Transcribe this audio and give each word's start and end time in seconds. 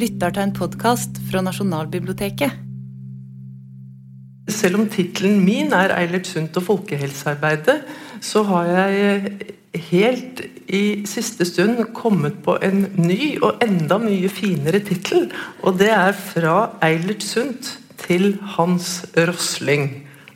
lytter 0.00 0.32
til 0.32 0.46
en 0.46 0.52
podkast 0.56 1.18
fra 1.28 1.42
Nasjonalbiblioteket. 1.44 2.54
Selv 4.50 4.80
om 4.80 4.86
tittelen 4.90 5.42
min 5.44 5.74
er 5.76 5.92
Eilert 5.98 6.30
Sundt 6.30 6.56
og 6.56 6.64
folkehelsearbeidet, 6.70 7.76
så 8.24 8.42
har 8.48 8.70
jeg 8.70 9.32
helt 9.90 10.40
i 10.72 11.02
siste 11.06 11.44
stund 11.46 11.82
kommet 11.94 12.40
på 12.44 12.56
en 12.64 12.86
ny 12.96 13.36
og 13.44 13.60
enda 13.64 14.00
mye 14.00 14.30
finere 14.32 14.80
tittel. 14.86 15.28
Og 15.62 15.78
det 15.78 15.90
er 15.92 16.12
'Fra 16.12 16.70
Eilert 16.82 17.22
Sundt 17.22 17.78
til 17.98 18.38
Hans 18.56 19.04
Rosling'. 19.16 19.90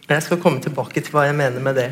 Jeg 0.09 0.23
skal 0.23 0.41
komme 0.41 0.61
tilbake 0.61 1.01
til 1.01 1.13
hva 1.13 1.27
jeg 1.27 1.35
mener 1.35 1.61
med 1.61 1.75
det. 1.75 1.91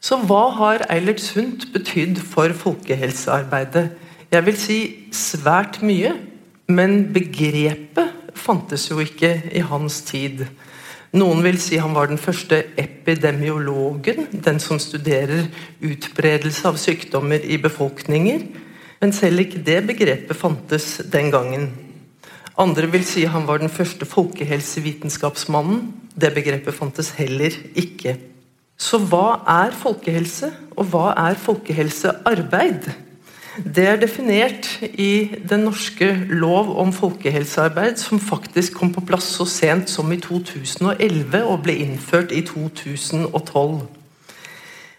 Så 0.00 0.16
hva 0.16 0.50
har 0.50 0.86
Eilert 0.90 1.20
Sundt 1.20 1.72
betydd 1.72 2.16
for 2.16 2.48
folkehelsearbeidet? 2.48 3.90
Jeg 4.28 4.44
vil 4.44 4.56
si 4.60 4.78
svært 5.14 5.78
mye, 5.80 6.10
men 6.68 7.06
begrepet 7.14 8.34
fantes 8.36 8.90
jo 8.90 8.98
ikke 9.00 9.30
i 9.56 9.62
hans 9.64 10.02
tid. 10.04 10.42
Noen 11.16 11.40
vil 11.46 11.56
si 11.62 11.78
han 11.80 11.94
var 11.96 12.10
den 12.10 12.20
første 12.20 12.60
epidemiologen, 12.76 14.26
den 14.44 14.60
som 14.60 14.76
studerer 14.76 15.48
utbredelse 15.80 16.68
av 16.68 16.76
sykdommer 16.76 17.40
i 17.40 17.56
befolkninger. 17.56 18.44
Men 19.00 19.16
selv 19.16 19.46
ikke 19.46 19.64
det 19.64 19.80
begrepet 19.88 20.36
fantes 20.36 20.98
den 21.08 21.32
gangen. 21.32 21.70
Andre 22.60 22.90
vil 22.92 23.08
si 23.08 23.24
han 23.24 23.48
var 23.48 23.62
den 23.62 23.72
første 23.72 24.04
folkehelsevitenskapsmannen. 24.04 25.86
Det 26.12 26.34
begrepet 26.36 26.76
fantes 26.76 27.14
heller 27.16 27.56
ikke. 27.78 28.18
Så 28.76 29.00
hva 29.08 29.40
er 29.48 29.72
folkehelse, 29.72 30.52
og 30.76 30.92
hva 30.92 31.14
er 31.16 31.40
folkehelsearbeid? 31.40 32.92
Det 33.58 33.82
er 33.88 33.96
definert 33.98 34.68
i 34.82 35.34
den 35.50 35.64
norske 35.66 36.12
lov 36.30 36.70
om 36.78 36.92
folkehelsearbeid, 36.94 37.96
som 37.98 38.20
faktisk 38.22 38.76
kom 38.78 38.92
på 38.94 39.02
plass 39.08 39.32
så 39.34 39.46
sent 39.50 39.90
som 39.90 40.12
i 40.14 40.18
2011 40.22 41.40
og 41.42 41.64
ble 41.64 41.74
innført 41.82 42.30
i 42.30 42.44
2012. 42.46 43.80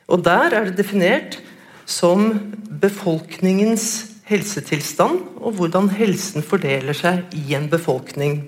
Og 0.07 0.25
Der 0.25 0.51
er 0.51 0.65
det 0.65 0.77
definert 0.77 1.39
som 1.85 2.51
befolkningens 2.81 4.05
helsetilstand, 4.27 5.21
og 5.39 5.55
hvordan 5.55 5.89
helsen 5.89 6.43
fordeler 6.43 6.93
seg 6.93 7.31
i 7.31 7.55
en 7.55 7.69
befolkning. 7.71 8.41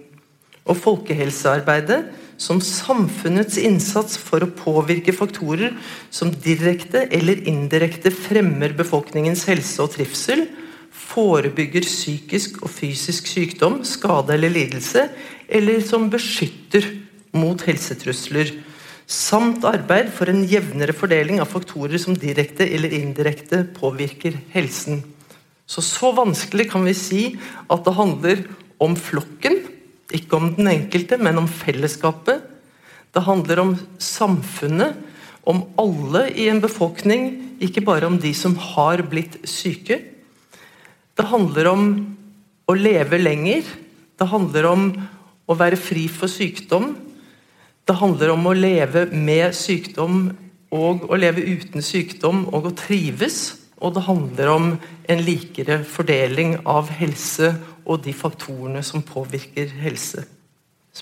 Og 0.66 0.78
folkehelsearbeidet 0.78 2.04
som 2.42 2.62
samfunnets 2.64 3.60
innsats 3.62 4.18
for 4.18 4.42
å 4.42 4.50
påvirke 4.50 5.14
faktorer 5.14 5.76
som 6.14 6.32
direkte 6.34 7.04
eller 7.14 7.44
indirekte 7.50 8.10
fremmer 8.14 8.74
befolkningens 8.78 9.46
helse 9.50 9.78
og 9.84 9.94
trivsel, 9.94 10.48
forebygger 10.92 11.86
psykisk 11.86 12.64
og 12.66 12.74
fysisk 12.74 13.30
sykdom, 13.30 13.82
skade 13.88 14.34
eller 14.36 14.54
lidelse, 14.54 15.06
eller 15.52 15.84
som 15.86 16.10
beskytter 16.12 16.88
mot 17.38 17.62
helsetrusler, 17.68 18.56
samt 19.12 19.66
arbeid 19.68 20.10
for 20.16 20.32
en 20.32 20.42
jevnere 20.48 20.96
fordeling 20.96 21.42
av 21.44 21.52
faktorer 21.52 22.00
som 22.02 22.16
direkte 22.18 22.66
eller 22.66 22.94
indirekte 22.96 23.66
påvirker 23.76 24.38
helsen. 24.56 25.04
Så 25.68 25.84
så 25.86 26.12
vanskelig 26.16 26.70
kan 26.72 26.88
vi 26.88 26.96
si 26.98 27.22
at 27.72 27.86
det 27.86 27.96
handler 27.96 28.44
om 28.82 28.96
flokken, 28.98 29.60
ikke 30.16 30.38
om 30.38 30.52
den 30.58 30.70
enkelte, 30.72 31.18
men 31.22 31.40
om 31.42 31.50
fellesskapet. 31.50 32.44
Det 33.12 33.24
handler 33.26 33.62
om 33.64 33.76
samfunnet, 34.00 34.96
om 35.44 35.64
alle 35.82 36.28
i 36.38 36.48
en 36.52 36.62
befolkning, 36.62 37.32
ikke 37.62 37.84
bare 37.86 38.08
om 38.08 38.20
de 38.22 38.32
som 38.38 38.54
har 38.56 39.02
blitt 39.10 39.40
syke. 39.50 39.98
Det 41.18 41.28
handler 41.28 41.70
om 41.72 41.88
å 42.70 42.76
leve 42.78 43.20
lenger. 43.20 43.66
Det 44.18 44.28
handler 44.30 44.68
om 44.70 44.86
å 45.50 45.58
være 45.58 45.80
fri 45.80 46.06
for 46.12 46.32
sykdom. 46.32 46.94
Det 47.86 47.98
handler 47.98 48.36
om 48.36 48.46
å 48.48 48.56
leve 48.56 49.08
med 49.12 49.56
sykdom 49.58 50.30
og 50.72 51.10
å 51.12 51.18
leve 51.20 51.44
uten 51.44 51.84
sykdom 51.84 52.46
og 52.54 52.70
å 52.70 52.76
trives. 52.78 53.42
Og 53.82 53.96
det 53.98 54.06
handler 54.06 54.54
om 54.54 54.68
en 55.10 55.24
likere 55.26 55.82
fordeling 55.84 56.60
av 56.70 56.92
helse 56.94 57.56
og 57.86 58.04
de 58.06 58.14
faktorene 58.14 58.84
som 58.86 59.04
påvirker 59.06 59.74
helse. 59.82 60.26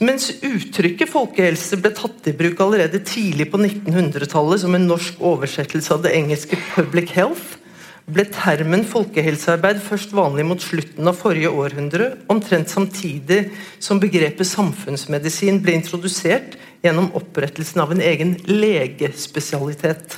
Mens 0.06 0.28
uttrykket 0.46 1.10
folkehelse 1.10 1.80
ble 1.82 1.90
tatt 1.98 2.28
i 2.30 2.36
bruk 2.38 2.60
allerede 2.62 3.02
tidlig 3.02 3.48
på 3.50 3.58
1900-tallet 3.58 4.62
som 4.62 4.76
en 4.78 4.86
norsk 4.92 5.18
oversettelse 5.32 5.96
av 5.96 6.04
det 6.06 6.14
engelske 6.14 6.60
'public 6.76 7.16
health', 7.18 7.58
ble 8.10 8.26
termen 8.34 8.86
folkehelsearbeid 8.90 9.82
først 9.86 10.14
vanlig 10.18 10.46
mot 10.50 10.62
slutten 10.62 11.10
av 11.10 11.18
forrige 11.18 11.50
århundre, 11.50 12.14
omtrent 12.30 12.70
samtidig 12.70 13.52
som 13.80 14.02
begrepet 14.02 14.50
samfunnsmedisin 14.50 15.62
ble 15.62 15.78
introdusert 15.78 16.58
gjennom 16.86 17.12
opprettelsen 17.18 17.82
av 17.82 17.94
en 17.94 18.02
egen 18.02 18.36
legespesialitet. 18.48 20.18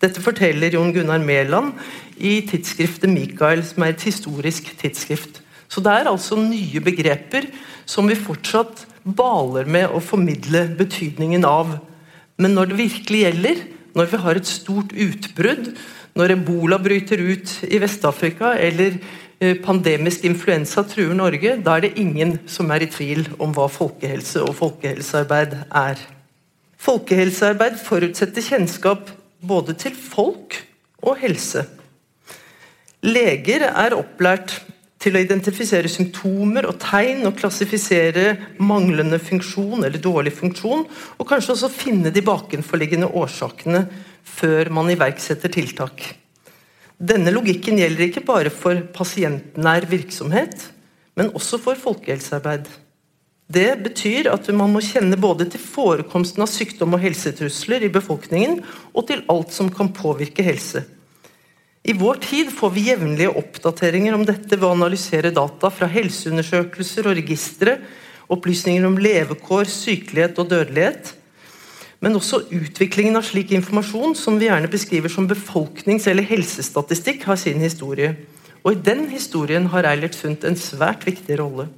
Dette 0.00 0.20
forteller 0.20 0.76
Jon 0.76 0.92
Gunnar 0.92 1.22
Mæland 1.24 1.72
i 2.16 2.40
tidsskriftet 2.48 3.10
Mikael, 3.10 3.64
som 3.64 3.82
er 3.82 3.94
et 3.94 4.06
historisk 4.08 4.72
tidsskrift. 4.80 5.40
Så 5.68 5.82
det 5.82 5.92
er 5.92 6.10
altså 6.10 6.38
nye 6.40 6.82
begreper 6.84 7.48
som 7.88 8.08
vi 8.10 8.18
fortsatt 8.18 8.84
baler 9.06 9.68
med 9.70 9.92
å 9.94 10.02
formidle 10.02 10.66
betydningen 10.78 11.46
av. 11.46 11.76
Men 12.40 12.56
når 12.56 12.72
det 12.72 12.80
virkelig 12.80 13.22
gjelder, 13.22 13.62
når 13.96 14.10
vi 14.10 14.22
har 14.24 14.40
et 14.40 14.50
stort 14.50 14.92
utbrudd, 14.92 15.70
når 16.16 16.34
ebola 16.36 16.78
bryter 16.80 17.20
ut 17.20 17.52
i 17.68 17.78
Vest-Afrika, 17.80 18.54
eller 18.56 18.96
eh, 19.38 19.56
pandemisk 19.62 20.24
influensa 20.28 20.84
truer 20.88 21.16
Norge, 21.16 21.58
da 21.64 21.76
er 21.76 21.86
det 21.86 21.96
ingen 22.00 22.38
som 22.50 22.72
er 22.72 22.86
i 22.86 22.90
tvil 22.90 23.26
om 23.38 23.54
hva 23.56 23.68
folkehelse 23.72 24.42
og 24.44 24.56
folkehelsearbeid 24.58 25.58
er. 25.68 26.00
Folkehelsearbeid 26.86 27.78
forutsetter 27.84 28.44
kjennskap 28.44 29.10
både 29.46 29.76
til 29.80 29.96
folk 29.96 30.56
og 31.04 31.20
helse. 31.20 31.66
Leger 33.06 33.68
er 33.68 33.94
opplært 33.96 34.56
til 35.06 35.14
å 35.14 35.22
identifisere 35.22 35.90
symptomer 35.90 36.66
og 36.66 36.80
tegn 36.82 37.22
og 37.28 37.36
klassifisere 37.38 38.32
manglende 38.58 39.20
funksjon 39.22 39.86
eller 39.86 40.02
dårlig 40.02 40.34
funksjon, 40.34 40.82
og 41.16 41.28
kanskje 41.30 41.54
også 41.54 41.70
finne 41.70 42.10
de 42.10 42.24
bakenforliggende 42.26 43.12
årsakene 43.14 43.84
før 44.26 44.72
man 44.74 44.90
iverksetter 44.90 45.52
tiltak. 45.54 46.02
Denne 46.98 47.30
logikken 47.30 47.78
gjelder 47.78 48.08
ikke 48.08 48.24
bare 48.26 48.50
for 48.50 48.80
pasientnær 48.96 49.86
virksomhet, 49.90 50.72
men 51.16 51.30
også 51.36 51.60
for 51.62 51.78
folkehelsearbeid. 51.78 52.66
Det 53.46 53.68
betyr 53.84 54.32
at 54.32 54.48
man 54.58 54.72
må 54.74 54.82
kjenne 54.82 55.18
både 55.22 55.46
til 55.52 55.62
forekomsten 55.62 56.42
av 56.42 56.50
sykdom 56.50 56.96
og 56.96 57.04
helsetrusler 57.04 57.86
i 57.86 57.92
befolkningen, 57.94 58.58
og 58.90 59.06
til 59.06 59.22
alt 59.30 59.54
som 59.54 59.70
kan 59.70 59.92
påvirke 59.94 60.42
helse. 60.42 60.82
I 61.86 61.92
vår 61.94 62.14
tid 62.14 62.48
får 62.50 62.70
vi 62.74 62.88
jevnlige 62.88 63.30
oppdateringer 63.38 64.14
om 64.16 64.24
dette 64.26 64.56
ved 64.56 64.64
å 64.66 64.72
analysere 64.74 65.30
data 65.30 65.68
fra 65.70 65.86
helseundersøkelser 65.86 67.06
og 67.06 67.14
registre, 67.14 67.76
opplysninger 68.32 68.88
om 68.88 68.96
levekår, 68.98 69.70
sykelighet 69.70 70.40
og 70.42 70.50
dødelighet. 70.50 71.12
Men 72.02 72.18
også 72.18 72.42
utviklingen 72.50 73.14
av 73.20 73.28
slik 73.28 73.54
informasjon, 73.54 74.16
som 74.18 74.34
vi 74.40 74.48
gjerne 74.48 74.72
beskriver 74.72 75.14
som 75.14 75.30
befolknings- 75.30 76.10
eller 76.10 76.26
helsestatistikk, 76.26 77.22
har 77.30 77.38
sin 77.38 77.62
historie. 77.62 78.16
Og 78.66 78.74
i 78.74 78.82
den 78.90 79.06
historien 79.14 79.70
har 79.70 79.86
Eilert 79.86 80.18
Sundt 80.18 80.42
en 80.44 80.58
svært 80.58 81.06
viktig 81.06 81.38
rolle. 81.38 81.70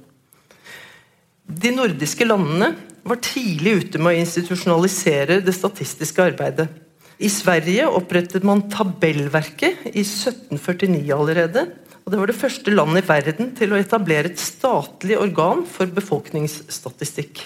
De 1.45 1.69
nordiske 1.69 2.25
landene 2.25 2.73
var 3.05 3.21
tidlig 3.21 3.77
ute 3.83 4.01
med 4.01 4.15
å 4.15 4.21
institusjonalisere 4.25 5.43
det 5.45 5.53
statistiske 5.53 6.31
arbeidet. 6.33 6.65
I 7.19 7.27
Sverige 7.27 7.83
opprettet 7.91 8.45
man 8.47 8.61
tabellverket 8.71 9.89
i 9.91 10.05
1749 10.05 11.11
allerede. 11.11 11.65
og 12.05 12.11
Det 12.11 12.19
var 12.19 12.29
det 12.31 12.39
første 12.39 12.71
landet 12.71 13.03
i 13.03 13.09
verden 13.09 13.49
til 13.55 13.73
å 13.73 13.79
etablere 13.79 14.31
et 14.31 14.39
statlig 14.39 15.17
organ 15.19 15.65
for 15.67 15.91
befolkningsstatistikk. 15.91 17.41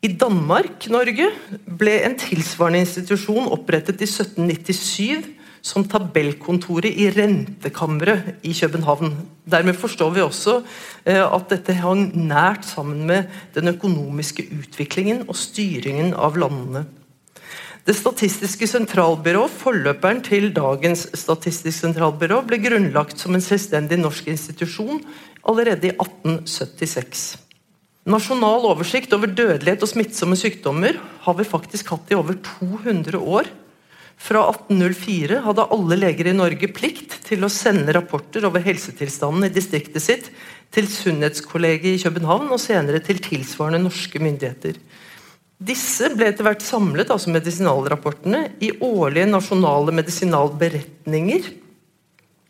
I 0.00 0.08
Danmark-Norge 0.16 1.26
ble 1.68 1.98
en 2.00 2.16
tilsvarende 2.16 2.80
institusjon 2.80 3.50
opprettet 3.52 4.00
i 4.00 4.08
1797 4.08 5.36
som 5.60 5.84
tabellkontoret 5.84 6.96
i 6.96 7.10
Rentekammeret 7.12 8.40
i 8.48 8.54
København. 8.56 9.12
Dermed 9.44 9.76
forstår 9.76 10.14
vi 10.14 10.24
også 10.24 10.62
eh, 11.04 11.20
at 11.20 11.52
dette 11.52 11.76
hang 11.82 12.06
nært 12.16 12.64
sammen 12.64 13.04
med 13.04 13.28
den 13.52 13.68
økonomiske 13.74 14.48
utviklingen 14.48 15.26
og 15.28 15.36
styringen 15.36 16.14
av 16.16 16.40
landene. 16.40 16.86
Det 17.90 17.96
statistiske 17.98 18.68
sentralbyrå, 18.70 19.48
forløperen 19.50 20.20
til 20.22 20.52
dagens 20.54 21.08
Statistisk 21.18 21.74
sentralbyrå, 21.74 22.36
ble 22.46 22.60
grunnlagt 22.62 23.18
som 23.18 23.34
en 23.34 23.42
selvstendig 23.42 23.98
norsk 23.98 24.28
institusjon 24.30 25.00
allerede 25.42 25.88
i 25.88 25.90
1876. 25.96 27.24
Nasjonal 28.14 28.68
oversikt 28.68 29.10
over 29.16 29.32
dødelighet 29.34 29.82
og 29.82 29.90
smittsomme 29.90 30.38
sykdommer 30.38 31.00
har 31.26 31.38
vi 31.40 31.48
faktisk 31.50 31.90
hatt 31.90 32.14
i 32.14 32.20
over 32.20 32.38
200 32.60 33.18
år. 33.18 33.50
Fra 34.22 34.46
1804 34.52 35.42
hadde 35.48 35.68
alle 35.74 35.98
leger 35.98 36.30
i 36.30 36.38
Norge 36.38 36.70
plikt 36.70 37.18
til 37.26 37.42
å 37.42 37.50
sende 37.50 37.98
rapporter 37.98 38.46
over 38.46 38.62
helsetilstanden 38.70 39.50
i 39.50 39.54
distriktet 39.58 40.06
sitt 40.06 40.30
til 40.70 40.86
Sunnhetskollegiet 40.86 41.98
i 41.98 42.06
København 42.06 42.54
og 42.54 42.62
senere 42.62 43.02
til 43.02 43.18
tilsvarende 43.18 43.82
norske 43.82 44.22
myndigheter. 44.22 44.78
Disse 45.60 46.08
ble 46.16 46.30
etter 46.30 46.46
hvert 46.46 46.62
samlet, 46.64 47.10
altså 47.12 47.28
medisinalrapportene, 47.34 48.46
i 48.64 48.72
årlige 48.80 49.28
nasjonale 49.28 49.92
medisinalberetninger. 49.92 51.50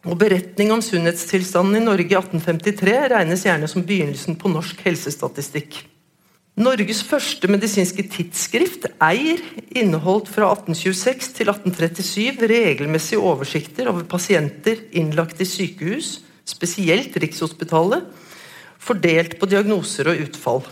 Og 0.07 0.15
Beretning 0.21 0.71
om 0.73 0.81
sunnhetstilstanden 0.85 1.81
i 1.81 1.85
Norge 1.85 2.07
i 2.07 2.17
1853 2.17 2.95
regnes 3.11 3.43
gjerne 3.45 3.69
som 3.69 3.83
begynnelsen 3.85 4.39
på 4.39 4.53
norsk 4.53 4.87
helsestatistikk. 4.87 5.83
Norges 6.61 7.03
første 7.07 7.51
medisinske 7.51 8.07
tidsskrift, 8.11 8.87
Eir, 9.03 9.43
inneholdt 9.75 10.31
fra 10.31 10.53
1826 10.55 11.35
til 11.41 11.51
1837 11.51 12.49
regelmessige 12.51 13.23
oversikter 13.23 13.91
over 13.91 14.06
pasienter 14.06 14.87
innlagt 14.95 15.41
i 15.43 15.49
sykehus, 15.49 16.21
spesielt 16.47 17.17
Rikshospitalet, 17.19 18.06
fordelt 18.81 19.39
på 19.41 19.51
diagnoser 19.51 20.13
og 20.13 20.29
utfall. 20.29 20.69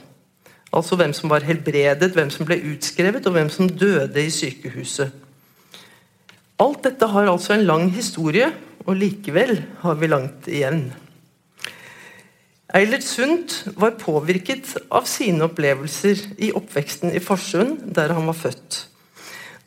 Altså 0.73 0.99
hvem 1.01 1.15
som 1.17 1.31
var 1.33 1.47
helbredet, 1.49 2.13
hvem 2.13 2.31
som 2.31 2.47
ble 2.49 2.59
utskrevet, 2.75 3.27
og 3.27 3.37
hvem 3.37 3.51
som 3.53 3.69
døde 3.69 4.25
i 4.25 4.31
sykehuset. 4.33 5.13
Alt 6.59 6.83
dette 6.85 7.07
har 7.07 7.31
altså 7.31 7.55
en 7.55 7.67
lang 7.67 7.87
historie, 7.95 8.51
og 8.87 8.97
likevel 8.99 9.63
har 9.83 9.99
vi 10.01 10.11
langt 10.11 10.49
igjen. 10.51 10.89
Eilert 12.77 13.07
Sundt 13.07 13.63
var 13.81 13.97
påvirket 13.97 14.75
av 14.93 15.07
sine 15.09 15.47
opplevelser 15.47 16.21
i 16.45 16.51
oppveksten 16.53 17.15
i 17.17 17.23
Farsund, 17.25 17.79
der 17.97 18.13
han 18.13 18.29
var 18.29 18.37
født. 18.37 18.83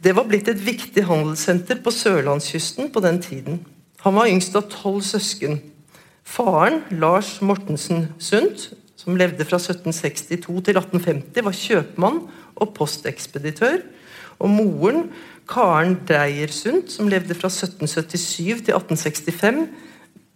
Det 0.02 0.14
var 0.18 0.28
blitt 0.30 0.50
et 0.50 0.62
viktig 0.62 1.08
handelssenter 1.08 1.82
på 1.82 1.94
sørlandskysten 1.94 2.92
på 2.94 3.02
den 3.02 3.18
tiden. 3.22 3.60
Han 4.06 4.18
var 4.18 4.30
yngst 4.30 4.56
av 4.58 4.70
tolv 4.70 5.02
søsken. 5.06 5.60
Faren, 6.26 6.82
Lars 6.94 7.40
Mortensen 7.42 8.08
Sundt, 8.22 8.72
som 9.02 9.18
levde 9.18 9.46
fra 9.48 9.58
1762 9.58 10.46
til 10.46 10.78
1850, 10.78 11.42
var 11.46 11.58
kjøpmann 11.58 12.20
og 12.62 12.74
postekspeditør. 12.78 13.80
Og 14.42 14.50
moren, 14.50 15.08
Karen 15.50 15.98
Dreiersund, 16.08 16.88
som 16.90 17.10
levde 17.10 17.36
fra 17.38 17.50
1777 17.50 18.68
til 18.68 18.78
1865, 18.78 19.66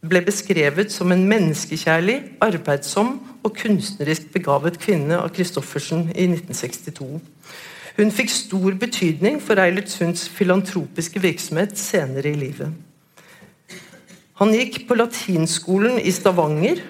ble 0.06 0.22
beskrevet 0.26 0.92
som 0.94 1.14
en 1.14 1.24
menneskekjærlig, 1.30 2.18
arbeidsom 2.42 3.20
og 3.46 3.56
kunstnerisk 3.58 4.30
begavet 4.34 4.78
kvinne 4.82 5.18
av 5.18 5.32
Christoffersen 5.34 6.10
i 6.14 6.28
1962. 6.30 7.22
Hun 7.96 8.12
fikk 8.12 8.34
stor 8.34 8.76
betydning 8.82 9.40
for 9.42 9.62
Eilert 9.62 9.90
Sunds 9.94 10.28
filantropiske 10.30 11.22
virksomhet 11.24 11.78
senere 11.80 12.34
i 12.34 12.38
livet. 12.38 12.74
Han 14.42 14.52
gikk 14.52 14.82
på 14.90 14.98
latinskolen 15.00 16.02
i 16.02 16.12
Stavanger 16.12 16.82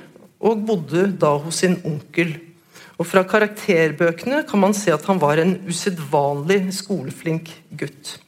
og 0.45 0.61
bodde 0.67 1.07
da 1.19 1.33
hos 1.41 1.63
sin 1.63 1.79
onkel. 1.87 2.35
Og 2.95 3.07
Fra 3.09 3.25
karakterbøkene 3.27 4.43
kan 4.47 4.61
man 4.61 4.75
se 4.77 4.93
at 4.93 5.03
han 5.09 5.19
var 5.19 5.41
en 5.41 5.57
usedvanlig 5.67 6.61
skoleflink 6.77 7.51
gutt. 7.75 8.19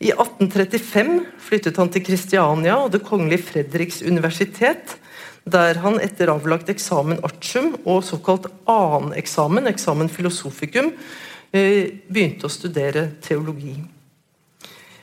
I 0.00 0.14
1835 0.14 1.20
flyttet 1.44 1.76
han 1.76 1.90
til 1.92 2.02
Kristiania 2.06 2.78
og 2.80 2.94
Det 2.94 3.02
kongelige 3.04 3.44
Fredriks 3.50 4.00
universitet, 4.02 4.96
der 5.44 5.76
han 5.84 6.00
etter 6.00 6.32
avlagt 6.32 6.72
eksamen 6.72 7.20
artium 7.24 7.74
og 7.84 8.02
såkalt 8.04 8.48
annen 8.68 9.12
eksamen, 9.20 9.68
eksamen 9.68 10.08
filosoficum, 10.08 10.92
eh, 11.52 12.00
begynte 12.08 12.48
å 12.48 12.52
studere 12.52 13.10
teologi. 13.20 13.76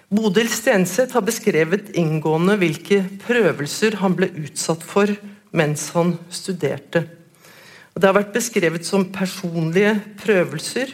Bodil 0.10 0.48
Stenseth 0.50 1.14
har 1.14 1.26
beskrevet 1.28 1.92
inngående 2.00 2.56
hvilke 2.58 3.02
prøvelser 3.26 4.00
han 4.00 4.16
ble 4.16 4.30
utsatt 4.40 4.84
for 4.84 5.12
mens 5.58 5.90
han 5.96 6.16
studerte. 6.30 7.04
Det 7.98 8.06
har 8.06 8.16
vært 8.16 8.36
beskrevet 8.36 8.86
som 8.86 9.08
personlige 9.10 9.96
prøvelser 10.22 10.94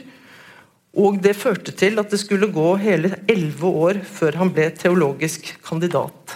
og 0.93 1.17
det 1.25 1.33
førte 1.33 1.73
til 1.73 1.97
at 1.97 2.11
det 2.13 2.19
skulle 2.21 2.51
gå 2.53 2.67
hele 2.81 3.15
elleve 3.25 3.69
år 3.85 3.99
før 4.05 4.37
han 4.43 4.51
ble 4.53 4.67
teologisk 4.77 5.49
kandidat. 5.65 6.35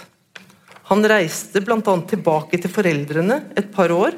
Han 0.90 1.04
reiste 1.06 1.62
bl.a. 1.62 1.94
tilbake 2.10 2.58
til 2.58 2.72
foreldrene 2.72 3.42
et 3.58 3.70
par 3.70 3.92
år 3.94 4.16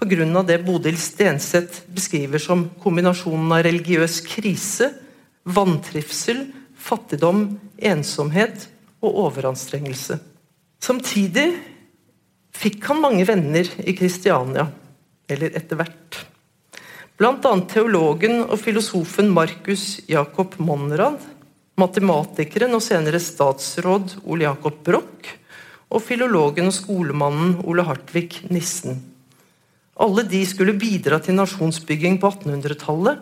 pga. 0.00 0.42
det 0.48 0.62
Bodil 0.64 0.96
Stenseth 0.96 1.84
beskriver 1.92 2.40
som 2.40 2.70
kombinasjonen 2.82 3.52
av 3.52 3.64
religiøs 3.66 4.22
krise, 4.24 4.88
vantrivsel, 5.44 6.46
fattigdom, 6.74 7.58
ensomhet 7.76 8.68
og 9.02 9.18
overanstrengelse. 9.26 10.18
Samtidig 10.80 11.52
fikk 12.56 12.86
han 12.90 13.02
mange 13.02 13.26
venner 13.28 13.68
i 13.82 13.94
Kristiania, 13.96 14.68
eller 15.30 15.56
etter 15.56 15.80
hvert. 15.80 16.18
Bl.a. 17.20 17.52
teologen 17.70 18.40
og 18.46 18.56
filosofen 18.60 19.30
Markus 19.32 20.00
Jakob 20.10 20.56
Monrad, 20.62 21.20
matematikeren 21.78 22.74
og 22.76 22.82
senere 22.84 23.20
statsråd 23.22 24.18
Ole 24.24 24.46
Jakob 24.46 24.82
Broch 24.84 25.30
og 25.92 26.00
filologen 26.04 26.70
og 26.70 26.76
skolemannen 26.76 27.58
Ole 27.68 27.84
Hartvig 27.86 28.42
Nissen. 28.52 29.00
Alle 30.02 30.24
de 30.24 30.40
skulle 30.48 30.74
bidra 30.80 31.18
til 31.22 31.36
nasjonsbygging 31.36 32.16
på 32.20 32.30
1800-tallet, 32.32 33.20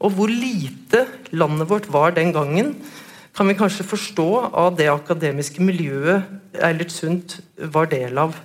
og 0.00 0.12
hvor 0.16 0.32
lite 0.32 1.04
landet 1.36 1.68
vårt 1.70 1.88
var 1.92 2.16
den 2.16 2.32
gangen, 2.34 2.74
kan 3.36 3.48
vi 3.48 3.56
kanskje 3.56 3.84
forstå 3.84 4.28
av 4.48 4.76
det 4.78 4.88
akademiske 4.88 5.60
miljøet 5.64 6.56
Eilert 6.64 6.92
Sundt 6.92 7.38
var 7.72 7.90
del 7.92 8.16
av. 8.20 8.36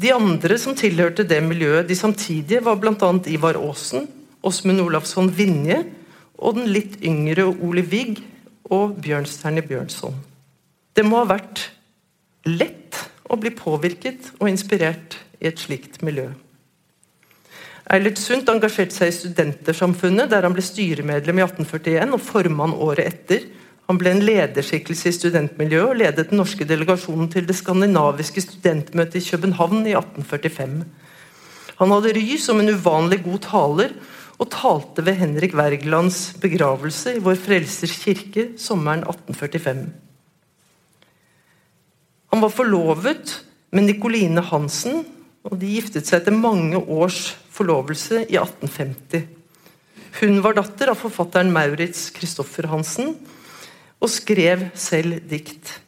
De 0.00 0.12
andre 0.14 0.56
som 0.60 0.76
tilhørte 0.76 1.24
det 1.28 1.40
miljøet, 1.44 1.88
de 1.88 1.96
samtidige, 1.96 2.62
var 2.64 2.78
bl.a. 2.80 3.10
Ivar 3.28 3.58
Aasen, 3.60 4.08
Åsmund 4.42 4.80
Olafsson 4.82 5.28
Vinje 5.36 5.82
og 6.42 6.56
den 6.58 6.70
litt 6.72 6.96
yngre 7.04 7.46
Ole 7.52 7.84
Wigg 7.86 8.22
og 8.72 8.96
Bjørnstjerne 9.04 9.62
Bjørnson. 9.66 10.16
Det 10.96 11.04
må 11.06 11.20
ha 11.20 11.28
vært 11.36 11.68
lett 12.48 12.98
å 13.30 13.38
bli 13.40 13.52
påvirket 13.54 14.32
og 14.40 14.48
inspirert 14.50 15.18
i 15.40 15.48
et 15.50 15.60
slikt 15.60 16.00
miljø. 16.04 16.30
Eilert 17.92 18.20
Sundt 18.20 18.48
engasjerte 18.48 18.94
seg 18.94 19.10
i 19.10 19.14
Studentersamfunnet, 19.16 20.30
der 20.30 20.46
han 20.46 20.54
ble 20.54 20.64
styremedlem 20.64 21.40
i 21.40 21.44
1841 21.44 22.14
og 22.16 22.22
formann 22.24 22.74
året 22.74 23.10
etter 23.10 23.46
han 23.90 23.98
ble 23.98 24.12
en 24.14 24.24
lederskikkelse 24.24 25.10
i 25.10 25.16
studentmiljøet 25.16 25.90
og 25.90 25.98
ledet 26.00 26.30
den 26.30 26.38
norske 26.40 26.66
delegasjonen 26.68 27.28
til 27.32 27.46
det 27.48 27.56
skandinaviske 27.58 28.44
studentmøtet 28.44 29.18
i 29.20 29.30
København 29.32 29.82
i 29.84 29.96
1845. 29.98 30.76
Han 31.80 31.94
hadde 31.96 32.14
ry 32.14 32.36
som 32.38 32.60
en 32.62 32.70
uvanlig 32.76 33.22
god 33.24 33.40
taler, 33.48 33.94
og 34.40 34.50
talte 34.50 35.04
ved 35.06 35.20
Henrik 35.20 35.52
Wergelands 35.54 36.32
begravelse 36.42 37.12
i 37.14 37.20
Vår 37.22 37.36
Frelsers 37.38 37.94
kirke 38.02 38.48
sommeren 38.58 39.04
1845. 39.04 39.84
Han 42.32 42.42
var 42.42 42.50
forlovet 42.50 43.36
med 43.70 43.86
Nikoline 43.86 44.42
Hansen, 44.48 45.04
og 45.46 45.58
de 45.60 45.74
giftet 45.76 46.08
seg 46.08 46.22
etter 46.22 46.34
mange 46.34 46.80
års 46.80 47.36
forlovelse 47.52 48.24
i 48.24 48.38
1850. 48.40 49.28
Hun 50.22 50.40
var 50.44 50.56
datter 50.58 50.90
av 50.92 50.98
forfatteren 51.00 51.52
Maurits 51.54 52.08
Christoffer 52.16 52.66
Hansen, 52.72 53.14
og 54.02 54.10
skrev 54.10 54.66
selv 54.74 55.20
dikt. 55.30 55.78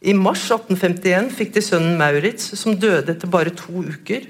I 0.00 0.14
mars 0.16 0.46
1851 0.48 1.32
fikk 1.36 1.56
de 1.56 1.62
sønnen 1.64 1.98
Maurits, 2.00 2.52
som 2.56 2.78
døde 2.78 3.12
etter 3.12 3.28
bare 3.30 3.52
to 3.52 3.82
uker. 3.84 4.28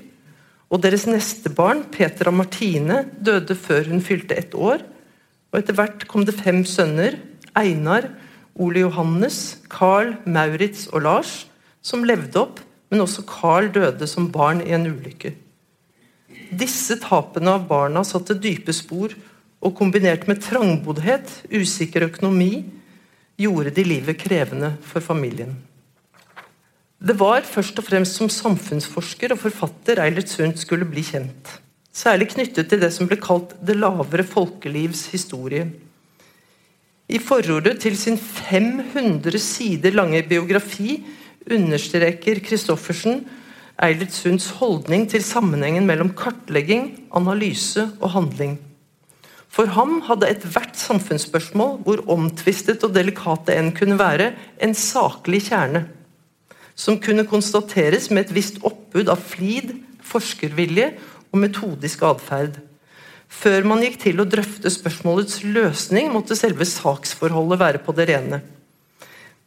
Og 0.71 0.81
deres 0.83 1.05
neste 1.07 1.53
barn, 1.53 1.85
Petra 1.93 2.33
Martine, 2.35 3.05
døde 3.21 3.55
før 3.59 3.91
hun 3.93 4.03
fylte 4.03 4.39
ett 4.39 4.55
år. 4.55 4.83
Og 5.51 5.61
etter 5.61 5.77
hvert 5.77 6.07
kom 6.11 6.25
det 6.27 6.39
fem 6.39 6.65
sønner, 6.67 7.19
Einar, 7.59 8.09
Ole 8.59 8.83
Johannes, 8.83 9.61
Carl, 9.71 10.15
Maurits 10.27 10.89
og 10.91 11.05
Lars, 11.07 11.45
som 11.83 12.07
levde 12.07 12.41
opp, 12.41 12.59
men 12.91 13.05
også 13.05 13.25
Carl 13.29 13.71
døde 13.75 14.09
som 14.11 14.31
barn 14.33 14.63
i 14.65 14.75
en 14.75 14.89
ulykke. 14.91 15.35
Disse 16.51 16.97
tapene 17.03 17.55
av 17.59 17.69
barna 17.71 18.03
satte 18.07 18.35
dype 18.39 18.75
spor, 18.75 19.15
og 19.61 19.75
kombinert 19.77 20.27
med 20.27 20.41
trangboddhet, 20.43 21.29
usikker 21.53 22.09
økonomi, 22.09 22.65
gjorde 23.41 23.73
de 23.75 23.85
livet 23.87 24.19
krevende 24.21 24.75
for 24.85 25.05
familien. 25.05 25.57
Det 27.01 27.17
var 27.17 27.47
først 27.49 27.79
og 27.81 27.87
fremst 27.87 28.19
som 28.19 28.29
samfunnsforsker 28.29 29.33
og 29.33 29.41
forfatter 29.41 30.03
Eilert 30.05 30.29
Sundt 30.29 30.61
skulle 30.61 30.89
bli 30.89 31.05
kjent. 31.07 31.55
Særlig 31.91 32.29
knyttet 32.35 32.69
til 32.69 32.83
det 32.83 32.93
som 32.95 33.09
ble 33.09 33.17
kalt 33.21 33.55
det 33.67 33.79
lavere 33.79 34.27
folkelivs 34.27 35.07
historie. 35.15 35.65
I 37.11 37.19
forordet 37.19 37.81
til 37.83 37.97
sin 37.99 38.19
500 38.21 39.41
sider 39.43 39.97
lange 39.97 40.23
biografi 40.29 41.01
understreker 41.51 42.39
Christoffersen 42.45 43.25
Eilert 43.81 44.13
Sundts 44.13 44.51
holdning 44.61 45.09
til 45.09 45.25
sammenhengen 45.25 45.87
mellom 45.89 46.13
kartlegging, 46.13 47.09
analyse 47.17 47.89
og 48.01 48.13
handling. 48.13 48.59
For 49.51 49.71
ham 49.75 49.99
hadde 50.07 50.29
ethvert 50.31 50.79
samfunnsspørsmål, 50.79 51.81
hvor 51.83 52.05
omtvistet 52.13 52.85
og 52.87 52.95
delikat 52.95 53.49
det 53.49 53.57
enn 53.59 53.73
kunne 53.75 53.99
være, 53.99 54.31
en 54.63 54.77
saklig 54.79 55.43
kjerne. 55.49 55.89
Som 56.79 57.01
kunne 57.03 57.27
konstateres 57.29 58.09
med 58.13 58.29
et 58.29 58.35
visst 58.37 58.61
oppbud 58.63 59.11
av 59.11 59.19
flid, 59.33 59.75
forskervilje 60.07 60.93
og 61.33 61.43
metodisk 61.43 62.07
atferd. 62.07 62.61
Før 63.31 63.67
man 63.69 63.83
gikk 63.85 63.99
til 64.07 64.23
å 64.23 64.27
drøfte 64.27 64.71
spørsmålets 64.73 65.43
løsning, 65.47 66.11
måtte 66.15 66.39
selve 66.39 66.67
saksforholdet 66.67 67.61
være 67.61 67.83
på 67.85 67.95
det 67.99 68.09
rene. 68.11 68.41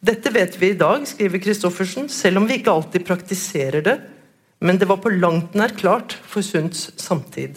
Dette 0.04 0.32
vet 0.32 0.56
vi 0.60 0.72
i 0.72 0.78
dag, 0.78 1.04
skriver 1.08 1.40
Christoffersen, 1.40 2.10
selv 2.12 2.40
om 2.40 2.48
vi 2.48 2.58
ikke 2.60 2.72
alltid 2.72 3.06
praktiserer 3.08 3.84
det, 3.84 3.98
men 4.64 4.80
det 4.80 4.88
var 4.88 5.00
på 5.00 5.12
langt 5.12 5.56
nær 5.56 5.72
klart 5.76 6.16
for 6.28 6.44
Sunds 6.44 6.90
samtid. 7.00 7.56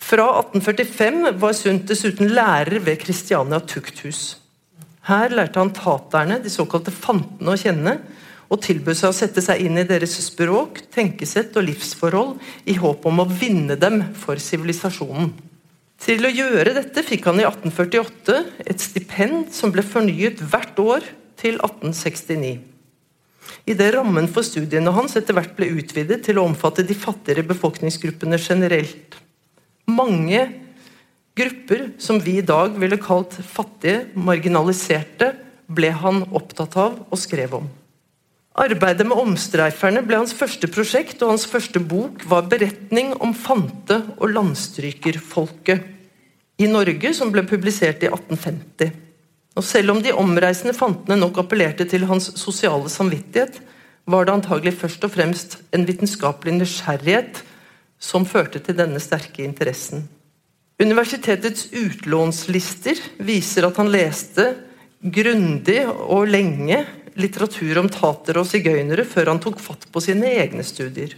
Fra 0.00 0.26
1845 0.40 1.34
var 1.38 1.52
Sundt 1.54 1.90
dessuten 1.90 2.32
lærer 2.34 2.80
ved 2.82 2.98
Kristiania 3.02 3.60
tukthus. 3.60 4.38
Her 5.06 5.32
lærte 5.32 5.60
han 5.60 5.72
taterne, 5.76 6.40
de 6.42 6.50
såkalte 6.52 6.92
fantene, 6.94 7.52
å 7.52 7.60
kjenne, 7.60 7.98
og 8.50 8.62
tilbød 8.64 8.98
seg 8.98 9.12
å 9.12 9.16
sette 9.16 9.42
seg 9.44 9.62
inn 9.62 9.78
i 9.78 9.86
deres 9.86 10.16
språk, 10.24 10.82
tenkesett 10.90 11.54
og 11.56 11.68
livsforhold 11.68 12.40
i 12.70 12.74
håp 12.80 13.06
om 13.06 13.22
å 13.22 13.28
vinne 13.30 13.76
dem 13.78 14.02
for 14.18 14.40
sivilisasjonen. 14.42 15.30
Til 16.00 16.24
å 16.24 16.32
gjøre 16.32 16.74
dette 16.74 17.04
fikk 17.04 17.28
han 17.28 17.42
i 17.42 17.46
1848 17.46 18.38
et 18.72 18.82
stipend 18.82 19.50
som 19.54 19.72
ble 19.72 19.84
fornyet 19.84 20.40
hvert 20.40 20.78
år 20.80 21.06
til 21.40 21.60
1869. 21.60 22.56
Idet 23.70 23.90
rammen 23.94 24.28
for 24.32 24.46
studiene 24.46 24.92
hans 24.96 25.16
etter 25.20 25.36
hvert 25.36 25.52
ble 25.58 25.68
utvidet 25.76 26.22
til 26.24 26.40
å 26.40 26.46
omfatte 26.48 26.86
de 26.86 26.96
fattigere 26.96 27.44
befolkningsgruppene 27.50 28.40
generelt. 28.40 29.20
Mange 29.90 30.40
grupper 31.38 31.90
som 31.98 32.20
vi 32.22 32.38
i 32.38 32.46
dag 32.46 32.76
ville 32.78 32.98
kalt 33.00 33.34
fattige, 33.46 34.06
marginaliserte, 34.14 35.32
ble 35.70 35.92
han 35.94 36.24
opptatt 36.34 36.76
av 36.80 36.98
og 37.06 37.18
skrev 37.18 37.54
om. 37.60 37.68
Arbeidet 38.60 39.06
med 39.06 39.18
omstreiferne 39.18 40.02
ble 40.04 40.18
hans 40.18 40.34
første 40.36 40.68
prosjekt, 40.72 41.22
og 41.22 41.36
hans 41.36 41.46
første 41.46 41.80
bok 41.80 42.24
var 42.28 42.48
'Beretning 42.50 43.14
om 43.22 43.32
fante- 43.34 44.02
og 44.18 44.34
landstrykerfolket' 44.34 45.84
i 46.58 46.66
Norge, 46.66 47.14
som 47.14 47.30
ble 47.32 47.42
publisert 47.46 48.02
i 48.02 48.10
1850. 48.10 48.92
Og 49.56 49.64
Selv 49.64 49.90
om 49.90 50.02
de 50.02 50.12
omreisende 50.12 50.74
fantene 50.74 51.16
nok 51.16 51.38
appellerte 51.38 51.84
til 51.84 52.04
hans 52.06 52.30
sosiale 52.38 52.88
samvittighet, 52.88 53.60
var 54.06 54.24
det 54.24 54.34
antagelig 54.34 54.74
først 54.74 55.04
og 55.04 55.10
fremst 55.10 55.58
en 55.72 55.86
vitenskapelig 55.86 56.54
nysgjerrighet 56.58 57.42
som 58.00 58.24
førte 58.26 58.62
til 58.64 58.78
denne 58.78 59.00
sterke 59.02 59.44
interessen. 59.44 60.06
Universitetets 60.80 61.68
utlånslister 61.76 62.98
viser 63.20 63.66
at 63.68 63.76
han 63.76 63.90
leste 63.92 64.46
grundig 65.00 65.82
og 65.90 66.30
lenge 66.32 66.80
litteratur 67.20 67.82
om 67.82 67.90
tatere 67.92 68.40
og 68.40 68.48
sigøynere 68.48 69.04
før 69.08 69.34
han 69.34 69.42
tok 69.42 69.60
fatt 69.60 69.84
på 69.92 70.02
sine 70.04 70.30
egne 70.40 70.64
studier. 70.64 71.12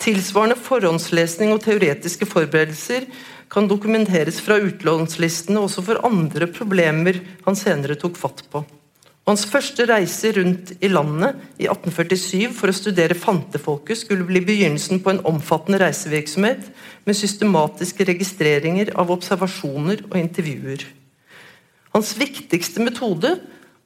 Tilsvarende 0.00 0.56
forhåndslesning 0.56 1.52
og 1.54 1.62
teoretiske 1.62 2.26
forberedelser 2.26 3.06
kan 3.52 3.68
dokumenteres 3.68 4.40
fra 4.42 4.56
utlånslistene 4.62 5.60
også 5.60 5.84
for 5.84 6.02
andre 6.06 6.48
problemer 6.50 7.20
han 7.44 7.58
senere 7.58 7.98
tok 8.00 8.18
fatt 8.18 8.42
på. 8.50 8.64
Hans 9.30 9.44
første 9.46 9.84
reise 9.86 10.32
rundt 10.34 10.72
i 10.82 10.88
landet 10.90 11.36
i 11.62 11.68
1847 11.70 12.50
for 12.56 12.72
å 12.72 12.74
studere 12.74 13.14
fantefolket 13.14 14.00
skulle 14.00 14.26
bli 14.26 14.40
begynnelsen 14.42 14.98
på 15.04 15.12
en 15.12 15.20
omfattende 15.30 15.78
reisevirksomhet 15.84 16.64
med 17.06 17.14
systematiske 17.14 18.08
registreringer 18.08 18.90
av 18.98 19.12
observasjoner 19.14 20.02
og 20.08 20.16
intervjuer. 20.18 20.82
Hans 21.94 22.10
viktigste 22.18 22.82
metode 22.82 23.36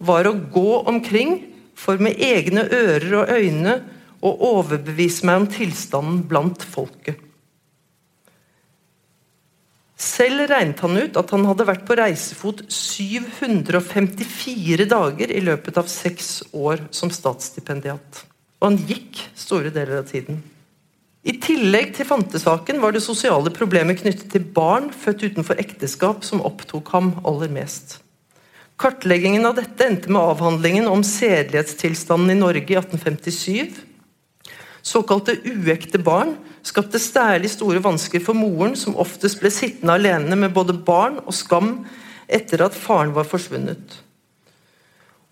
var 0.00 0.30
å 0.30 0.32
gå 0.32 0.80
omkring 0.88 1.36
for 1.76 2.00
med 2.00 2.24
egne 2.24 2.64
ører 2.64 3.20
og 3.20 3.36
øyne 3.36 3.76
å 4.24 4.32
overbevise 4.48 5.28
meg 5.28 5.42
om 5.42 5.50
tilstanden 5.52 6.24
blant 6.30 6.64
folket. 6.64 7.20
Selv 10.04 10.50
regnet 10.50 10.82
han 10.84 10.98
ut 10.98 11.16
at 11.16 11.30
han 11.32 11.46
hadde 11.48 11.64
vært 11.68 11.84
på 11.88 11.96
reisefot 11.96 12.64
754 12.68 14.84
dager 14.90 15.32
i 15.32 15.40
løpet 15.44 15.78
av 15.80 15.88
seks 15.88 16.42
år 16.52 16.82
som 16.92 17.12
statsstipendiat. 17.14 18.24
Og 18.60 18.68
han 18.68 18.76
gikk 18.90 19.22
store 19.38 19.72
deler 19.72 20.02
av 20.02 20.10
tiden. 20.10 20.42
I 21.24 21.38
tillegg 21.40 21.94
til 21.96 22.04
fantesaken 22.04 22.82
var 22.82 22.92
det 22.92 23.00
sosiale 23.00 23.48
problemet 23.54 24.02
knyttet 24.02 24.28
til 24.34 24.44
barn 24.44 24.90
født 24.92 25.24
utenfor 25.30 25.56
ekteskap 25.62 26.24
som 26.26 26.44
opptok 26.44 26.90
ham 26.92 27.14
aller 27.24 27.48
mest. 27.54 28.02
Kartleggingen 28.76 29.46
av 29.48 29.56
dette 29.56 29.86
endte 29.86 30.12
med 30.12 30.20
avhandlingen 30.20 30.90
om 30.90 31.04
sedelighetstilstanden 31.06 32.34
i 32.34 32.40
Norge 32.42 32.74
i 32.74 32.76
1857. 32.76 33.72
Såkalte 34.84 35.38
uekte 35.48 36.02
barn 36.02 36.34
skapte 36.64 37.00
særlig 37.02 37.52
store 37.52 37.82
vansker 37.84 38.22
for 38.24 38.36
moren, 38.36 38.74
som 38.76 38.96
oftest 39.00 39.40
ble 39.42 39.52
sittende 39.52 39.98
alene 39.98 40.38
med 40.38 40.54
både 40.56 40.76
barn 40.86 41.20
og 41.24 41.36
skam 41.36 41.76
etter 42.26 42.64
at 42.64 42.76
faren 42.76 43.12
var 43.16 43.28
forsvunnet. 43.28 44.00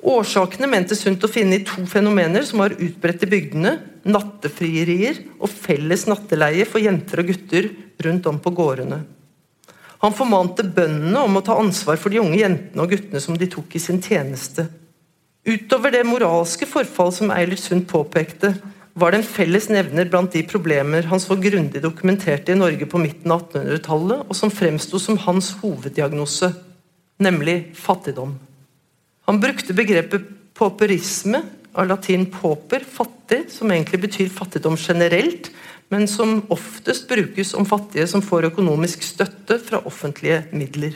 Årsakene 0.02 0.66
mentes 0.66 1.04
hun 1.06 1.14
til 1.14 1.28
å 1.28 1.32
finne 1.32 1.60
i 1.60 1.64
to 1.64 1.84
fenomener 1.86 2.42
som 2.46 2.58
var 2.64 2.74
utbredt 2.74 3.22
i 3.22 3.30
bygdene. 3.30 3.76
Nattefrierier 4.02 5.20
og 5.38 5.46
felles 5.46 6.08
natteleie 6.10 6.66
for 6.66 6.82
jenter 6.82 7.22
og 7.22 7.28
gutter 7.30 7.68
rundt 8.02 8.26
om 8.26 8.40
på 8.42 8.50
gårdene. 8.56 8.98
Han 10.02 10.14
formante 10.18 10.66
bøndene 10.66 11.20
om 11.22 11.38
å 11.38 11.44
ta 11.46 11.54
ansvar 11.54 12.00
for 12.02 12.10
de 12.10 12.18
unge 12.18 12.40
jentene 12.40 12.82
og 12.82 12.90
guttene 12.90 13.22
som 13.22 13.38
de 13.38 13.46
tok 13.46 13.76
i 13.78 13.82
sin 13.82 14.02
tjeneste. 14.02 14.66
Utover 15.46 15.94
det 15.94 16.02
moralske 16.06 16.66
forfall 16.66 17.12
som 17.14 17.30
Eilert 17.34 17.62
Sund 17.62 17.86
påpekte, 17.90 18.56
var 18.94 19.12
det 19.12 19.22
en 19.22 19.26
felles 19.26 19.68
nevner 19.72 20.08
blant 20.12 20.34
de 20.34 20.42
problemer 20.44 21.06
han 21.08 21.20
så 21.22 21.36
grundig 21.40 21.80
dokumenterte 21.84 22.52
i 22.52 22.58
Norge 22.58 22.86
på 22.88 23.00
midten 23.00 23.32
av 23.32 23.46
1800-tallet, 23.46 24.26
og 24.28 24.36
som 24.36 24.52
fremsto 24.52 25.00
som 25.00 25.20
hans 25.24 25.52
hoveddiagnose, 25.62 26.52
nemlig 27.22 27.72
fattigdom. 27.78 28.36
Han 29.28 29.40
brukte 29.40 29.76
begrepet 29.76 30.28
pauperisme, 30.58 31.42
av 31.72 31.86
latin 31.88 32.26
pauper, 32.28 32.82
fattig, 32.84 33.46
som 33.48 33.70
egentlig 33.72 34.02
betyr 34.02 34.28
fattigdom 34.28 34.76
generelt, 34.76 35.48
men 35.88 36.04
som 36.08 36.42
oftest 36.52 37.08
brukes 37.08 37.54
om 37.56 37.64
fattige 37.68 38.04
som 38.08 38.20
får 38.24 38.50
økonomisk 38.50 39.04
støtte 39.06 39.56
fra 39.56 39.80
offentlige 39.88 40.42
midler. 40.52 40.92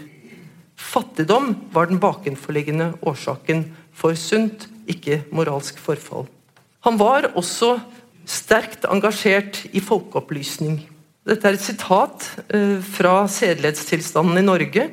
Fattigdom 0.76 1.54
var 1.72 1.88
den 1.88 2.00
bakenforliggende 2.00 2.92
årsaken 3.00 3.64
for 3.96 4.16
sunt, 4.20 4.68
ikke 4.84 5.22
moralsk 5.32 5.80
forfall. 5.80 6.28
Han 6.86 7.00
var 7.00 7.32
også 7.34 7.80
sterkt 8.30 8.84
engasjert 8.86 9.64
i 9.74 9.82
folkeopplysning. 9.82 10.78
Dette 11.26 11.48
er 11.48 11.56
et 11.56 11.64
sitat 11.64 12.28
eh, 12.54 12.78
fra 12.78 13.24
sedelighetstilstanden 13.26 14.38
i 14.38 14.46
Norge, 14.46 14.84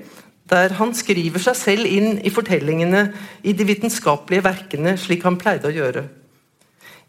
der 0.49 0.73
han 0.79 0.93
skriver 0.97 1.41
seg 1.43 1.57
selv 1.59 1.85
inn 1.85 2.17
i 2.25 2.31
fortellingene 2.33 3.03
i 3.45 3.53
de 3.53 3.67
vitenskapelige 3.69 4.45
verkene, 4.45 4.95
slik 4.97 5.21
han 5.27 5.37
pleide 5.37 5.69
å 5.69 5.75
gjøre. 5.75 6.07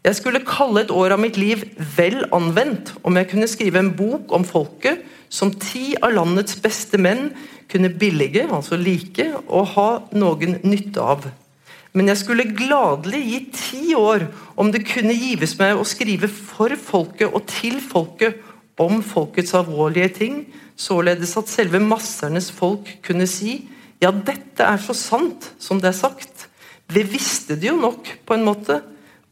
Jeg 0.05 0.19
skulle 0.19 0.43
kalle 0.45 0.83
et 0.85 0.93
år 0.93 1.15
av 1.15 1.21
mitt 1.23 1.39
liv 1.41 1.63
vel 1.95 2.21
anvendt 2.35 2.91
om 3.01 3.17
jeg 3.17 3.31
kunne 3.31 3.49
skrive 3.49 3.81
en 3.81 3.89
bok 3.97 4.35
om 4.37 4.45
folket 4.45 5.01
som 5.33 5.49
ti 5.49 5.95
av 5.97 6.13
landets 6.13 6.59
beste 6.61 7.01
menn 7.01 7.31
kunne 7.73 7.89
billige, 7.89 8.45
altså 8.53 8.77
like, 8.77 9.31
og 9.49 9.73
ha 9.73 9.87
noen 10.13 10.59
nytte 10.61 11.01
av. 11.01 11.25
Men 11.95 12.11
jeg 12.11 12.19
skulle 12.19 12.49
gladelig 12.57 13.21
gi 13.23 13.39
ti 13.55 13.83
år 13.95 14.27
om 14.59 14.71
det 14.73 14.83
kunne 14.87 15.15
gives 15.15 15.55
meg 15.59 15.79
å 15.79 15.87
skrive 15.87 16.27
for 16.27 16.75
folket 16.75 17.31
og 17.31 17.47
til 17.47 17.79
folket 17.79 18.41
om 18.81 18.99
folkets 19.05 19.55
alvorlige 19.55 20.09
ting, 20.17 20.41
således 20.75 21.37
at 21.39 21.47
selve 21.47 21.79
massernes 21.79 22.49
folk 22.51 22.89
kunne 23.05 23.27
si 23.31 23.61
ja, 24.03 24.11
dette 24.11 24.65
er 24.65 24.81
så 24.83 24.93
sant 24.97 25.47
som 25.61 25.79
det 25.79 25.93
er 25.93 25.97
sagt. 25.97 26.49
Vi 26.91 27.01
visste 27.07 27.55
det 27.55 27.69
jo 27.69 27.77
nok, 27.79 28.09
på 28.27 28.35
en 28.35 28.43
måte. 28.45 28.81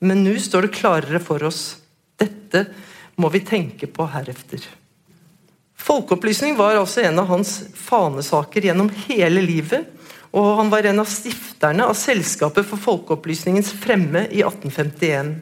Men 0.03 0.23
nå 0.23 0.37
står 0.41 0.67
det 0.67 0.75
klarere 0.75 1.19
for 1.23 1.43
oss. 1.47 1.77
Dette 2.19 2.65
må 3.19 3.29
vi 3.33 3.43
tenke 3.45 3.87
på 3.91 4.07
herefter. 4.11 4.63
Folkeopplysning 5.83 6.55
var 6.55 6.79
altså 6.79 7.03
en 7.03 7.19
av 7.19 7.27
hans 7.31 7.57
fanesaker 7.75 8.69
gjennom 8.69 8.89
hele 9.05 9.43
livet. 9.43 9.89
Og 10.33 10.57
han 10.57 10.71
var 10.73 10.87
en 10.89 11.01
av 11.03 11.09
stifterne 11.09 11.85
av 11.85 11.97
Selskapet 11.97 12.65
for 12.65 12.81
folkeopplysningens 12.81 13.69
fremme 13.77 14.25
i 14.33 14.41
1851. 14.41 15.35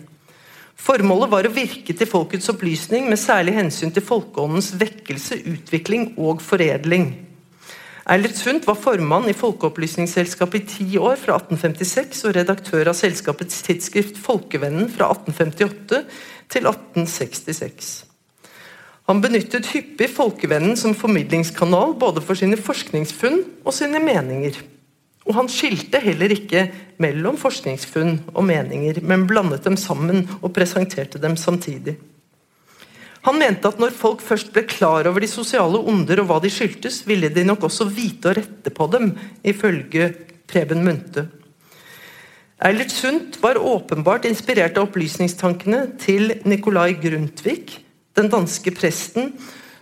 Formålet 0.82 1.30
var 1.32 1.48
å 1.48 1.54
virke 1.54 1.94
til 1.96 2.10
folkets 2.10 2.50
opplysning 2.52 3.08
med 3.08 3.20
særlig 3.22 3.54
hensyn 3.56 3.94
til 3.94 4.04
folkeåndens 4.04 4.74
vekkelse, 4.82 5.38
utvikling 5.54 6.16
og 6.20 6.42
foredling. 6.44 7.12
Eilert 8.12 8.36
Sundt 8.36 8.66
var 8.66 8.80
formann 8.82 9.30
i 9.30 9.36
Folkeopplysningsselskapet 9.38 10.58
i 10.58 10.70
ti 10.72 10.88
år, 10.98 11.20
fra 11.22 11.38
1856, 11.38 12.24
og 12.26 12.34
redaktør 12.40 12.90
av 12.90 12.98
selskapets 12.98 13.62
tidsskrift 13.68 14.18
Folkevennen 14.20 14.90
fra 14.90 15.12
1858 15.14 16.02
til 16.52 16.66
1866. 16.66 17.92
Han 19.08 19.22
benyttet 19.22 19.70
hyppig 19.76 20.10
Folkevennen 20.12 20.74
som 20.80 20.98
formidlingskanal 20.98 21.94
både 22.02 22.26
for 22.26 22.40
sine 22.40 22.58
forskningsfunn 22.58 23.44
og 23.62 23.76
sine 23.78 24.02
meninger. 24.02 24.58
Og 25.28 25.36
han 25.38 25.50
skilte 25.52 26.02
heller 26.02 26.34
ikke 26.34 26.66
mellom 27.02 27.38
forskningsfunn 27.40 28.16
og 28.34 28.46
meninger, 28.48 29.02
men 29.06 29.28
blandet 29.30 29.68
dem 29.68 29.78
sammen 29.78 30.26
og 30.42 30.54
presenterte 30.56 31.22
dem 31.22 31.38
samtidig. 31.38 31.98
Han 33.28 33.38
mente 33.38 33.70
at 33.70 33.78
når 33.78 33.94
folk 33.94 34.22
først 34.26 34.50
ble 34.54 34.64
klar 34.66 35.06
over 35.06 35.22
de 35.22 35.30
sosiale 35.30 35.78
onder 35.78 36.24
og 36.24 36.30
hva 36.30 36.40
de 36.42 36.50
skyldtes, 36.50 37.04
ville 37.06 37.30
de 37.30 37.46
nok 37.46 37.68
også 37.68 37.86
vite 37.86 38.32
å 38.32 38.36
rette 38.38 38.74
på 38.74 38.88
dem, 38.90 39.12
ifølge 39.46 40.10
Preben 40.50 40.82
Munthe. 40.86 41.28
Eilert 42.62 42.94
Sundt 42.94 43.38
var 43.42 43.58
åpenbart 43.58 44.26
inspirert 44.30 44.76
av 44.78 44.90
opplysningstankene 44.90 45.84
til 46.02 46.36
Nicolai 46.46 46.94
Grundtvig, 47.02 47.78
den 48.18 48.30
danske 48.30 48.74
presten 48.74 49.32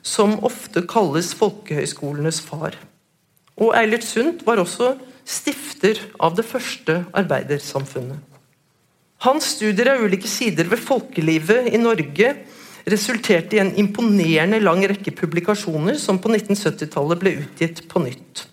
som 0.06 0.38
ofte 0.48 0.86
kalles 0.88 1.34
folkehøyskolenes 1.36 2.40
far. 2.44 2.78
Og 3.60 3.74
Eilert 3.76 4.08
Sundt 4.08 4.46
var 4.48 4.62
også 4.64 4.94
stifter 5.30 6.00
av 6.18 6.36
det 6.38 6.46
første 6.48 7.04
arbeidersamfunnet. 7.18 8.18
Hans 9.26 9.50
studier 9.58 9.92
av 9.94 10.06
ulike 10.06 10.30
sider 10.32 10.70
ved 10.72 10.80
folkelivet 10.80 11.74
i 11.74 11.80
Norge 11.82 12.32
resulterte 12.90 13.58
i 13.58 13.62
en 13.62 13.74
imponerende 13.82 14.62
lang 14.64 14.80
rekke 14.88 15.12
publikasjoner 15.12 16.00
som 16.00 16.22
på 16.22 16.32
1970-tallet 16.32 17.20
ble 17.20 17.36
utgitt 17.42 17.84
på 17.92 18.02
nytt. 18.06 18.46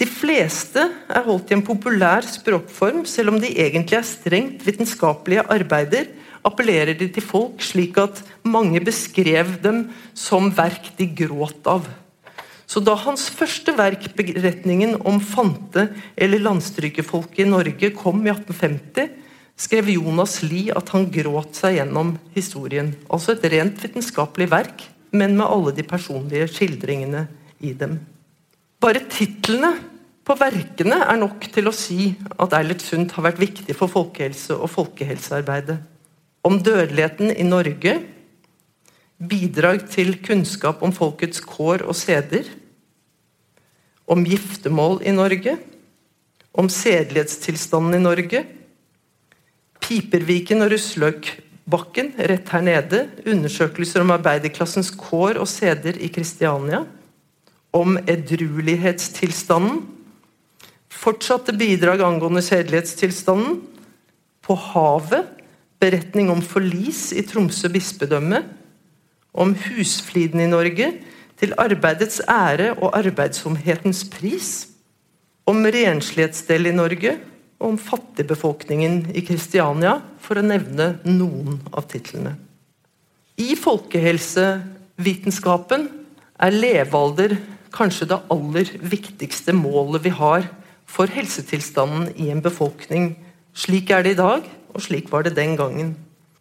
De 0.00 0.08
fleste 0.08 0.86
er 1.12 1.26
holdt 1.26 1.52
i 1.52 1.58
en 1.58 1.64
populær 1.66 2.24
språkform, 2.24 3.04
selv 3.04 3.34
om 3.34 3.40
de 3.42 3.52
egentlig 3.52 3.98
er 3.98 4.08
strengt 4.08 4.64
vitenskapelige 4.64 5.44
arbeider, 5.52 6.08
appellerer 6.40 6.96
de 6.96 7.10
til 7.12 7.24
folk 7.24 7.60
slik 7.60 7.98
at 8.00 8.22
mange 8.48 8.80
beskrev 8.80 9.58
dem 9.60 9.90
som 10.16 10.48
verk 10.56 10.88
de 10.96 11.04
gråt 11.20 11.68
av. 11.68 11.84
Så 12.70 12.78
da 12.86 12.94
hans 13.02 13.26
første 13.34 13.72
verk, 13.74 14.12
beretningen 14.14 14.94
om 15.02 15.18
fante- 15.18 15.88
eller 16.14 16.42
landstrykerfolket 16.44 17.42
i 17.42 17.50
Norge, 17.50 17.90
kom 17.98 18.22
i 18.22 18.30
1850, 18.30 19.10
skrev 19.58 19.90
Jonas 19.90 20.38
Lie 20.44 20.70
at 20.76 20.92
han 20.94 21.08
gråt 21.10 21.58
seg 21.58 21.80
gjennom 21.80 22.14
historien. 22.36 22.92
Altså 23.10 23.34
et 23.34 23.48
rent 23.50 23.82
vitenskapelig 23.82 24.46
verk, 24.52 24.86
men 25.10 25.34
med 25.36 25.48
alle 25.50 25.74
de 25.74 25.82
personlige 25.82 26.46
skildringene 26.54 27.26
i 27.58 27.74
dem. 27.74 27.98
Bare 28.80 29.02
titlene 29.10 29.74
på 30.24 30.36
verkene 30.38 31.00
er 31.10 31.18
nok 31.18 31.48
til 31.50 31.66
å 31.66 31.74
si 31.74 32.12
at 32.38 32.54
Eilert 32.54 32.84
Sundt 32.86 33.16
har 33.16 33.26
vært 33.26 33.42
viktig 33.42 33.74
for 33.74 33.90
folkehelse 33.90 34.54
og 34.54 34.70
folkehelsearbeidet. 34.70 35.80
Om 36.46 36.62
dødeligheten 36.62 37.34
i 37.34 37.44
Norge, 37.44 37.98
bidrag 39.20 39.82
til 39.90 40.14
kunnskap 40.24 40.84
om 40.86 40.94
folkets 40.96 41.42
kår 41.44 41.82
og 41.84 41.98
seder, 41.98 42.46
om 44.10 44.24
giftermål 44.26 44.98
i 45.06 45.12
Norge, 45.14 45.56
om 46.50 46.68
sedelighetstilstanden 46.72 47.94
i 48.00 48.02
Norge, 48.02 48.44
Piperviken 49.90 50.62
og 50.62 50.70
Rusløkbakken 50.70 52.12
rett 52.30 52.50
her 52.52 52.62
nede. 52.62 53.00
Undersøkelser 53.26 54.04
om 54.04 54.12
arbeiderklassens 54.14 54.92
kår 54.94 55.40
og 55.40 55.48
seder 55.50 55.98
i 55.98 56.10
Kristiania. 56.14 56.84
Om 57.74 57.96
edruelighetstilstanden. 58.04 59.82
Fortsatte 60.90 61.54
bidrag 61.56 62.04
angående 62.06 62.42
sedelighetstilstanden. 62.46 63.60
På 64.46 64.54
havet. 64.54 65.26
Beretning 65.82 66.30
om 66.30 66.42
forlis 66.44 67.08
i 67.16 67.24
Tromsø 67.26 67.70
bispedømme. 67.72 68.44
Om 69.34 69.56
husfliden 69.64 70.44
i 70.44 70.50
Norge. 70.50 70.92
Til 71.40 71.56
arbeidets 71.56 72.20
ære 72.28 72.76
og 72.76 72.92
arbeidsomhetens 72.98 74.04
pris. 74.12 74.68
Om 75.48 75.64
renslighetsdel 75.64 76.66
i 76.68 76.76
Norge 76.76 77.16
og 77.60 77.68
om 77.72 77.78
fattigbefolkningen 77.80 79.16
i 79.16 79.20
Kristiania, 79.24 80.00
for 80.20 80.36
å 80.36 80.44
nevne 80.44 81.00
noen 81.08 81.60
av 81.72 81.88
titlene. 81.90 82.36
I 83.40 83.56
folkehelsevitenskapen 83.56 85.88
er 86.40 86.50
levealder 86.52 87.36
kanskje 87.74 88.06
det 88.10 88.18
aller 88.32 88.70
viktigste 88.92 89.52
målet 89.56 90.04
vi 90.04 90.10
har 90.16 90.42
for 90.90 91.06
helsetilstanden 91.12 92.10
i 92.20 92.30
en 92.32 92.42
befolkning. 92.44 93.16
Slik 93.56 93.90
er 93.94 94.02
det 94.04 94.12
i 94.16 94.20
dag, 94.20 94.40
og 94.74 94.80
slik 94.84 95.06
var 95.12 95.22
det 95.24 95.36
den 95.38 95.56
gangen. 95.60 95.96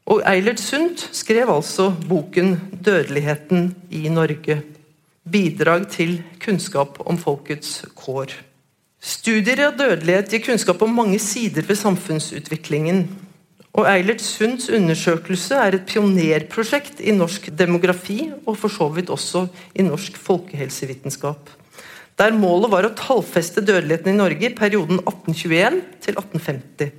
Og 0.10 0.24
Eilert 0.26 0.60
Sundt 0.60 1.10
skrev 1.14 1.50
altså 1.54 1.94
boken 2.10 2.58
'Dødeligheten 2.74 3.76
i 3.92 4.10
Norge'. 4.10 4.79
Bidrag 5.32 5.88
til 5.94 6.20
kunnskap 6.42 7.00
om 7.06 7.18
folkets 7.20 7.84
kår. 7.98 8.34
Studier 9.00 9.62
av 9.70 9.78
dødelighet 9.80 10.34
gir 10.34 10.44
kunnskap 10.44 10.82
om 10.84 10.96
mange 10.98 11.20
sider 11.24 11.64
ved 11.68 11.80
samfunnsutviklingen. 11.80 13.06
Og 13.78 13.86
Eilert 13.88 14.24
Sunds 14.26 14.68
undersøkelse 14.74 15.56
er 15.56 15.78
et 15.78 15.86
pionerprosjekt 15.88 17.00
i 17.00 17.14
norsk 17.16 17.48
demografi, 17.56 18.32
og 18.44 18.58
for 18.60 18.74
så 18.74 18.90
vidt 18.92 19.12
også 19.14 19.46
i 19.78 19.86
norsk 19.86 20.18
folkehelsevitenskap. 20.20 21.52
Der 22.20 22.36
målet 22.36 22.74
var 22.74 22.88
å 22.88 22.96
tallfeste 22.98 23.64
dødeligheten 23.64 24.12
i 24.12 24.18
Norge 24.18 24.50
i 24.50 24.56
perioden 24.56 25.00
1821 25.06 25.78
til 26.04 26.18
1850. 26.20 26.90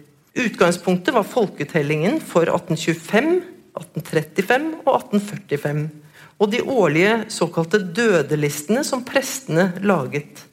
Utgangspunktet 0.40 1.12
var 1.12 1.26
folketellingen 1.28 2.20
for 2.24 2.48
1825, 2.48 3.42
1835 3.76 4.70
og 4.86 4.94
1845. 4.94 5.82
Og 6.40 6.48
de 6.52 6.62
årlige 6.64 7.26
såkalte 7.32 7.82
dødelistene 7.84 8.84
som 8.86 9.04
prestene 9.04 9.70
laget. 9.84 10.46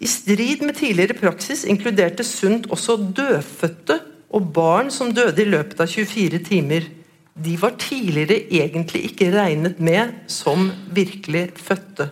I 0.00 0.08
strid 0.08 0.64
med 0.64 0.78
tidligere 0.80 1.18
praksis 1.18 1.66
inkluderte 1.68 2.24
Sundt 2.24 2.70
også 2.72 2.96
dødfødte 3.16 4.00
og 4.30 4.52
barn 4.54 4.90
som 4.90 5.12
døde 5.14 5.42
i 5.42 5.50
løpet 5.50 5.82
av 5.82 5.90
24 5.90 6.40
timer. 6.46 6.86
De 7.34 7.56
var 7.60 7.76
tidligere 7.78 8.40
egentlig 8.50 9.04
ikke 9.10 9.30
regnet 9.34 9.80
med 9.80 10.14
som 10.30 10.70
virkelig 10.94 11.50
fødte. 11.60 12.10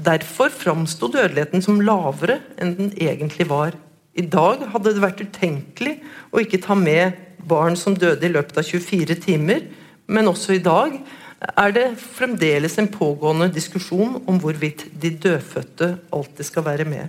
Derfor 0.00 0.48
framsto 0.48 1.08
dødeligheten 1.12 1.62
som 1.62 1.80
lavere 1.84 2.40
enn 2.60 2.74
den 2.76 2.92
egentlig 2.96 3.48
var. 3.50 3.76
I 4.16 4.24
dag 4.26 4.64
hadde 4.72 4.94
det 4.94 5.02
vært 5.04 5.22
utenkelig 5.22 5.98
å 6.32 6.42
ikke 6.42 6.62
ta 6.64 6.74
med 6.74 7.18
barn 7.48 7.76
som 7.78 7.94
døde 7.96 8.26
i 8.26 8.32
løpet 8.32 8.58
av 8.58 8.66
24 8.66 9.16
timer, 9.22 9.62
men 10.10 10.28
også 10.28 10.56
i 10.56 10.64
dag 10.64 10.96
er 11.40 11.72
det 11.72 11.96
fremdeles 12.00 12.78
en 12.78 12.88
pågående 12.92 13.48
diskusjon 13.52 14.22
om 14.28 14.38
hvorvidt 14.40 14.84
de 15.00 15.10
dødfødte 15.16 15.98
alltid 16.12 16.44
skal 16.44 16.64
være 16.66 16.84
med. 16.88 17.08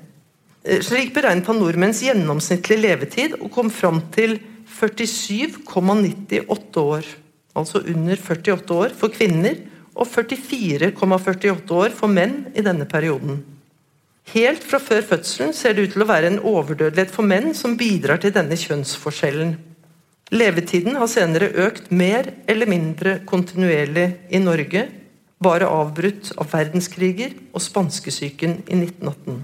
Eh, 0.64 0.80
slik 0.86 1.14
beregnet 1.16 1.48
han 1.50 1.60
nordmenns 1.60 2.04
gjennomsnittlige 2.06 2.82
levetid 2.86 3.36
og 3.42 3.52
kom 3.52 3.70
fram 3.74 4.02
til 4.16 4.40
47,98 4.72 6.80
år. 6.80 7.04
Altså 7.56 7.82
under 7.84 8.16
48 8.16 8.74
år 8.74 8.90
for 8.96 9.12
kvinner 9.12 9.56
og 9.92 10.08
44,48 10.08 11.76
år 11.76 11.92
for 11.96 12.08
menn 12.08 12.46
i 12.56 12.64
denne 12.64 12.88
perioden. 12.88 13.44
Helt 14.32 14.64
fra 14.64 14.80
før 14.80 15.02
fødselen 15.04 15.52
ser 15.54 15.76
det 15.76 15.90
ut 15.90 15.94
til 15.98 16.06
å 16.06 16.08
være 16.08 16.28
en 16.32 16.40
overdødelighet 16.40 17.12
for 17.12 17.28
menn 17.28 17.52
som 17.58 17.76
bidrar 17.76 18.22
til 18.22 18.32
denne 18.32 18.56
kjønnsforskjellen. 18.56 19.58
Levetiden 20.32 20.96
har 20.96 21.10
senere 21.12 21.50
økt 21.60 21.90
mer 21.92 22.30
eller 22.48 22.70
mindre 22.72 23.18
kontinuerlig 23.28 24.06
i 24.32 24.40
Norge, 24.40 24.86
bare 25.44 25.68
avbrutt 25.68 26.30
av 26.40 26.48
verdenskriger 26.54 27.34
og 27.52 27.64
spanskesyken 27.66 28.62
i 28.64 28.78
1918. 28.78 29.42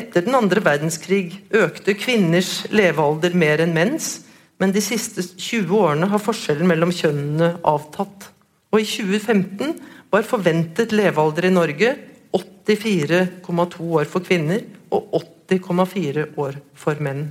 Etter 0.00 0.24
den 0.24 0.38
andre 0.38 0.62
verdenskrig 0.64 1.42
økte 1.52 1.96
kvinners 1.98 2.62
levealder 2.72 3.34
mer 3.36 3.60
enn 3.60 3.74
menns, 3.76 4.22
men 4.60 4.72
de 4.72 4.80
siste 4.84 5.24
20 5.34 5.74
årene 5.76 6.08
har 6.08 6.22
forskjellen 6.22 6.68
mellom 6.70 6.94
kjønnene 6.94 7.58
avtatt. 7.66 8.30
Og 8.72 8.80
i 8.80 8.86
2015 8.88 9.74
var 10.14 10.24
forventet 10.24 10.94
levealder 10.96 11.50
i 11.50 11.52
Norge 11.52 11.92
84,2 12.32 13.92
år 13.98 14.08
for 14.08 14.24
kvinner 14.24 14.64
og 14.94 15.20
80,4 15.50 16.30
år 16.40 16.60
for 16.78 17.04
menn. 17.04 17.26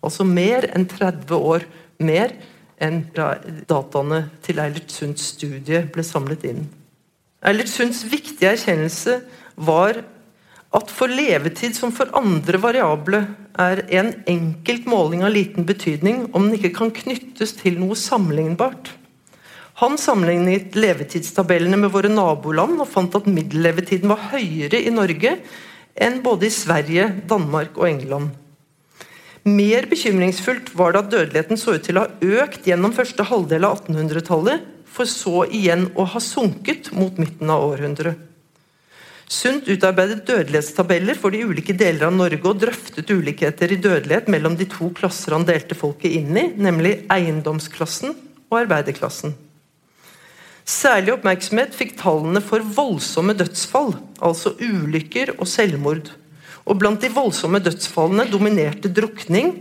Altså 0.00 0.24
mer 0.24 0.68
enn 0.74 0.86
30 0.88 1.36
år 1.36 1.66
mer 2.00 2.32
enn 2.80 3.02
da 3.16 3.34
dataene 3.68 4.22
til 4.44 4.60
Eilert 4.62 4.92
Sunds 4.94 5.34
studie 5.34 5.82
ble 5.92 6.04
samlet 6.06 6.46
inn. 6.48 6.64
Eilert 7.44 7.72
Sunds 7.72 8.02
viktige 8.08 8.54
erkjennelse 8.54 9.20
var 9.60 10.00
at 10.76 10.92
for 10.94 11.10
levetid 11.10 11.74
som 11.76 11.92
for 11.92 12.12
andre 12.16 12.60
variable 12.62 13.24
er 13.60 13.82
en 13.98 14.12
enkelt 14.30 14.86
måling 14.88 15.24
av 15.26 15.34
liten 15.34 15.66
betydning 15.68 16.28
om 16.30 16.46
den 16.46 16.56
ikke 16.58 16.76
kan 16.78 16.92
knyttes 16.94 17.56
til 17.58 17.80
noe 17.80 17.98
sammenlignbart. 17.98 18.92
Han 19.80 19.96
sammenlignet 19.98 20.76
levetidstabellene 20.76 21.78
med 21.80 21.92
våre 21.94 22.10
naboland 22.12 22.80
og 22.82 22.88
fant 22.90 23.16
at 23.16 23.28
middellevetiden 23.28 24.12
var 24.12 24.30
høyere 24.34 24.80
i 24.84 24.92
Norge 24.92 25.38
enn 26.00 26.20
både 26.24 26.46
i 26.46 26.54
Sverige, 26.54 27.08
Danmark 27.28 27.78
og 27.80 27.88
England. 27.88 28.30
Mer 29.50 29.86
bekymringsfullt 29.90 30.74
var 30.78 30.92
det 30.94 31.00
at 31.00 31.12
dødeligheten 31.12 31.58
så 31.58 31.74
ut 31.76 31.86
til 31.86 31.98
å 31.98 32.04
ha 32.04 32.42
økt 32.42 32.66
gjennom 32.68 32.94
første 32.94 33.24
halvdel 33.26 33.66
av 33.66 33.80
1800-tallet, 33.80 34.66
for 34.90 35.08
så 35.08 35.44
igjen 35.46 35.86
å 35.98 36.04
ha 36.12 36.20
sunket 36.22 36.90
mot 36.96 37.18
midten 37.18 37.50
av 37.50 37.64
århundret. 37.70 38.26
Sundt 39.30 39.68
utarbeidet 39.70 40.24
dødelighetstabeller 40.26 41.14
for 41.14 41.30
de 41.30 41.44
ulike 41.46 41.76
deler 41.78 42.08
av 42.08 42.16
Norge 42.16 42.42
og 42.50 42.58
drøftet 42.64 43.12
ulikheter 43.14 43.70
i 43.70 43.78
dødelighet 43.78 44.26
mellom 44.32 44.56
de 44.58 44.66
to 44.70 44.88
klasser 44.96 45.36
han 45.36 45.46
delte 45.46 45.78
folket 45.78 46.16
inn 46.18 46.34
i, 46.34 46.48
nemlig 46.58 47.04
eiendomsklassen 47.14 48.16
og 48.50 48.58
arbeiderklassen. 48.64 49.36
Særlig 50.66 51.14
oppmerksomhet 51.14 51.78
fikk 51.78 51.94
tallene 52.02 52.42
for 52.42 52.66
voldsomme 52.74 53.36
dødsfall, 53.38 53.94
altså 54.18 54.56
ulykker 54.58 55.36
og 55.38 55.46
selvmord. 55.50 56.10
Og 56.70 56.78
Blant 56.78 57.02
de 57.02 57.10
voldsomme 57.10 57.58
dødsfallene 57.62 58.28
dominerte 58.30 58.90
drukning, 58.94 59.56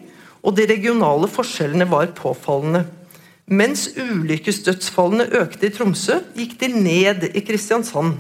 og 0.46 0.56
de 0.56 0.68
regionale 0.70 1.28
forskjellene 1.28 1.88
var 1.90 2.14
påfallende. 2.16 2.86
Mens 3.50 3.88
ulykkesdødsfallene 3.98 5.26
økte 5.42 5.68
i 5.68 5.74
Tromsø, 5.74 6.20
gikk 6.38 6.54
de 6.62 6.70
ned 6.76 7.26
i 7.34 7.42
Kristiansand. 7.42 8.20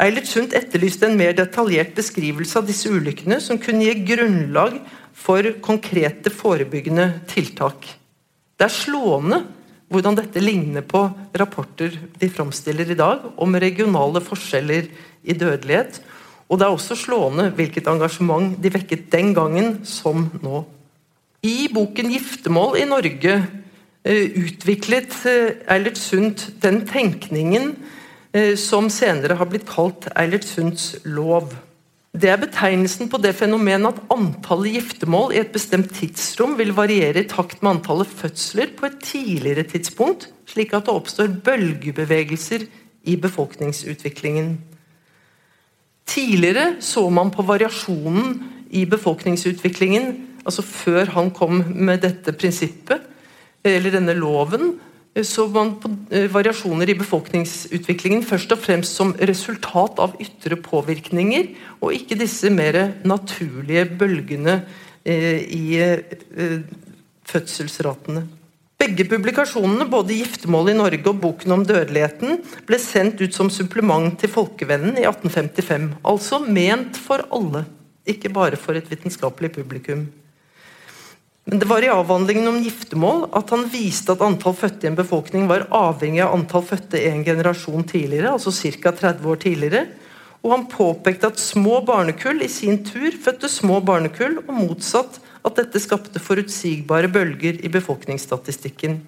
Eilert 0.00 0.30
Sundt 0.30 0.54
etterlyste 0.56 1.08
en 1.10 1.18
mer 1.18 1.34
detaljert 1.36 1.90
beskrivelse 1.98 2.56
av 2.60 2.68
disse 2.70 2.88
ulykkene, 2.88 3.40
som 3.42 3.58
kunne 3.60 3.84
gi 3.84 4.06
grunnlag 4.14 4.78
for 5.12 5.50
konkrete 5.64 6.32
forebyggende 6.32 7.08
tiltak. 7.28 7.84
Det 8.56 8.68
er 8.70 8.72
slående 8.72 9.42
hvordan 9.92 10.16
dette 10.16 10.40
ligner 10.40 10.86
på 10.88 11.02
rapporter 11.36 11.98
de 12.20 12.30
framstiller 12.32 12.94
i 12.94 12.96
dag 12.96 13.26
om 13.36 13.58
regionale 13.60 14.22
forskjeller 14.24 14.86
i 15.26 15.36
dødelighet. 15.36 15.98
Og 16.52 16.60
det 16.60 16.66
er 16.66 16.74
også 16.76 16.98
slående 17.00 17.48
hvilket 17.56 17.88
engasjement 17.88 18.58
de 18.60 18.72
vekket 18.74 19.08
den 19.14 19.32
gangen 19.32 19.78
som 19.88 20.28
nå. 20.44 20.66
I 21.42 21.72
boken 21.72 22.12
'Giftermål 22.12 22.76
i 22.78 22.84
Norge' 22.86 23.40
eh, 24.04 24.26
utviklet 24.36 25.16
eh, 25.26 25.64
Eilert 25.72 25.98
Sundt 25.98 26.50
den 26.62 26.84
tenkningen 26.86 27.72
Eh, 28.32 28.56
som 28.56 28.88
senere 28.88 29.36
har 29.36 29.48
blitt 29.50 29.68
kalt 29.68 30.08
Eilert 30.16 30.46
Sundts 30.48 30.94
lov. 31.04 31.52
Det 32.16 32.30
er 32.32 32.40
betegnelsen 32.40 33.10
på 33.12 33.20
det 33.20 33.34
fenomenet 33.36 33.92
at 33.92 34.12
antallet 34.12 34.78
giftermål 34.78 35.34
i 35.34 35.40
et 35.40 35.52
bestemt 35.52 35.92
tidsrom 35.96 36.56
vil 36.56 36.72
variere 36.76 37.20
i 37.22 37.28
takt 37.28 37.60
med 37.60 37.74
antallet 37.74 38.08
fødsler 38.08 38.72
på 38.76 38.88
et 38.88 38.98
tidligere 39.04 39.64
tidspunkt, 39.68 40.30
slik 40.48 40.72
at 40.72 40.88
det 40.88 40.96
oppstår 40.96 41.32
bølgebevegelser 41.44 42.64
i 43.04 43.16
befolkningsutviklingen. 43.20 44.56
Tidligere 46.08 46.76
så 46.82 47.06
man 47.10 47.30
på 47.32 47.44
variasjonen 47.46 48.38
i 48.72 48.84
befolkningsutviklingen, 48.88 50.14
altså 50.44 50.64
før 50.66 51.12
han 51.14 51.30
kom 51.34 51.60
med 51.62 52.02
dette 52.02 52.34
prinsippet, 52.34 53.04
eller 53.62 53.94
denne 53.94 54.16
loven, 54.18 54.74
så 55.20 55.44
man 55.52 55.74
på 55.76 55.90
eh, 56.10 56.24
variasjoner 56.32 56.88
i 56.88 56.96
befolkningsutviklingen 56.96 58.24
først 58.24 58.54
og 58.54 58.62
fremst 58.64 58.96
som 58.96 59.12
resultat 59.20 60.00
av 60.00 60.14
ytre 60.22 60.56
påvirkninger, 60.56 61.50
og 61.84 61.92
ikke 61.92 62.16
disse 62.18 62.50
mer 62.50 62.78
naturlige 63.04 63.84
bølgene 64.00 64.62
eh, 65.04 65.44
i 65.52 65.76
eh, 65.84 66.62
fødselsratene. 67.28 68.24
Begge 68.82 69.04
publikasjonene, 69.06 69.84
både 69.86 70.16
'Giftermål 70.16 70.72
i 70.72 70.74
Norge' 70.74 71.06
og 71.06 71.20
boken 71.22 71.52
om 71.54 71.60
dødeligheten, 71.62 72.40
ble 72.66 72.78
sendt 72.82 73.20
ut 73.22 73.36
som 73.36 73.50
supplement 73.52 74.16
til 74.18 74.32
Folkevennen 74.32 74.96
i 74.98 75.04
1855. 75.06 75.84
Altså 76.02 76.40
ment 76.42 76.98
for 76.98 77.22
alle, 77.30 77.62
ikke 78.02 78.32
bare 78.34 78.58
for 78.58 78.74
et 78.74 78.90
vitenskapelig 78.90 79.52
publikum. 79.54 80.02
Men 81.46 81.62
det 81.62 81.70
var 81.70 81.86
i 81.86 81.92
avhandlingen 81.94 82.50
om 82.50 82.58
giftermål 82.64 83.28
at 83.38 83.54
han 83.54 83.68
viste 83.70 84.16
at 84.16 84.26
antall 84.26 84.58
fødte 84.58 84.88
i 84.88 84.90
en 84.90 84.98
befolkning 84.98 85.46
var 85.50 85.68
avhengig 85.70 86.24
av 86.26 86.34
antall 86.34 86.66
fødte 86.66 87.06
en 87.06 87.22
generasjon 87.22 87.86
tidligere, 87.86 88.34
altså 88.34 88.50
ca. 88.50 88.90
30 88.90 89.30
år 89.30 89.42
tidligere. 89.46 89.86
Og 90.42 90.56
han 90.56 90.66
påpekte 90.66 91.30
at 91.30 91.38
små 91.38 91.84
barnekull 91.86 92.42
i 92.42 92.50
sin 92.50 92.82
tur 92.82 93.14
fødte 93.14 93.46
små 93.46 93.78
barnekull, 93.78 94.40
og 94.42 94.56
motsatt 94.58 95.22
at 95.42 95.58
dette 95.58 95.80
skapte 95.82 96.22
forutsigbare 96.22 97.10
bølger 97.12 97.58
i 97.64 97.70
befolkningsstatistikken. 97.72 99.00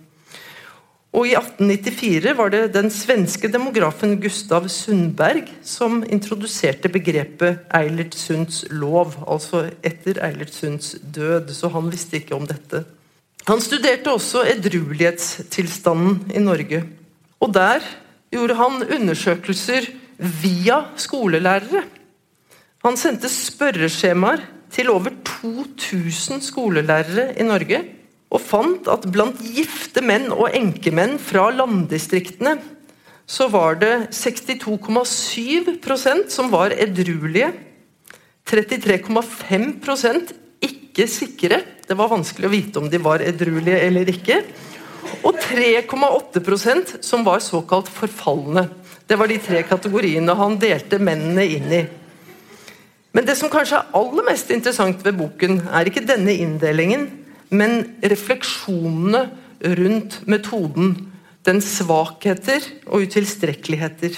Og 1.14 1.29
I 1.31 1.37
1894 1.38 2.33
var 2.35 2.51
det 2.51 2.62
den 2.75 2.88
svenske 2.90 3.47
demografen 3.47 4.16
Gustav 4.18 4.66
Sundberg 4.73 5.47
som 5.62 6.01
introduserte 6.11 6.90
begrepet 6.90 7.61
Eilert 7.79 8.16
Sunds 8.18 8.64
lov, 8.75 9.14
altså 9.23 9.68
etter 9.87 10.18
Eilert 10.27 10.51
Sunds 10.57 10.97
død, 10.99 11.53
så 11.55 11.70
han 11.70 11.87
visste 11.92 12.18
ikke 12.18 12.35
om 12.35 12.49
dette. 12.51 12.83
Han 13.47 13.62
studerte 13.62 14.11
også 14.11 14.42
edruelighetstilstanden 14.57 16.35
i 16.35 16.42
Norge. 16.42 16.83
Og 17.38 17.53
der 17.55 17.85
gjorde 18.35 18.59
han 18.59 18.83
undersøkelser 18.83 19.87
via 20.18 20.81
skolelærere. 20.99 21.85
Han 22.85 22.99
sendte 22.99 23.31
spørreskjemaer 23.31 24.42
til 24.75 24.91
over 24.91 25.15
2000 25.25 26.43
skolelærere 26.43 27.39
i 27.39 27.45
Norge 27.47 27.85
og 28.35 28.41
fant 28.43 28.89
at 28.91 29.07
blant 29.15 29.39
gifte 29.55 30.03
menn 30.03 30.33
og 30.35 30.51
enkemenn 30.57 31.19
fra 31.23 31.51
landdistriktene 31.55 32.57
så 33.27 33.49
var 33.49 33.75
det 33.81 34.11
62,7% 34.13 36.29
som 36.29 36.51
var 36.53 36.71
edruelige. 36.77 37.53
33,5% 38.45 40.35
ikke 40.65 41.07
sikre. 41.09 41.61
Det 41.89 41.97
var 41.97 42.09
vanskelig 42.13 42.47
å 42.49 42.53
vite 42.53 42.79
om 42.83 42.91
de 42.93 42.99
var 43.01 43.21
edruelige 43.25 43.81
eller 43.87 44.05
ikke. 44.13 44.43
Og 45.25 45.35
3,8% 45.41 47.03
som 47.05 47.25
var 47.25 47.41
såkalt 47.45 47.89
forfalne. 47.89 48.69
Det 49.09 49.17
var 49.21 49.29
de 49.29 49.39
tre 49.41 49.63
kategoriene 49.69 50.35
han 50.37 50.59
delte 50.61 50.99
mennene 51.01 51.45
inn 51.57 51.73
i. 51.73 51.83
Men 53.14 53.27
det 53.29 53.37
som 53.38 53.50
kanskje 53.53 53.79
er 53.79 53.94
aller 53.94 54.27
mest 54.27 54.50
interessant 54.50 55.05
ved 55.07 55.14
boken, 55.20 55.61
er 55.70 55.87
ikke 55.87 56.03
denne 56.07 56.35
inndelingen, 56.35 57.07
men 57.55 57.85
refleksjonene 58.03 59.29
rundt 59.79 60.22
metoden, 60.27 60.96
dens 61.46 61.68
svakheter 61.79 62.64
og 62.88 63.07
utilstrekkeligheter. 63.07 64.16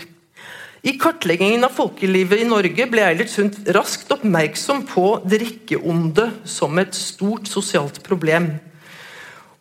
I 0.87 0.95
kartleggingen 1.03 1.67
av 1.67 1.75
folkelivet 1.75 2.41
i 2.41 2.49
Norge 2.49 2.87
ble 2.89 3.03
Eilert 3.03 3.33
Sundt 3.33 3.59
raskt 3.75 4.13
oppmerksom 4.15 4.85
på 4.87 5.07
drikkeonde 5.27 6.29
som 6.47 6.79
et 6.79 6.95
stort 6.95 7.51
sosialt 7.51 7.99
problem. 8.07 8.53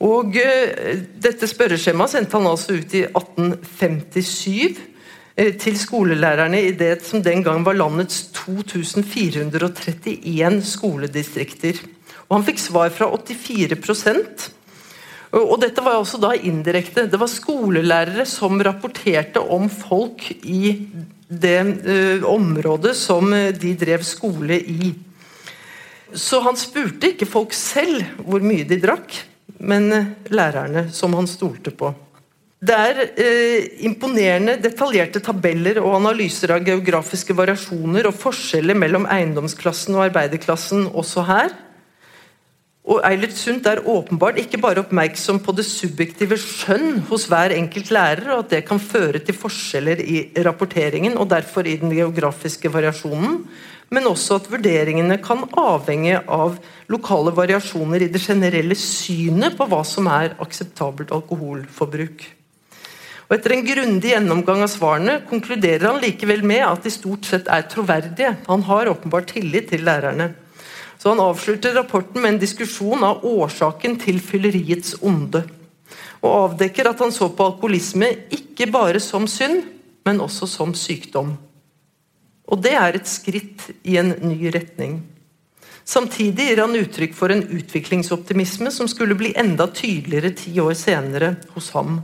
Og 0.05 0.37
uh, 0.37 0.91
Dette 1.23 1.49
spørreskjemaet 1.49 2.13
sendte 2.13 2.37
han 2.37 2.51
altså 2.51 2.77
ut 2.77 2.93
i 2.93 3.05
1857 3.09 4.77
uh, 4.77 4.83
til 5.35 5.75
skolelærerne 5.75 6.61
i 6.63 6.71
det 6.71 7.03
som 7.03 7.19
den 7.23 7.43
gang 7.43 7.65
var 7.65 7.75
landets 7.75 8.31
2431 8.37 10.61
skoledistrikter. 10.63 11.73
Og 12.29 12.37
han 12.37 12.45
fikk 12.47 12.59
svar 12.63 12.89
fra 12.95 13.09
84% 13.11 14.55
og 15.35 15.57
dette 15.59 15.83
var 15.83 15.99
også 15.99 16.19
da 16.21 16.31
indirekte. 16.37 17.07
Det 17.11 17.19
var 17.19 17.31
skolelærere 17.31 18.25
som 18.29 18.61
rapporterte 18.63 19.41
om 19.41 19.67
folk 19.69 20.29
i 20.47 20.87
det 21.27 21.59
uh, 21.83 22.23
området 22.29 22.93
som 22.95 23.33
de 23.33 23.73
drev 23.79 24.05
skole 24.07 24.59
i. 24.61 24.93
Så 26.15 26.39
han 26.45 26.55
spurte 26.55 27.11
ikke 27.11 27.27
folk 27.27 27.55
selv 27.57 28.05
hvor 28.23 28.43
mye 28.45 28.67
de 28.67 28.79
drakk, 28.79 29.17
men 29.59 29.89
lærerne 30.31 30.87
som 30.95 31.15
han 31.17 31.27
stolte 31.27 31.73
på. 31.75 31.91
Det 32.63 32.75
er 32.75 32.99
eh, 33.19 33.65
imponerende 33.83 34.55
detaljerte 34.63 35.19
tabeller 35.19 35.81
og 35.81 35.97
analyser 35.97 36.53
av 36.55 36.63
geografiske 36.63 37.35
variasjoner 37.35 38.07
og 38.07 38.15
forskjeller 38.15 38.77
mellom 38.79 39.07
eiendomsklassen 39.11 39.97
og 39.97 40.05
arbeiderklassen 40.07 40.87
også 40.95 41.25
her. 41.27 41.51
Og 42.85 43.01
Eilert 43.07 43.33
Sundt 43.33 43.65
er 43.67 43.81
åpenbart 43.89 44.37
ikke 44.37 44.59
bare 44.61 44.83
oppmerksom 44.83 45.39
på 45.43 45.55
det 45.57 45.65
subjektive 45.65 46.37
skjønn 46.37 47.01
hos 47.09 47.25
hver 47.31 47.55
enkelt 47.55 47.89
lærer, 47.93 48.29
og 48.35 48.43
at 48.45 48.53
det 48.53 48.61
kan 48.67 48.79
føre 48.81 49.19
til 49.25 49.35
forskjeller 49.35 50.03
i 50.05 50.19
rapporteringen 50.45 51.17
og 51.17 51.31
derfor 51.33 51.65
i 51.65 51.79
den 51.81 51.91
geografiske 51.97 52.69
variasjonen, 52.71 53.41
men 53.89 54.09
også 54.09 54.37
at 54.37 54.47
vurderingene 54.53 55.17
kan 55.25 55.43
avhenge 55.57 56.21
av 56.29 56.59
lokale 56.93 57.33
variasjoner 57.35 58.05
i 58.05 58.11
det 58.13 58.21
generelle 58.21 58.77
synet 58.77 59.57
på 59.57 59.67
hva 59.69 59.81
som 59.85 60.07
er 60.13 60.37
akseptabelt 60.45 61.13
alkoholforbruk. 61.13 62.25
Og 63.25 63.35
Etter 63.39 63.55
en 63.55 63.65
grundig 63.65 64.11
gjennomgang 64.11 64.61
av 64.61 64.69
svarene 64.69 65.15
konkluderer 65.29 65.87
han 65.87 66.01
likevel 66.03 66.43
med 66.45 66.61
at 66.67 66.83
de 66.85 66.91
stort 66.93 67.25
sett 67.25 67.49
er 67.49 67.65
troverdige. 67.71 68.35
Han 68.45 68.65
har 68.67 68.91
åpenbart 68.91 69.31
tillit 69.33 69.71
til 69.71 69.85
lærerne. 69.87 70.33
Så 71.01 71.09
Han 71.09 71.19
avslutter 71.19 71.73
rapporten 71.73 72.21
med 72.21 72.33
en 72.33 72.39
diskusjon 72.41 73.03
av 73.03 73.25
årsaken 73.25 73.97
til 74.01 74.21
fylleriets 74.21 74.95
onde. 75.01 75.43
Og 76.21 76.31
avdekker 76.51 76.89
at 76.89 77.01
han 77.01 77.11
så 77.13 77.29
på 77.29 77.49
alkoholisme 77.49 78.09
ikke 78.33 78.69
bare 78.71 79.01
som 79.01 79.27
synd, 79.27 79.63
men 80.05 80.21
også 80.21 80.47
som 80.47 80.73
sykdom. 80.73 81.35
Og 82.45 82.61
det 82.61 82.73
er 82.77 82.95
et 82.95 83.09
skritt 83.09 83.71
i 83.83 83.97
en 83.97 84.13
ny 84.21 84.51
retning. 84.53 85.01
Samtidig 85.85 86.49
gir 86.49 86.61
han 86.61 86.77
uttrykk 86.77 87.13
for 87.13 87.33
en 87.33 87.43
utviklingsoptimisme 87.57 88.71
som 88.73 88.89
skulle 88.89 89.17
bli 89.17 89.33
enda 89.37 89.67
tydeligere 89.69 90.33
ti 90.37 90.53
år 90.61 90.73
senere 90.77 91.35
hos 91.53 91.71
ham. 91.77 91.99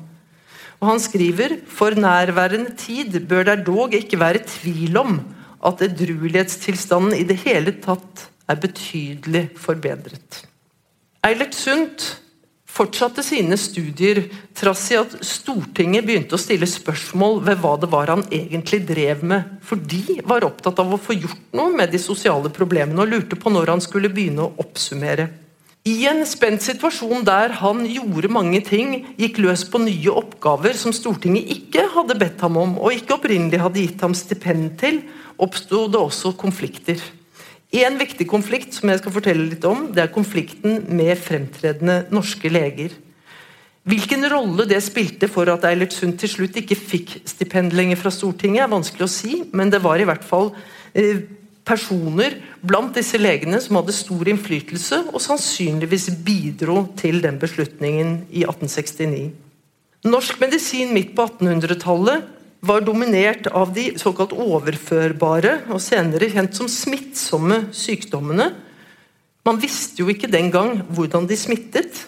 Og 0.82 0.90
Han 0.90 1.02
skriver 1.04 1.60
for 1.70 1.94
nærværende 1.94 2.74
tid 2.78 3.20
bør 3.30 3.46
det 3.52 3.62
dog 3.68 3.94
ikke 3.94 4.20
være 4.20 4.42
tvil 4.48 4.98
om 4.98 5.20
at 5.66 5.84
edruelighetstilstanden 5.86 7.14
i 7.20 7.28
det 7.28 7.38
hele 7.44 7.76
tatt 7.84 8.28
er 8.50 8.58
betydelig 8.60 9.52
forbedret. 9.62 10.42
Eilert 11.22 11.54
Sundt 11.54 12.08
fortsatte 12.72 13.24
sine 13.26 13.58
studier 13.60 14.24
trass 14.58 14.88
i 14.94 14.98
at 14.98 15.14
Stortinget 15.28 16.08
begynte 16.08 16.38
å 16.38 16.42
stille 16.42 16.66
spørsmål 16.70 17.42
ved 17.46 17.62
hva 17.62 17.76
det 17.82 17.92
var 17.92 18.10
han 18.14 18.24
egentlig 18.32 18.82
drev 18.88 19.22
med, 19.28 19.58
for 19.62 19.78
de 19.78 20.18
var 20.26 20.48
opptatt 20.48 20.80
av 20.82 20.96
å 20.96 21.02
få 21.02 21.18
gjort 21.20 21.58
noe 21.58 21.76
med 21.76 21.92
de 21.94 22.02
sosiale 22.02 22.50
problemene 22.54 23.04
og 23.04 23.12
lurte 23.12 23.38
på 23.38 23.54
når 23.54 23.76
han 23.76 23.84
skulle 23.84 24.12
begynne 24.14 24.48
å 24.48 24.56
oppsummere. 24.64 25.28
I 25.82 25.96
en 26.06 26.20
spent 26.30 26.62
situasjon 26.62 27.24
der 27.26 27.56
han 27.58 27.80
gjorde 27.90 28.30
mange 28.30 28.60
ting, 28.62 28.92
gikk 29.18 29.40
løs 29.42 29.64
på 29.66 29.80
nye 29.82 30.14
oppgaver 30.14 30.78
som 30.78 30.94
Stortinget 30.94 31.50
ikke 31.56 31.88
hadde 31.96 32.20
bedt 32.22 32.44
ham 32.46 32.60
om, 32.62 32.76
og 32.78 32.94
ikke 32.94 33.16
opprinnelig 33.16 33.64
hadde 33.64 33.82
gitt 33.82 34.04
ham 34.06 34.14
stipend 34.14 34.76
til, 34.78 35.00
oppsto 35.42 35.88
det 35.90 35.98
også 35.98 36.36
konflikter. 36.38 37.02
En 37.74 37.98
viktig 37.98 38.28
konflikt 38.30 38.78
som 38.78 38.92
jeg 38.92 39.02
skal 39.02 39.16
fortelle 39.16 39.48
litt 39.48 39.66
om, 39.66 39.88
det 39.96 40.04
er 40.04 40.14
konflikten 40.14 40.84
med 40.94 41.16
fremtredende 41.18 42.04
norske 42.14 42.52
leger. 42.52 42.94
Hvilken 43.82 44.28
rolle 44.30 44.68
det 44.70 44.84
spilte 44.86 45.26
for 45.32 45.50
at 45.50 45.66
Eilert 45.66 45.96
Sund 45.98 46.20
til 46.22 46.30
slutt 46.30 46.62
ikke 46.62 46.78
fikk 46.78 47.16
stipend 47.26 47.74
lenger 47.74 47.98
fra 47.98 48.14
Stortinget, 48.14 48.68
er 48.68 48.76
vanskelig 48.76 49.08
å 49.08 49.14
si, 49.18 49.44
men 49.50 49.74
det 49.74 49.82
var 49.82 49.98
i 49.98 50.06
hvert 50.06 50.28
fall 50.28 50.52
eh, 50.94 51.26
personer 51.72 52.36
blant 52.62 52.94
disse 52.98 53.20
legene 53.20 53.62
som 53.64 53.80
hadde 53.80 53.96
stor 53.96 54.28
innflytelse, 54.32 55.06
og 55.12 55.24
sannsynligvis 55.24 56.10
bidro 56.26 56.84
til 57.00 57.22
den 57.24 57.40
beslutningen 57.42 58.22
i 58.30 58.44
1869. 58.44 59.32
Norsk 60.12 60.40
medisin 60.42 60.94
midt 60.96 61.14
på 61.18 61.28
1800-tallet 61.30 62.28
var 62.66 62.84
dominert 62.86 63.48
av 63.58 63.72
de 63.74 63.92
såkalt 64.02 64.34
overførbare, 64.38 65.62
og 65.74 65.82
senere 65.82 66.30
kjent 66.30 66.58
som 66.58 66.70
smittsomme 66.70 67.64
sykdommene. 67.74 68.52
Man 69.46 69.62
visste 69.62 70.04
jo 70.04 70.10
ikke 70.14 70.30
den 70.30 70.52
gang 70.54 70.84
hvordan 70.94 71.26
de 71.30 71.38
smittet. 71.40 72.04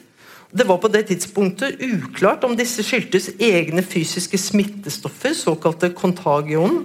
Det 0.54 0.68
var 0.70 0.78
på 0.82 0.92
det 0.94 1.08
tidspunktet 1.10 1.82
uklart 1.82 2.44
om 2.46 2.54
disse 2.58 2.86
skyldtes 2.86 3.32
egne 3.42 3.82
fysiske 3.82 4.38
smittestoffer, 4.38 5.34
såkalte 5.34 5.90
kontagion, 5.98 6.84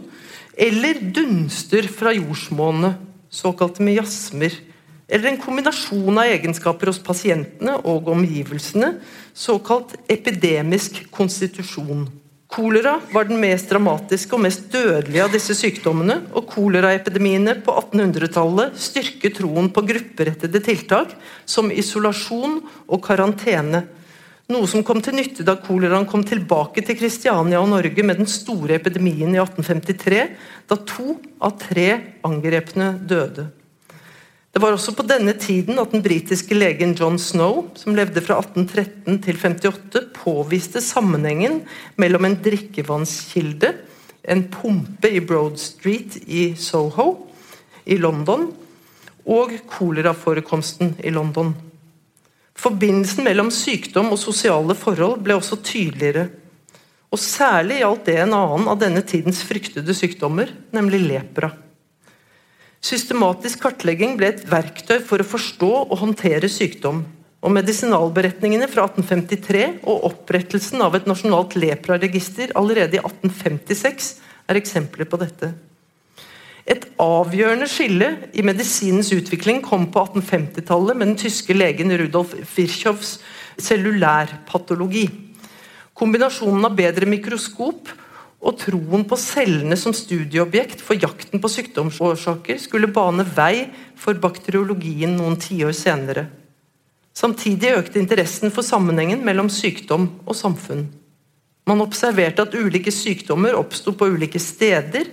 eller 0.59 0.99
dunster 1.15 1.87
fra 1.87 2.13
jordsmonnet, 2.17 2.99
såkalte 3.31 3.85
miasmer. 3.87 4.55
Eller 5.09 5.31
en 5.31 5.41
kombinasjon 5.41 6.19
av 6.19 6.29
egenskaper 6.29 6.91
hos 6.91 6.99
pasientene 7.01 7.79
og 7.89 8.11
omgivelsene, 8.13 8.97
såkalt 9.33 9.95
epidemisk 10.11 11.05
konstitusjon. 11.15 12.09
Kolera 12.49 12.95
var 13.13 13.29
den 13.29 13.41
mest 13.41 13.69
dramatiske 13.69 14.33
og 14.35 14.43
mest 14.47 14.67
dødelige 14.73 15.25
av 15.25 15.33
disse 15.33 15.55
sykdommene, 15.57 16.23
og 16.33 16.49
koleraepidemiene 16.49 17.59
på 17.65 17.75
1800-tallet 17.77 18.77
styrket 18.81 19.37
troen 19.39 19.69
på 19.73 19.85
grupperettede 19.91 20.63
tiltak 20.65 21.13
som 21.49 21.69
isolasjon 21.71 22.63
og 22.89 23.03
karantene. 23.05 23.85
Noe 24.49 24.65
som 24.65 24.81
kom 24.81 25.03
til 25.05 25.13
nytte 25.13 25.45
da 25.45 25.59
koleraen 25.61 26.07
kom 26.09 26.23
tilbake 26.25 26.81
til 26.81 26.97
Kristiania 26.97 27.59
og 27.61 27.69
Norge 27.69 28.01
med 28.01 28.17
den 28.17 28.29
store 28.33 28.79
epidemien 28.79 29.35
i 29.35 29.41
1853, 29.43 30.23
da 30.65 30.79
to 30.89 31.19
av 31.45 31.59
tre 31.61 31.89
angrepne 32.25 32.95
døde. 33.11 33.45
Det 34.49 34.63
var 34.65 34.73
også 34.73 34.95
på 34.97 35.05
denne 35.05 35.35
tiden 35.37 35.77
at 35.77 35.93
den 35.93 36.01
britiske 36.01 36.57
legen 36.57 36.97
John 36.97 37.21
Snow, 37.21 37.67
som 37.77 37.93
levde 37.93 38.25
fra 38.25 38.41
1813 38.41 39.21
til 39.29 39.37
58, 39.37 40.05
påviste 40.17 40.81
sammenhengen 40.81 41.61
mellom 42.01 42.31
en 42.31 42.41
drikkevannskilde, 42.41 43.75
en 44.25 44.47
pumpe 44.49 45.13
i 45.13 45.21
Broad 45.21 45.61
Street 45.61 46.23
i 46.25 46.55
Soho 46.57 47.11
i 47.85 48.01
London, 48.01 48.49
og 49.29 49.59
koleraforekomsten 49.77 50.97
i 51.05 51.13
London. 51.13 51.53
Forbindelsen 52.59 53.23
mellom 53.27 53.53
sykdom 53.55 54.11
og 54.15 54.19
sosiale 54.19 54.75
forhold 54.75 55.23
ble 55.23 55.37
også 55.39 55.61
tydeligere. 55.63 56.27
Og 57.09 57.21
Særlig 57.23 57.81
gjaldt 57.81 58.09
det 58.09 58.17
en 58.25 58.35
annen 58.37 58.67
av 58.69 58.81
denne 58.81 59.03
tidens 59.07 59.41
fryktede 59.47 59.95
sykdommer, 59.97 60.51
nemlig 60.75 61.01
lepra. 61.07 61.53
Systematisk 62.85 63.63
kartlegging 63.63 64.17
ble 64.19 64.33
et 64.33 64.43
verktøy 64.51 64.99
for 65.07 65.23
å 65.23 65.27
forstå 65.27 65.71
og 65.87 65.97
håndtere 66.03 66.51
sykdom. 66.51 67.05
Og 67.39 67.55
Medisinalberetningene 67.55 68.67
fra 68.71 68.89
1853 68.91 69.65
og 69.87 70.07
opprettelsen 70.11 70.83
av 70.83 70.99
et 70.99 71.07
nasjonalt 71.07 71.55
lepraregister 71.59 72.55
allerede 72.59 72.99
i 72.99 73.03
1856 73.03 74.13
er 74.51 74.59
eksempler 74.59 75.07
på 75.11 75.21
dette. 75.23 75.53
Et 76.69 76.85
avgjørende 77.01 77.69
skille 77.71 78.09
i 78.37 78.45
medisinens 78.45 79.09
utvikling 79.17 79.63
kom 79.65 79.87
på 79.93 80.03
1850-tallet 80.11 80.99
med 80.99 81.13
den 81.13 81.21
tyske 81.23 81.57
legen 81.57 81.95
Rudolf 81.97 82.35
Virchows 82.57 83.15
cellulærpatologi. 83.57 85.07
Kombinasjonen 85.97 86.69
av 86.69 86.77
bedre 86.79 87.09
mikroskop 87.09 87.89
og 88.39 88.59
troen 88.61 89.07
på 89.09 89.17
cellene 89.19 89.79
som 89.81 89.95
studieobjekt 89.97 90.83
for 90.85 91.01
jakten 91.01 91.41
på 91.43 91.51
sykdomsårsaker 91.51 92.61
skulle 92.63 92.91
bane 92.93 93.25
vei 93.35 93.71
for 93.99 94.21
bakteriologien 94.21 95.17
noen 95.17 95.41
tiår 95.41 95.73
senere. 95.75 96.29
Samtidig 97.17 97.73
økte 97.81 97.99
interessen 97.99 98.53
for 98.55 98.63
sammenhengen 98.63 99.25
mellom 99.27 99.49
sykdom 99.51 100.07
og 100.23 100.37
samfunn. 100.39 100.85
Man 101.67 101.83
observerte 101.83 102.45
at 102.45 102.55
ulike 102.55 102.93
sykdommer 102.95 103.57
oppsto 103.59 103.93
på 103.97 104.07
ulike 104.15 104.39
steder, 104.41 105.09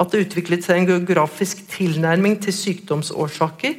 at 0.00 0.12
det 0.12 0.24
utviklet 0.24 0.64
seg 0.64 0.80
en 0.80 0.88
geografisk 0.88 1.62
tilnærming 1.72 2.38
til 2.40 2.56
sykdomsårsaker 2.56 3.76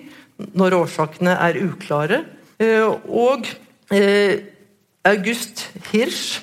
når 0.57 0.77
årsakene 0.83 1.33
er 1.47 1.59
uklare. 1.65 2.21
Eh, 2.61 2.85
og 3.09 3.49
eh, 3.93 4.37
August 5.07 5.67
Hirsch 5.89 6.41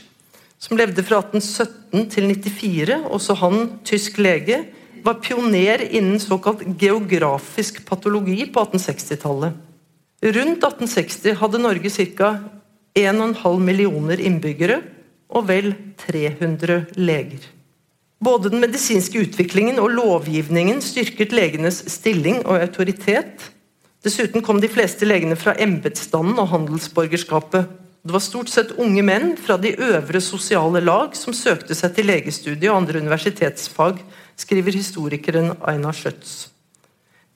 som 0.58 0.78
levde 0.78 1.04
fra 1.06 1.20
1817 1.22 2.08
til 2.10 2.26
94, 2.34 2.96
også 3.06 3.36
han 3.38 3.68
tysk 3.86 4.18
lege, 4.18 4.64
var 5.04 5.20
pioner 5.22 5.84
innen 5.86 6.18
såkalt 6.20 6.64
geografisk 6.80 7.84
patologi 7.86 8.42
på 8.50 8.64
1860-tallet. 8.66 9.54
Rundt 10.18 10.64
1860 10.66 11.38
hadde 11.38 11.62
Norge 11.62 11.92
ca. 11.94 12.32
1,5 12.98 13.62
millioner 13.62 14.18
innbyggere 14.18 14.80
og 15.30 15.46
vel 15.46 15.70
300 16.02 16.98
leger. 16.98 17.44
Både 18.18 18.50
den 18.50 18.62
medisinske 18.62 19.20
utviklingen 19.22 19.78
og 19.78 19.92
lovgivningen 19.94 20.80
styrket 20.82 21.34
legenes 21.34 21.84
stilling 21.92 22.40
og 22.42 22.58
autoritet. 22.58 23.44
Dessuten 24.02 24.42
kom 24.42 24.58
de 24.62 24.70
fleste 24.70 25.06
legene 25.06 25.38
fra 25.38 25.54
embetsstanden 25.58 26.38
og 26.42 26.50
handelsborgerskapet. 26.50 27.68
Det 28.02 28.14
var 28.14 28.22
stort 28.24 28.50
sett 28.50 28.74
unge 28.78 29.02
menn 29.06 29.32
fra 29.38 29.58
de 29.60 29.74
øvre 29.74 30.20
sosiale 30.22 30.82
lag 30.82 31.14
som 31.18 31.34
søkte 31.34 31.76
seg 31.78 31.94
til 31.94 32.08
legestudiet 32.10 32.70
og 32.70 32.78
andre 32.80 33.02
universitetsfag, 33.02 33.98
skriver 34.38 34.78
historikeren 34.78 35.52
Einar 35.66 35.94
Schjøtz. 35.98 36.48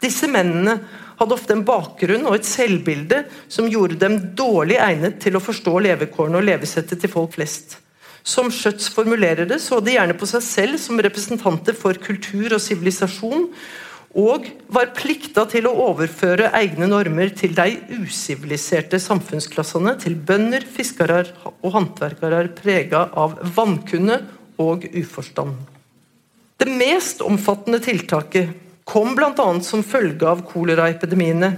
Disse 0.03 0.27
mennene 0.31 0.81
hadde 1.19 1.37
ofte 1.37 1.55
en 1.55 1.65
bakgrunn 1.67 2.27
og 2.27 2.39
et 2.39 2.49
selvbilde 2.49 3.23
som 3.51 3.71
gjorde 3.71 4.01
dem 4.03 4.19
dårlig 4.39 4.81
egnet 4.83 5.21
til 5.23 5.39
å 5.39 5.43
forstå 5.43 5.77
levekårene 5.87 6.41
og 6.41 6.47
levesettet 6.49 7.03
til 7.03 7.11
folk 7.13 7.37
flest. 7.37 7.79
Som 8.23 8.53
Schjøtz 8.55 8.87
formulerer 8.95 9.49
det, 9.51 9.59
så 9.63 9.81
de 9.83 9.97
gjerne 9.97 10.17
på 10.19 10.29
seg 10.31 10.45
selv 10.47 10.81
som 10.81 11.01
representanter 11.03 11.75
for 11.79 11.99
kultur 12.03 12.55
og 12.55 12.63
sivilisasjon, 12.63 13.49
og 14.13 14.45
var 14.69 14.91
plikta 14.93 15.47
til 15.49 15.67
å 15.67 15.73
overføre 15.89 16.51
egne 16.59 16.87
normer 16.91 17.33
til 17.35 17.55
de 17.57 17.79
usiviliserte 18.03 19.01
samfunnsklassene, 19.01 19.97
til 20.03 20.19
bønder, 20.21 20.67
fiskere 20.69 21.23
og 21.55 21.71
håndverkere 21.79 22.45
prega 22.59 23.07
av 23.17 23.39
vankunne 23.57 24.21
og 24.61 24.85
uforstand. 24.93 25.57
Det 26.61 26.69
mest 26.69 27.25
omfattende 27.25 27.81
tiltaket 27.83 28.53
kom 28.87 29.17
bl.a. 29.17 29.49
som 29.65 29.83
følge 29.83 30.29
av 30.29 30.45
koleraepidemiene, 30.47 31.55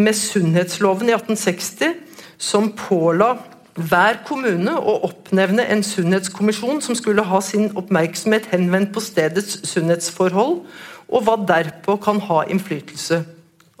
med 0.00 0.16
sunnhetsloven 0.16 1.10
i 1.10 1.16
1860, 1.16 1.96
som 2.40 2.70
påla 2.76 3.34
hver 3.78 4.20
kommune 4.26 4.72
å 4.78 4.96
oppnevne 5.06 5.64
en 5.70 5.82
sunnhetskommisjon 5.86 6.80
som 6.82 6.96
skulle 6.98 7.24
ha 7.26 7.40
sin 7.44 7.70
oppmerksomhet 7.78 8.48
henvendt 8.50 8.92
på 8.94 9.02
stedets 9.04 9.60
sunnhetsforhold, 9.70 10.64
og 11.10 11.26
hva 11.26 11.36
derpå 11.46 11.96
kan 12.02 12.20
ha 12.26 12.42
innflytelse. 12.50 13.22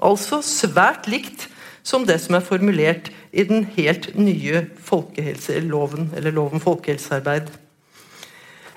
Altså 0.02 0.40
svært 0.46 1.08
likt 1.10 1.48
som 1.86 2.06
det 2.06 2.18
som 2.22 2.36
er 2.38 2.44
formulert 2.44 3.10
i 3.32 3.44
den 3.46 3.64
helt 3.76 4.12
nye 4.18 4.66
folkehelseloven, 4.84 6.10
eller 6.16 6.34
lov 6.34 6.54
om 6.54 6.62
folkehelsearbeid. 6.62 7.50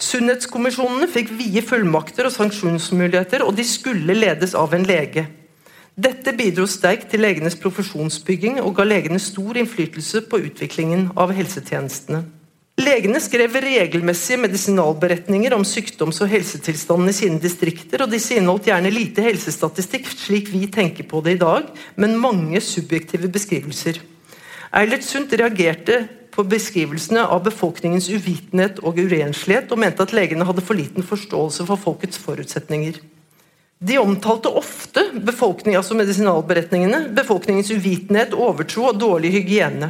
Sunnhetskommisjonene 0.04 1.08
fikk 1.12 1.32
vide 1.38 1.64
fullmakter 1.66 2.28
og 2.28 2.36
sanksjonsmuligheter, 2.36 3.46
og 3.46 3.56
de 3.58 3.66
skulle 3.68 4.18
ledes 4.18 4.56
av 4.58 4.74
en 4.76 4.86
lege. 4.88 5.28
Dette 5.94 6.32
bidro 6.34 6.66
sterkt 6.66 7.12
til 7.12 7.22
legenes 7.22 7.54
profesjonsbygging 7.62 8.56
og 8.64 8.72
ga 8.80 8.86
legene 8.88 9.20
stor 9.22 9.60
innflytelse 9.62 10.24
på 10.26 10.40
utviklingen 10.48 11.12
av 11.14 11.34
helsetjenestene. 11.38 12.24
Legene 12.82 13.20
skrev 13.22 13.54
regelmessige 13.62 14.40
medisinalberetninger 14.42 15.54
om 15.54 15.62
sykdoms- 15.62 16.24
og 16.26 16.32
helsetilstanden 16.32 17.12
i 17.12 17.14
sine 17.14 17.38
distrikter, 17.38 18.02
og 18.02 18.10
disse 18.10 18.34
inneholdt 18.34 18.72
gjerne 18.72 18.90
lite 18.90 19.22
helsestatistikk, 19.22 20.10
slik 20.10 20.50
vi 20.50 20.66
tenker 20.74 21.06
på 21.06 21.22
det 21.22 21.36
i 21.38 21.44
dag, 21.44 21.70
men 22.02 22.18
mange 22.18 22.58
subjektive 22.66 23.30
beskrivelser. 23.30 24.02
Eilert 24.74 25.06
Sundt 25.06 25.38
reagerte 25.38 26.08
på 26.34 26.42
beskrivelsene 26.50 27.22
av 27.30 27.46
befolkningens 27.46 28.10
uvitenhet 28.10 28.82
og 28.82 28.98
urenslighet, 28.98 29.70
og 29.70 29.86
mente 29.86 30.02
at 30.02 30.18
legene 30.18 30.50
hadde 30.50 30.66
for 30.66 30.74
liten 30.74 31.06
forståelse 31.06 31.70
for 31.70 31.78
folkets 31.78 32.18
forutsetninger. 32.18 32.98
De 33.84 33.98
omtalte 34.00 34.48
ofte 34.48 35.02
befolkning, 35.28 35.76
altså 35.76 35.96
medisinalberetningene, 36.00 37.10
befolkningens 37.18 37.72
uvitenhet, 37.74 38.32
overtro 38.32 38.88
og 38.94 39.00
dårlig 39.02 39.34
hygiene. 39.34 39.90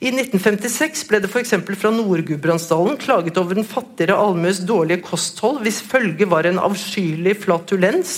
I 0.00 0.12
1956 0.14 1.04
ble 1.10 1.20
det 1.20 1.28
f.eks. 1.28 1.52
fra 1.76 1.90
Nord-Gudbrandsdalen 1.92 2.96
klaget 3.02 3.36
over 3.40 3.58
den 3.58 3.66
fattigere 3.68 4.16
allmues 4.16 4.62
dårlige 4.64 5.02
kosthold, 5.04 5.60
hvis 5.66 5.82
følge 5.84 6.28
var 6.30 6.48
en 6.48 6.60
avskyelig 6.62 7.36
flatulens 7.42 8.16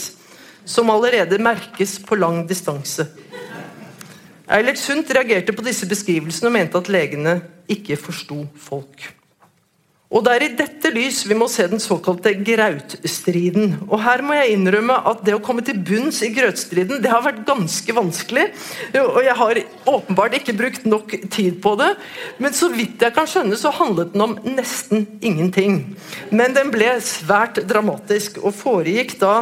som 0.69 0.93
allerede 0.93 1.41
merkes 1.43 1.99
på 2.07 2.21
lang 2.21 2.45
distanse. 2.47 3.09
Eilert 4.51 4.79
Sundt 4.79 5.11
reagerte 5.15 5.55
på 5.57 5.65
disse 5.67 5.89
beskrivelsene 5.91 6.53
og 6.53 6.55
mente 6.55 6.79
at 6.79 6.91
legene 6.93 7.41
ikke 7.71 7.99
forsto 7.99 8.45
folk. 8.59 9.11
Og 10.11 10.25
Det 10.27 10.33
er 10.35 10.43
i 10.43 10.55
dette 10.59 10.91
lys 10.91 11.21
vi 11.29 11.37
må 11.39 11.47
se 11.47 11.69
den 11.71 11.79
såkalte 11.83 12.33
grautstriden. 12.35 13.77
Og 13.87 14.01
Her 14.03 14.25
må 14.27 14.35
jeg 14.35 14.57
innrømme 14.57 14.97
at 15.07 15.21
det 15.27 15.37
å 15.37 15.43
komme 15.45 15.63
til 15.63 15.79
bunns 15.87 16.19
i 16.27 16.33
grautstriden 16.35 16.99
det 17.03 17.13
har 17.13 17.23
vært 17.23 17.45
ganske 17.47 17.95
vanskelig. 17.95 18.49
Og 18.99 19.21
jeg 19.23 19.37
har 19.39 19.61
åpenbart 19.93 20.35
ikke 20.41 20.57
brukt 20.59 20.89
nok 20.91 21.15
tid 21.31 21.61
på 21.63 21.77
det. 21.79 21.93
Men 22.43 22.57
så 22.59 22.73
vidt 22.75 23.07
jeg 23.07 23.15
kan 23.15 23.31
skjønne, 23.31 23.55
så 23.55 23.71
handlet 23.77 24.11
den 24.17 24.27
om 24.27 24.35
nesten 24.51 25.07
ingenting. 25.23 25.79
Men 26.35 26.59
den 26.59 26.75
ble 26.75 26.91
svært 27.07 27.63
dramatisk 27.71 28.43
og 28.43 28.57
foregikk 28.59 29.15
da 29.23 29.37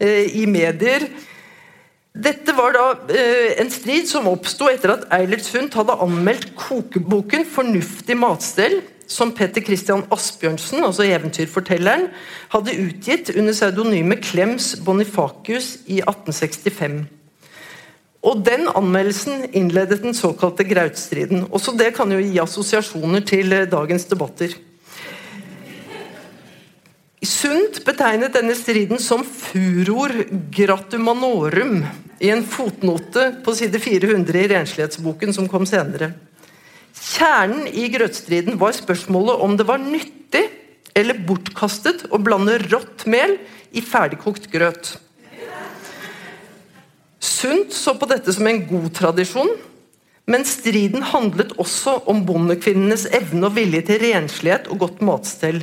eh, 0.00 0.24
i 0.40 0.46
medier. 0.48 1.04
Dette 2.14 2.56
var 2.56 2.72
da 2.72 2.86
eh, 3.12 3.60
en 3.60 3.68
strid 3.74 4.08
som 4.08 4.30
oppsto 4.30 4.72
etter 4.72 4.94
at 4.96 5.06
Eilert 5.12 5.44
Sundt 5.44 5.76
hadde 5.76 6.00
anmeldt 6.00 6.54
kokeboken 6.56 7.44
'Fornuftig 7.44 8.16
matstell' 8.16 8.80
som 9.10 9.32
Petter 9.36 9.64
Christian 9.64 10.04
Asbjørnsen, 10.14 10.84
altså 10.84 11.06
eventyrfortelleren, 11.06 12.08
hadde 12.52 12.76
utgitt 12.86 13.32
under 13.34 13.52
pseudonymet 13.52 14.24
Klems 14.24 14.74
Bonifacius 14.84 15.74
i 15.86 16.00
1865. 16.02 17.04
Og 18.24 18.44
Den 18.44 18.68
anmeldelsen 18.72 19.50
innledet 19.52 20.00
den 20.02 20.16
såkalte 20.16 20.64
Grautstriden. 20.64 21.44
Også 21.52 21.74
det 21.76 21.92
kan 21.96 22.12
jo 22.12 22.22
gi 22.22 22.40
assosiasjoner 22.40 23.24
til 23.28 23.52
eh, 23.52 23.66
dagens 23.68 24.08
debatter. 24.08 24.54
Sundt 27.24 27.80
betegnet 27.84 28.34
denne 28.36 28.54
striden 28.56 29.00
som 29.00 29.24
'furor 29.24 30.12
gratumanorum' 30.52 31.84
i 32.20 32.30
en 32.30 32.44
fotnote 32.44 33.30
på 33.44 33.54
side 33.56 33.80
400 33.80 34.40
i 34.40 34.48
Renslighetsboken 34.48 35.32
som 35.32 35.48
kom 35.48 35.66
senere. 35.66 36.12
Kjernen 37.04 37.66
i 37.68 37.88
grøtstriden 37.92 38.56
var 38.60 38.72
spørsmålet 38.76 39.42
om 39.44 39.58
det 39.60 39.66
var 39.68 39.82
nyttig 39.82 40.46
eller 40.96 41.20
bortkastet 41.26 42.06
å 42.14 42.20
blande 42.22 42.56
rått 42.70 43.04
mel 43.10 43.36
i 43.74 43.82
ferdigkokt 43.84 44.48
grøt. 44.52 44.94
Sundt 47.24 47.74
så 47.76 47.94
på 47.98 48.08
dette 48.08 48.32
som 48.32 48.48
en 48.48 48.62
god 48.68 48.90
tradisjon, 48.96 49.50
men 50.30 50.46
striden 50.48 51.04
handlet 51.10 51.52
også 51.60 51.98
om 52.08 52.22
bondekvinnenes 52.24 53.08
evne 53.12 53.50
og 53.50 53.58
vilje 53.58 53.82
til 53.90 54.00
renslighet 54.06 54.70
og 54.72 54.80
godt 54.86 55.02
matstell. 55.04 55.60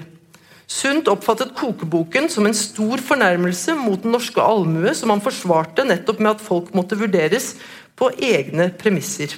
Sundt 0.71 1.09
oppfattet 1.11 1.55
kokeboken 1.57 2.29
som 2.31 2.45
en 2.47 2.55
stor 2.55 3.01
fornærmelse 3.03 3.73
mot 3.79 4.03
den 4.03 4.13
norske 4.13 4.39
allmue, 4.39 4.93
som 4.95 5.11
han 5.11 5.23
forsvarte 5.23 5.87
nettopp 5.87 6.21
med 6.21 6.35
at 6.35 6.43
folk 6.45 6.69
måtte 6.77 6.99
vurderes 6.99 7.55
på 7.97 8.11
egne 8.21 8.69
premisser. 8.77 9.33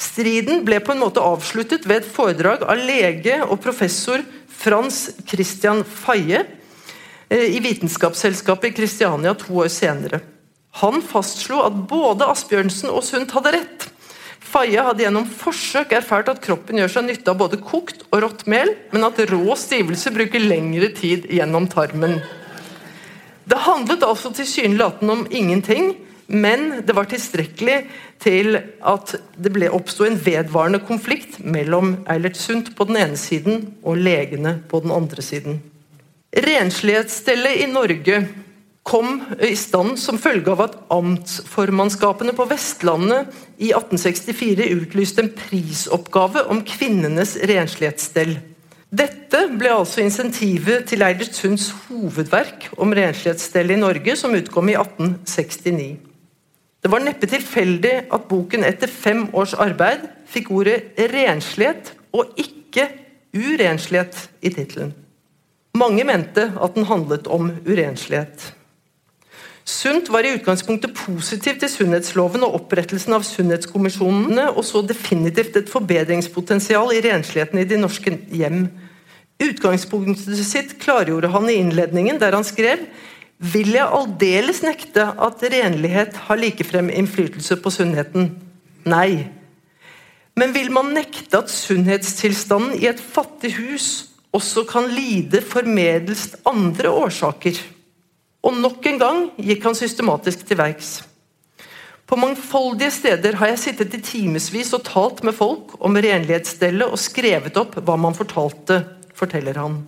Striden 0.00 0.64
ble 0.64 0.80
på 0.80 0.94
en 0.94 1.02
måte 1.02 1.20
avsluttet 1.20 1.84
ved 1.88 2.00
et 2.00 2.08
foredrag 2.08 2.64
av 2.64 2.80
lege 2.80 3.42
og 3.44 3.60
professor 3.60 4.22
Frans 4.60 5.10
Christian 5.28 5.84
Faye 5.84 6.40
eh, 7.28 7.46
i 7.52 7.60
Vitenskapsselskapet 7.60 8.72
i 8.72 8.76
Kristiania 8.80 9.34
to 9.36 9.60
år 9.60 9.68
senere. 9.72 10.22
Han 10.80 11.02
fastslo 11.04 11.60
at 11.66 11.76
både 11.90 12.28
Asbjørnsen 12.30 12.92
og 12.92 13.04
Sundt 13.04 13.34
hadde 13.36 13.56
rett. 13.58 13.88
Faye 14.50 14.82
hadde 14.82 15.04
gjennom 15.04 15.26
forsøk 15.28 15.92
erfart 15.94 16.30
at 16.32 16.40
kroppen 16.42 16.80
gjør 16.80 16.92
seg 16.94 17.06
nytte 17.06 17.32
av 17.32 17.38
både 17.42 17.60
kokt 17.62 18.06
og 18.08 18.22
rått 18.24 18.46
mel, 18.50 18.72
men 18.94 19.06
at 19.06 19.20
rå 19.30 19.56
stivelse 19.58 20.12
bruker 20.14 20.42
lengre 20.42 20.88
tid 20.96 21.28
gjennom 21.30 21.68
tarmen. 21.70 22.18
Det 23.50 23.58
handlet 23.66 24.06
altså 24.06 24.32
tilsynelatende 24.34 25.18
om 25.18 25.26
ingenting, 25.28 25.92
men 26.30 26.84
det 26.86 26.94
var 26.94 27.08
tilstrekkelig 27.10 27.80
til 28.22 28.54
at 28.86 29.16
det 29.34 29.70
oppsto 29.74 30.06
en 30.06 30.18
vedvarende 30.22 30.78
konflikt 30.86 31.40
mellom 31.42 31.96
Eilert 32.10 32.38
Sundt 32.38 32.70
på 32.78 32.86
den 32.86 33.00
ene 33.00 33.18
siden 33.18 33.64
og 33.82 33.98
legene 33.98 34.60
på 34.70 34.78
den 34.84 34.94
andre 34.94 35.24
siden. 35.26 35.58
Renslighetsstellet 36.30 37.64
i 37.64 37.66
Norge 37.66 38.20
kom 38.86 39.18
i 39.42 39.56
stand 39.58 39.98
som 39.98 40.20
følge 40.22 40.52
av 40.54 40.62
at 40.68 40.76
amtsformannskapene 40.94 42.34
på 42.38 42.46
Vestlandet 42.50 43.32
i 43.58 43.72
1864 43.74 44.68
utlyste 44.76 45.24
en 45.24 45.32
prisoppgave 45.34 46.44
om 46.52 46.62
kvinnenes 46.66 47.34
renslighetsstell. 47.50 48.36
Dette 48.90 49.42
ble 49.54 49.70
altså 49.74 50.02
insentivet 50.02 50.86
til 50.90 51.02
Eilert 51.06 51.34
Sunds 51.34 51.68
hovedverk 51.88 52.70
om 52.78 52.94
renslighetsstellet 52.94 53.76
i 53.76 53.82
Norge, 53.82 54.16
som 54.18 54.34
utkom 54.34 54.70
i 54.70 54.78
1869. 54.78 56.09
Det 56.80 56.88
var 56.88 57.02
neppe 57.04 57.28
tilfeldig 57.28 57.92
at 58.08 58.28
boken 58.30 58.64
etter 58.64 58.88
fem 58.88 59.26
års 59.36 59.52
arbeid 59.52 60.06
fikk 60.30 60.50
ordet 60.50 60.96
'renslighet' 60.96 61.92
og 62.16 62.32
ikke 62.40 62.88
'urenslighet' 63.36 64.28
i 64.40 64.48
tittelen. 64.48 64.94
Mange 65.76 66.04
mente 66.04 66.52
at 66.56 66.74
den 66.74 66.88
handlet 66.88 67.26
om 67.26 67.52
urenslighet. 67.66 68.54
Sundt 69.64 70.08
var 70.10 70.24
i 70.26 70.32
utgangspunktet 70.34 70.96
positiv 70.96 71.60
til 71.60 71.70
sunnhetsloven 71.70 72.42
og 72.42 72.56
opprettelsen 72.58 73.14
av 73.14 73.22
sunnhetskommisjonene, 73.22 74.48
og 74.50 74.64
så 74.66 74.82
definitivt 74.82 75.56
et 75.60 75.70
forbedringspotensial 75.70 76.94
i 76.96 77.02
rensligheten 77.04 77.60
i 77.60 77.68
de 77.68 77.78
norske 77.78 78.16
hjem. 78.32 78.64
Utgangspunktet 79.40 80.42
sitt 80.44 80.74
klargjorde 80.82 81.30
han 81.30 81.46
i 81.48 81.60
innledningen, 81.60 82.18
der 82.20 82.34
han 82.34 82.44
skrev 82.44 82.82
vil 83.40 83.72
jeg 83.72 83.88
aldeles 83.88 84.60
nekte 84.60 85.06
at 85.16 85.42
renlighet 85.52 86.16
har 86.26 86.40
likefrem 86.40 86.90
innflytelse 86.92 87.56
på 87.62 87.72
sunnheten? 87.72 88.34
Nei. 88.84 89.30
Men 90.36 90.52
vil 90.52 90.68
man 90.72 90.92
nekte 90.92 91.40
at 91.40 91.52
sunnhetstilstanden 91.52 92.76
i 92.76 92.88
et 92.90 93.00
fattig 93.00 93.54
hus 93.56 93.88
også 94.36 94.66
kan 94.68 94.90
lide 94.92 95.40
formedels 95.42 96.34
andre 96.48 96.92
årsaker? 96.92 97.56
Og 98.44 98.56
nok 98.60 98.86
en 98.88 99.00
gang 99.00 99.22
gikk 99.40 99.64
han 99.68 99.76
systematisk 99.76 100.44
til 100.48 100.60
verks. 100.60 100.98
På 102.10 102.18
mangfoldige 102.18 102.90
steder 102.92 103.36
har 103.38 103.52
jeg 103.52 103.62
sittet 103.62 103.94
i 103.94 104.02
timevis 104.02 104.72
og 104.76 104.84
talt 104.88 105.22
med 105.24 105.36
folk 105.36 105.76
om 105.78 105.96
renlighetsstellet 105.96 106.90
og 106.90 107.00
skrevet 107.00 107.56
opp 107.60 107.76
hva 107.78 107.96
man 108.00 108.16
fortalte, 108.16 108.82
forteller 109.16 109.60
han. 109.60 109.80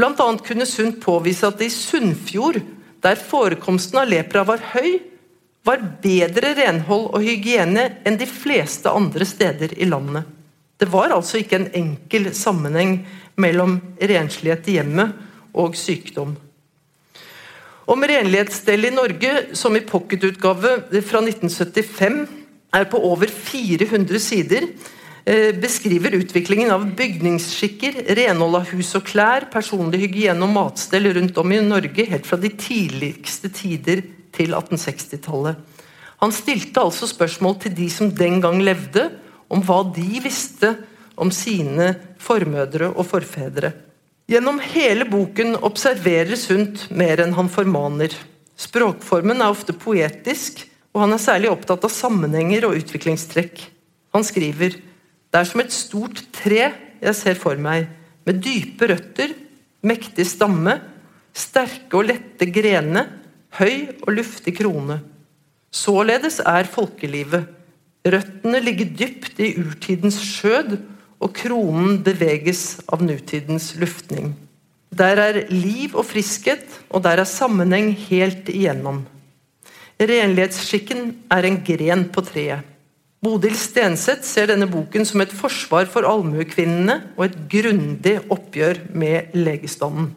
Annet 0.00 0.44
kunne 0.46 0.66
Sundt 0.66 1.00
påvise 1.02 1.46
at 1.46 1.58
det 1.58 1.68
i 1.68 1.74
Sunnfjord, 1.74 2.60
der 3.02 3.18
forekomsten 3.18 3.98
av 4.00 4.08
lepra 4.08 4.44
var 4.46 4.62
høy, 4.72 5.00
var 5.62 5.82
bedre 6.02 6.54
renhold 6.58 7.10
og 7.12 7.22
hygiene 7.22 7.84
enn 8.06 8.16
de 8.18 8.26
fleste 8.26 8.90
andre 8.90 9.26
steder 9.28 9.74
i 9.78 9.86
landet. 9.86 10.24
Det 10.78 10.88
var 10.90 11.12
altså 11.14 11.38
ikke 11.38 11.60
en 11.60 11.68
enkel 11.78 12.32
sammenheng 12.34 13.02
mellom 13.38 13.76
renslighet 14.00 14.66
i 14.66 14.78
hjemmet 14.80 15.12
og 15.54 15.76
sykdom. 15.78 16.34
Om 17.92 18.06
renlighetsstellet 18.08 18.90
i 18.90 18.94
Norge, 18.96 19.32
som 19.58 19.76
i 19.76 19.84
pocketutgave 19.84 20.74
fra 21.04 21.22
1975 21.22 22.18
er 22.72 22.88
på 22.90 22.98
over 23.04 23.30
400 23.30 24.22
sider, 24.22 24.66
beskriver 25.62 26.16
utviklingen 26.18 26.72
av 26.74 26.86
bygningsskikker, 26.98 28.00
renhold 28.18 28.56
av 28.58 28.70
hus 28.72 28.90
og 28.98 29.04
klær, 29.06 29.46
personlig 29.52 30.00
hygiene 30.06 30.42
og 30.42 30.50
matstell 30.56 31.06
rundt 31.14 31.38
om 31.38 31.52
i 31.54 31.60
Norge 31.62 32.06
helt 32.08 32.26
fra 32.26 32.38
de 32.42 32.50
tidligste 32.58 33.52
tider 33.54 34.02
til 34.34 34.56
1860-tallet. 34.58 35.60
Han 36.22 36.34
stilte 36.34 36.82
altså 36.82 37.08
spørsmål 37.10 37.56
til 37.62 37.74
de 37.74 37.88
som 37.90 38.10
den 38.14 38.40
gang 38.42 38.60
levde, 38.62 39.08
om 39.52 39.62
hva 39.66 39.82
de 39.94 40.20
visste 40.24 40.72
om 41.20 41.30
sine 41.34 41.92
formødre 42.22 42.92
og 42.94 43.06
forfedre. 43.10 43.72
Gjennom 44.30 44.60
hele 44.72 45.04
boken 45.10 45.58
observerer 45.66 46.38
Sundt 46.40 46.86
mer 46.94 47.20
enn 47.20 47.34
han 47.36 47.50
formaner. 47.52 48.14
Språkformen 48.56 49.42
er 49.42 49.50
ofte 49.52 49.74
poetisk, 49.76 50.62
og 50.94 51.04
han 51.04 51.16
er 51.16 51.22
særlig 51.24 51.50
opptatt 51.50 51.84
av 51.84 51.92
sammenhenger 51.92 52.68
og 52.68 52.78
utviklingstrekk. 52.80 53.64
Han 54.14 54.24
skriver 54.24 54.78
det 55.32 55.40
er 55.40 55.48
som 55.48 55.62
et 55.62 55.72
stort 55.72 56.20
tre 56.36 56.66
jeg 57.02 57.16
ser 57.18 57.38
for 57.40 57.58
meg, 57.58 57.88
med 58.28 58.42
dype 58.44 58.86
røtter, 58.90 59.32
mektig 59.82 60.26
stamme, 60.28 60.76
sterke 61.34 61.96
og 61.98 62.10
lette 62.10 62.46
grene, 62.52 63.06
høy 63.56 63.88
og 64.04 64.12
luftig 64.18 64.54
krone. 64.60 65.00
Således 65.72 66.38
er 66.44 66.68
folkelivet. 66.68 67.48
Røttene 68.04 68.60
ligger 68.60 68.92
dypt 68.98 69.40
i 69.40 69.54
urtidens 69.62 70.20
skjød, 70.20 70.76
og 71.22 71.30
kronen 71.38 72.00
beveges 72.02 72.82
av 72.90 73.02
nutidens 73.06 73.72
luftning. 73.78 74.32
Der 74.92 75.20
er 75.22 75.38
liv 75.48 75.94
og 75.96 76.04
friskhet, 76.10 76.66
og 76.90 77.04
der 77.06 77.22
er 77.22 77.28
sammenheng 77.30 77.92
helt 78.10 78.50
igjennom. 78.52 79.04
Renlighetsskikken 80.02 81.14
er 81.30 81.46
en 81.46 81.60
gren 81.64 82.04
på 82.12 82.24
treet. 82.26 82.66
Bodil 83.22 83.54
Stenseth 83.54 84.26
ser 84.26 84.48
denne 84.50 84.66
boken 84.66 85.04
som 85.06 85.22
et 85.22 85.30
forsvar 85.30 85.86
for 85.90 86.02
allmuekvinnene 86.08 86.96
og 87.14 87.28
et 87.28 87.36
grundig 87.52 88.16
oppgjør 88.34 88.80
med 88.98 89.36
legestanden. 89.38 90.08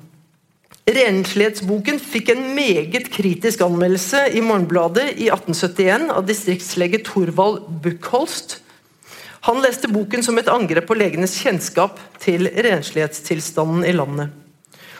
Renslighetsboken 0.89 1.99
fikk 2.01 2.31
en 2.33 2.43
meget 2.57 3.11
kritisk 3.13 3.61
anmeldelse 3.65 4.23
i 4.33 4.41
Morgenbladet 4.45 5.11
i 5.21 5.29
1871 5.29 6.09
av 6.13 6.25
distriktslege 6.25 7.03
Thorvald 7.05 7.63
Buchholst. 7.83 8.59
Han 9.45 9.61
leste 9.61 9.89
boken 9.93 10.25
som 10.25 10.41
et 10.41 10.49
angrep 10.49 10.89
på 10.89 10.97
legenes 10.97 11.37
kjennskap 11.41 12.01
til 12.21 12.49
renslighetstilstanden 12.49 13.85
i 13.85 13.93
landet. 13.93 14.33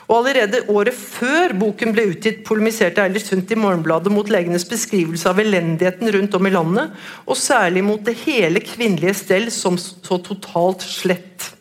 Og 0.05 0.19
Allerede 0.19 0.61
året 0.69 0.93
før 0.93 1.55
boken 1.57 1.93
ble 1.95 2.05
utgitt, 2.11 2.43
polemiserte 2.45 3.01
Eilert 3.01 3.25
Sundt 3.25 3.49
i 3.53 3.57
Morgenbladet 3.57 4.13
mot 4.13 4.29
legenes 4.29 4.67
beskrivelse 4.69 5.31
av 5.31 5.41
elendigheten 5.41 6.11
rundt 6.13 6.37
om 6.37 6.45
i 6.45 6.53
landet, 6.53 6.93
og 7.25 7.39
særlig 7.41 7.81
mot 7.87 8.03
det 8.05 8.13
hele 8.21 8.61
kvinnelige 8.61 9.17
stell 9.17 9.49
som 9.53 9.79
så 9.81 10.19
totalt 10.21 10.85
slett. 10.85 11.51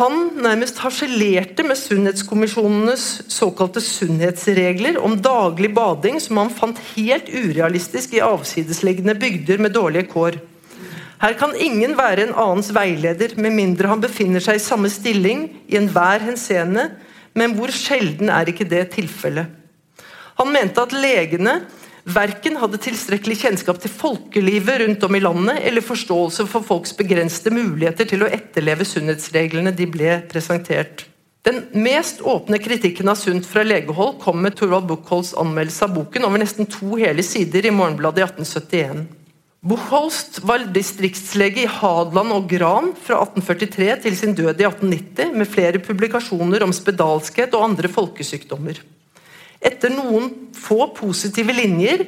Han 0.00 0.32
nærmest 0.42 0.80
harselerte 0.82 1.62
med 1.62 1.78
sunnhetskommisjonenes 1.78 3.04
såkalte 3.30 3.78
sunnhetsregler 3.84 4.96
om 4.98 5.14
daglig 5.22 5.70
bading, 5.76 6.18
som 6.18 6.40
han 6.40 6.50
fant 6.50 6.80
helt 6.96 7.28
urealistisk 7.30 8.16
i 8.16 8.24
avsidesliggende 8.24 9.14
bygder 9.20 9.62
med 9.62 9.76
dårlige 9.76 10.08
kår. 10.10 10.40
Her 11.20 11.36
kan 11.38 11.54
ingen 11.54 11.94
være 11.96 12.26
en 12.26 12.34
annens 12.34 12.72
veileder, 12.74 13.36
med 13.40 13.54
mindre 13.54 13.92
han 13.92 14.02
befinner 14.02 14.42
seg 14.42 14.58
i 14.58 14.64
samme 14.64 14.90
stilling 14.92 15.46
i 15.68 15.78
enhver 15.78 16.24
henseende, 16.24 16.90
men 17.36 17.54
hvor 17.56 17.72
sjelden 17.74 18.32
er 18.32 18.50
ikke 18.50 18.68
det 18.68 18.86
tilfellet? 18.96 19.52
Han 20.36 20.52
mente 20.52 20.82
at 20.82 20.94
legene 20.96 21.60
verken 22.06 22.58
hadde 22.60 22.78
tilstrekkelig 22.82 23.38
kjennskap 23.40 23.80
til 23.82 23.90
folkelivet 23.90 24.82
rundt 24.82 25.04
om 25.06 25.16
i 25.16 25.22
landet, 25.22 25.60
eller 25.66 25.84
forståelse 25.84 26.46
for 26.50 26.66
folks 26.66 26.94
begrensede 26.96 27.54
muligheter 27.54 28.08
til 28.08 28.24
å 28.24 28.30
etterleve 28.30 28.86
sunnhetsreglene 28.86 29.74
de 29.74 29.88
ble 29.90 30.20
presentert. 30.30 31.06
Den 31.46 31.62
mest 31.78 32.24
åpne 32.26 32.58
kritikken 32.58 33.06
av 33.10 33.18
Sundt 33.20 33.46
fra 33.46 33.62
legehold 33.62 34.16
kom 34.22 34.40
med 34.42 34.56
Thorvald 34.58 34.88
Buchholz 34.90 35.30
anmeldelse 35.38 35.86
av 35.86 35.94
boken 35.94 36.26
over 36.26 36.42
nesten 36.42 36.66
to 36.66 36.96
hele 36.98 37.22
sider 37.22 37.68
i 37.68 37.74
Morgenbladet 37.74 38.24
i 38.24 38.26
1871. 38.26 39.04
Buchholst 39.64 40.42
var 40.44 40.66
distriktslege 40.74 41.64
i 41.64 41.70
Hadeland 41.70 42.34
og 42.34 42.50
Gran 42.50 42.90
fra 42.92 43.22
1843 43.24 43.88
til 44.04 44.18
sin 44.18 44.34
død 44.36 44.60
i 44.60 44.66
1890, 44.68 45.32
med 45.32 45.48
flere 45.48 45.80
publikasjoner 45.82 46.64
om 46.66 46.74
spedalskhet 46.76 47.56
og 47.56 47.64
andre 47.70 47.90
folkesykdommer. 47.90 48.82
Etter 49.64 49.90
noen 49.94 50.28
få 50.54 50.90
positive 50.94 51.54
linjer 51.56 52.04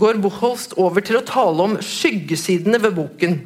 går 0.00 0.18
Buchholst 0.22 0.74
over 0.76 1.04
til 1.06 1.20
å 1.20 1.26
tale 1.26 1.68
om 1.68 1.78
skyggesidene 1.78 2.80
ved 2.82 2.98
boken. 2.98 3.38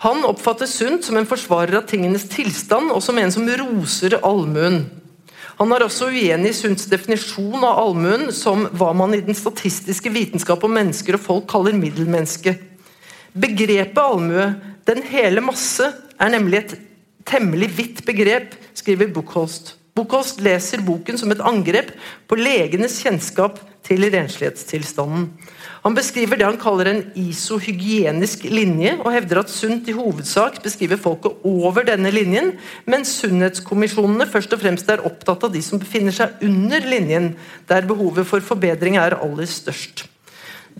Han 0.00 0.24
oppfattes 0.24 0.74
sunt 0.80 1.04
som 1.06 1.18
en 1.20 1.28
forsvarer 1.28 1.76
av 1.78 1.86
tingenes 1.88 2.26
tilstand, 2.32 2.90
og 2.90 3.02
som 3.04 3.18
en 3.20 3.32
som 3.32 3.46
roser 3.46 4.16
allmuen. 4.24 4.82
Han 5.60 5.74
er 5.76 5.82
også 5.84 6.06
uenig 6.08 6.54
i 6.54 6.56
Sunds 6.56 6.86
definisjon 6.88 7.60
av 7.60 7.82
allmuen 7.82 8.30
som 8.32 8.62
hva 8.80 8.94
man 8.96 9.12
i 9.12 9.20
den 9.20 9.36
statistiske 9.36 10.08
vitenskap 10.08 10.62
om 10.64 10.72
mennesker 10.72 11.18
og 11.18 11.20
folk 11.20 11.50
kaller 11.52 11.76
middelmenneske. 11.76 12.54
Begrepet 13.36 14.00
allmue, 14.00 14.46
den 14.88 15.04
hele 15.10 15.44
masse, 15.44 15.90
er 16.16 16.32
nemlig 16.32 16.62
et 16.62 16.72
temmelig 17.28 17.68
vidt 17.76 18.00
begrep, 18.08 18.56
skriver 18.72 19.12
Buchholst. 19.12 19.74
Buchholst 19.92 20.40
leser 20.40 20.80
boken 20.86 21.20
som 21.20 21.32
et 21.34 21.44
angrep 21.44 21.92
på 22.24 22.40
legenes 22.40 22.96
kjennskap 23.04 23.60
til 23.84 24.08
renslighetstilstanden. 24.08 25.28
Han 25.80 25.96
beskriver 25.96 26.36
det 26.36 26.44
han 26.44 26.60
kaller 26.60 26.90
en 26.90 27.00
isohygienisk 27.16 28.44
linje, 28.52 28.98
og 29.00 29.14
hevder 29.14 29.40
at 29.40 29.52
sunt 29.52 29.88
i 29.88 29.96
hovedsak 29.96 30.60
beskriver 30.64 31.00
folket 31.00 31.40
over 31.48 31.86
denne 31.88 32.12
linjen, 32.12 32.52
mens 32.84 33.14
sunnhetskommisjonene 33.22 34.28
først 34.28 34.52
og 34.56 34.60
fremst 34.60 34.92
er 34.92 35.04
opptatt 35.08 35.48
av 35.48 35.54
de 35.54 35.64
som 35.64 35.80
befinner 35.80 36.14
seg 36.14 36.44
under 36.44 36.84
linjen, 36.84 37.32
der 37.70 37.88
behovet 37.88 38.28
for 38.28 38.44
forbedring 38.44 39.00
er 39.00 39.16
aller 39.22 39.48
størst. 39.48 40.04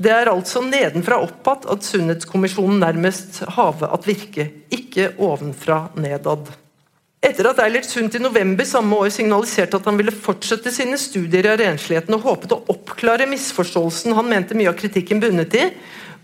Det 0.00 0.12
er 0.14 0.30
altså 0.30 0.62
nedenfra 0.64 1.18
opp 1.24 1.48
at 1.50 1.84
Sunnhetskommisjonen 1.84 2.78
nærmest 2.80 3.42
have 3.56 3.88
at 3.90 4.06
virke, 4.06 4.46
ikke 4.72 5.10
ovenfra 5.18 5.88
nedad. 5.98 6.52
Etter 7.20 7.50
at 7.50 7.58
Eilert 7.60 7.84
Sundt 7.84 8.14
i 8.16 8.20
november 8.22 8.64
samme 8.64 8.96
år 8.96 9.10
signaliserte 9.12 9.76
at 9.76 9.84
han 9.90 9.98
ville 10.00 10.14
fortsette 10.14 10.70
sine 10.72 10.96
studier 10.96 11.50
av 11.52 11.58
rensligheten 11.60 12.16
og 12.16 12.24
håpet 12.24 12.54
å 12.56 12.62
oppklare 12.72 13.26
misforståelsen 13.28 14.16
han 14.16 14.30
mente 14.30 14.56
mye 14.56 14.70
av 14.72 14.78
kritikken 14.78 15.20
bunnet 15.20 15.56
i, 15.58 15.66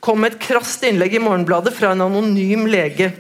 kom 0.01 0.24
et 0.24 0.38
krast 0.40 0.86
innlegg 0.88 1.18
i 1.18 1.20
Morgenbladet 1.20 1.74
fra 1.76 1.92
en 1.92 2.07
anonym 2.07 2.64
lege. 2.72 3.11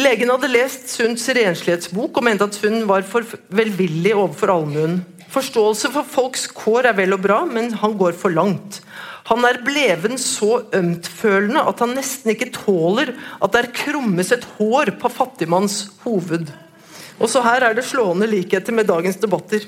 Legen 0.00 0.32
hadde 0.32 0.48
lest 0.48 0.88
Sundts 0.88 1.28
renslighetsbok 1.36 2.16
og 2.16 2.24
mente 2.24 2.48
at 2.48 2.56
Sund 2.56 2.86
var 2.88 3.04
for 3.04 3.28
velvillig 3.52 4.14
overfor 4.16 4.54
allmuen. 4.54 5.02
Forståelse 5.32 5.92
for 5.92 6.08
folks 6.16 6.46
kår 6.48 6.88
er 6.88 6.96
vel 6.96 7.12
og 7.12 7.26
bra, 7.28 7.42
men 7.44 7.74
han 7.76 7.98
går 8.00 8.16
for 8.16 8.32
langt. 8.32 8.80
Han 9.30 9.46
er 9.46 9.60
bleven 9.62 10.18
så 10.18 10.64
ømtfølende 10.74 11.62
at 11.70 11.84
han 11.84 11.94
nesten 11.96 12.34
ikke 12.34 12.50
tåler 12.54 13.14
at 13.38 13.54
det 13.54 13.62
er 13.62 13.74
krummes 13.84 14.32
et 14.34 14.46
hår 14.56 14.96
på 15.02 15.10
fattigmanns 15.12 15.84
hoved. 16.02 16.50
Også 17.22 17.42
her 17.44 17.68
er 17.68 17.76
det 17.76 17.86
slående 17.86 18.26
likheter 18.26 18.74
med 18.74 18.88
dagens 18.90 19.20
debatter. 19.22 19.62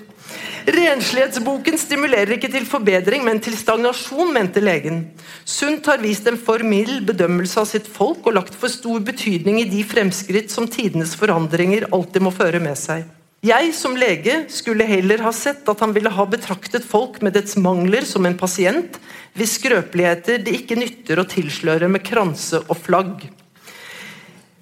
Renslighetsboken 0.64 1.76
stimulerer 1.78 2.34
ikke 2.34 2.48
til 2.50 2.64
forbedring, 2.66 3.22
men 3.26 3.38
til 3.44 3.54
stagnasjon, 3.58 4.32
mente 4.34 4.62
legen. 4.64 5.04
Sundt 5.44 5.86
har 5.90 6.02
vist 6.02 6.26
en 6.26 6.40
for 6.40 6.64
mild 6.66 7.04
bedømmelse 7.06 7.60
av 7.60 7.68
sitt 7.70 7.86
folk 7.86 8.24
og 8.26 8.38
lagt 8.40 8.56
for 8.58 8.72
stor 8.72 9.04
betydning 9.04 9.60
i 9.60 9.68
de 9.70 9.84
fremskritt 9.86 10.50
som 10.50 10.66
tidenes 10.66 11.14
forandringer 11.20 11.90
alltid 11.92 12.24
må 12.24 12.32
føre 12.34 12.62
med 12.64 12.80
seg. 12.80 13.04
Jeg 13.44 13.74
som 13.76 13.96
lege 13.98 14.46
skulle 14.48 14.86
heller 14.88 15.20
ha 15.20 15.30
sett 15.36 15.68
at 15.68 15.82
han 15.84 15.92
ville 15.92 16.12
ha 16.12 16.24
betraktet 16.24 16.86
folk 16.88 17.18
med 17.20 17.34
dets 17.36 17.58
mangler 17.60 18.06
som 18.08 18.24
en 18.24 18.38
pasient, 18.40 18.96
hvis 19.36 19.58
skrøpeligheter 19.58 20.40
det 20.46 20.54
ikke 20.62 20.78
nytter 20.80 21.20
å 21.20 21.26
tilsløre 21.28 21.90
med 21.92 22.06
kranse 22.06 22.62
og 22.64 22.78
flagg. 22.80 23.26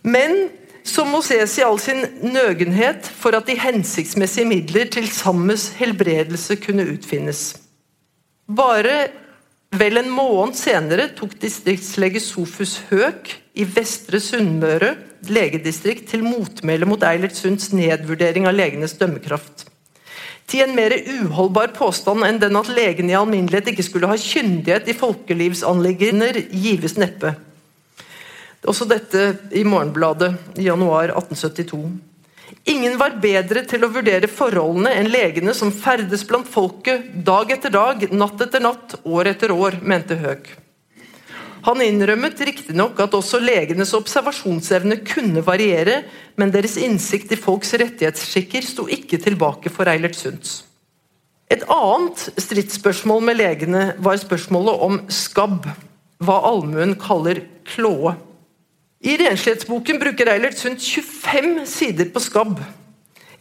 Men 0.02 0.48
som 0.82 1.12
må 1.14 1.20
ses 1.22 1.54
i 1.60 1.62
all 1.62 1.78
sin 1.78 2.02
nøgenhet 2.26 3.06
for 3.06 3.38
at 3.38 3.46
de 3.46 3.54
hensiktsmessige 3.54 4.48
midler 4.50 4.90
til 4.90 5.06
sammens 5.14 5.68
helbredelse 5.78 6.58
kunne 6.64 6.88
utfinnes. 6.90 7.52
Bare 8.50 8.96
vel 9.78 10.00
en 10.02 10.10
måned 10.12 10.56
senere 10.58 11.08
tok 11.16 11.34
distriktslege 11.40 12.20
Sofus 12.22 12.78
Høek 12.90 13.34
i 13.56 13.64
Vestre 13.64 14.20
Sunnmøre 14.22 14.94
legedistrikt 15.32 16.08
til 16.12 16.24
motmæle 16.26 16.88
mot 16.88 17.02
Eilert 17.06 17.36
Sunds 17.38 17.70
nedvurdering 17.76 18.48
av 18.48 18.56
legenes 18.56 18.96
dømmekraft 19.00 19.68
til 20.52 20.66
en 20.66 20.74
mer 20.76 20.92
uholdbar 20.92 21.72
påstand 21.76 22.26
enn 22.26 22.40
den 22.42 22.58
at 22.58 22.70
legene 22.72 23.14
i 23.14 23.16
alminnelighet 23.16 23.72
ikke 23.72 23.86
skulle 23.86 24.10
ha 24.10 24.18
kyndighet 24.20 24.90
i 24.90 24.96
folkelivsanliggender, 24.96 26.42
gives 26.50 26.98
neppe. 27.00 27.32
Også 28.68 28.86
dette 28.90 29.22
i 29.56 29.64
Morgenbladet 29.66 30.34
i 30.60 30.68
januar 30.68 31.14
1872. 31.14 31.80
Ingen 32.68 32.98
var 33.00 33.16
bedre 33.22 33.64
til 33.68 33.84
å 33.84 33.90
vurdere 33.92 34.28
forholdene 34.30 34.92
enn 34.98 35.10
legene 35.10 35.54
som 35.56 35.72
ferdes 35.74 36.24
blant 36.28 36.48
folket 36.48 37.08
dag 37.26 37.50
etter 37.54 37.72
dag, 37.74 38.04
natt 38.12 38.44
etter 38.44 38.62
natt, 38.62 38.98
år 39.04 39.32
etter 39.32 39.54
år, 39.54 39.78
mente 39.82 40.18
Høeg. 40.20 40.50
Han 41.62 41.78
innrømmet 41.82 42.40
riktignok 42.42 42.98
at 43.04 43.14
også 43.14 43.38
legenes 43.38 43.92
observasjonsevne 43.94 44.98
kunne 45.06 45.44
variere, 45.46 46.00
men 46.34 46.50
deres 46.50 46.74
innsikt 46.80 47.34
i 47.34 47.38
folks 47.38 47.70
rettighetsskikker 47.78 48.66
sto 48.66 48.88
ikke 48.90 49.20
tilbake 49.22 49.70
for 49.70 49.90
Eilert 49.90 50.18
Sunds. 50.18 50.64
Et 51.52 51.62
annet 51.70 52.26
stridsspørsmål 52.40 53.22
med 53.28 53.38
legene 53.38 53.84
var 54.02 54.18
spørsmålet 54.18 54.84
om 54.88 54.98
skabb, 55.12 55.68
hva 56.22 56.38
allmuen 56.48 56.96
kaller 56.98 57.44
klåe. 57.68 58.16
I 59.02 59.16
renslighetsboken 59.18 59.98
bruker 59.98 60.28
Eilert 60.30 60.60
Sundt 60.60 60.82
25 60.82 61.64
sider 61.66 62.06
på 62.14 62.20
skabb. 62.22 62.60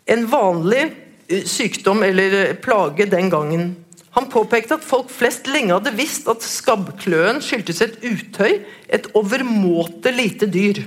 En 0.10 0.24
vanlig 0.26 0.88
eh, 1.30 1.44
sykdom 1.46 2.02
eller 2.04 2.56
plage 2.64 3.06
den 3.06 3.30
gangen. 3.30 3.76
Han 4.18 4.26
påpekte 4.34 4.80
at 4.80 4.86
folk 4.86 5.12
flest 5.14 5.46
lenge 5.48 5.76
hadde 5.76 5.94
visst 5.96 6.26
at 6.32 6.42
skabbkløen 6.42 7.44
skyldtes 7.46 7.82
et 7.86 8.00
utøy, 8.02 8.58
et 8.90 9.06
overmåte 9.14 10.12
lite 10.16 10.50
dyr. 10.50 10.82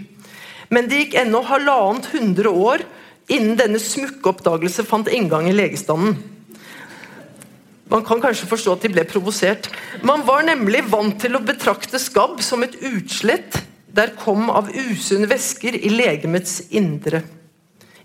Men 0.75 0.91
det 0.91 1.05
gikk 1.05 1.15
ennå 1.23 1.45
halvannet 1.47 2.09
hundre 2.11 2.51
år 2.51 2.83
innen 3.31 3.55
denne 3.61 3.79
smukke 3.81 4.33
oppdagelse 4.33 4.83
fant 4.89 5.09
inngang 5.09 5.47
i 5.49 5.55
legestanden. 5.55 6.19
Man 7.95 8.03
kan 8.03 8.19
kanskje 8.19 8.49
forstå 8.51 8.75
at 8.75 8.89
de 8.89 8.91
ble 8.91 9.07
provosert. 9.07 9.71
Man 10.03 10.27
var 10.27 10.43
nemlig 10.49 10.83
vant 10.91 11.15
til 11.23 11.39
å 11.39 11.43
betrakte 11.47 12.01
skabb 12.03 12.43
som 12.43 12.67
et 12.67 12.75
utslett 12.91 13.61
der 13.95 14.13
kom 14.19 14.51
av 14.51 14.69
usunne 14.75 15.29
væsker 15.31 15.77
i 15.79 15.93
legemets 15.93 16.61
indre. 16.75 17.23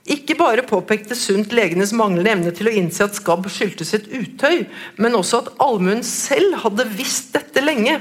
Ikke 0.10 0.34
bare 0.38 0.66
påpekte 0.66 1.14
Sundt 1.18 1.52
legenes 1.54 1.92
manglende 1.94 2.32
evne 2.34 2.54
til 2.56 2.70
å 2.70 2.74
innse 2.80 3.06
at 3.06 3.18
skabb 3.18 3.46
skyldtes 3.52 3.94
et 3.98 4.08
utøy, 4.10 4.64
men 4.98 5.18
også 5.18 5.44
at 5.44 5.52
allmuen 5.62 6.02
selv 6.06 6.62
hadde 6.64 6.88
visst 6.96 7.36
dette 7.36 7.62
lenge. 7.62 8.00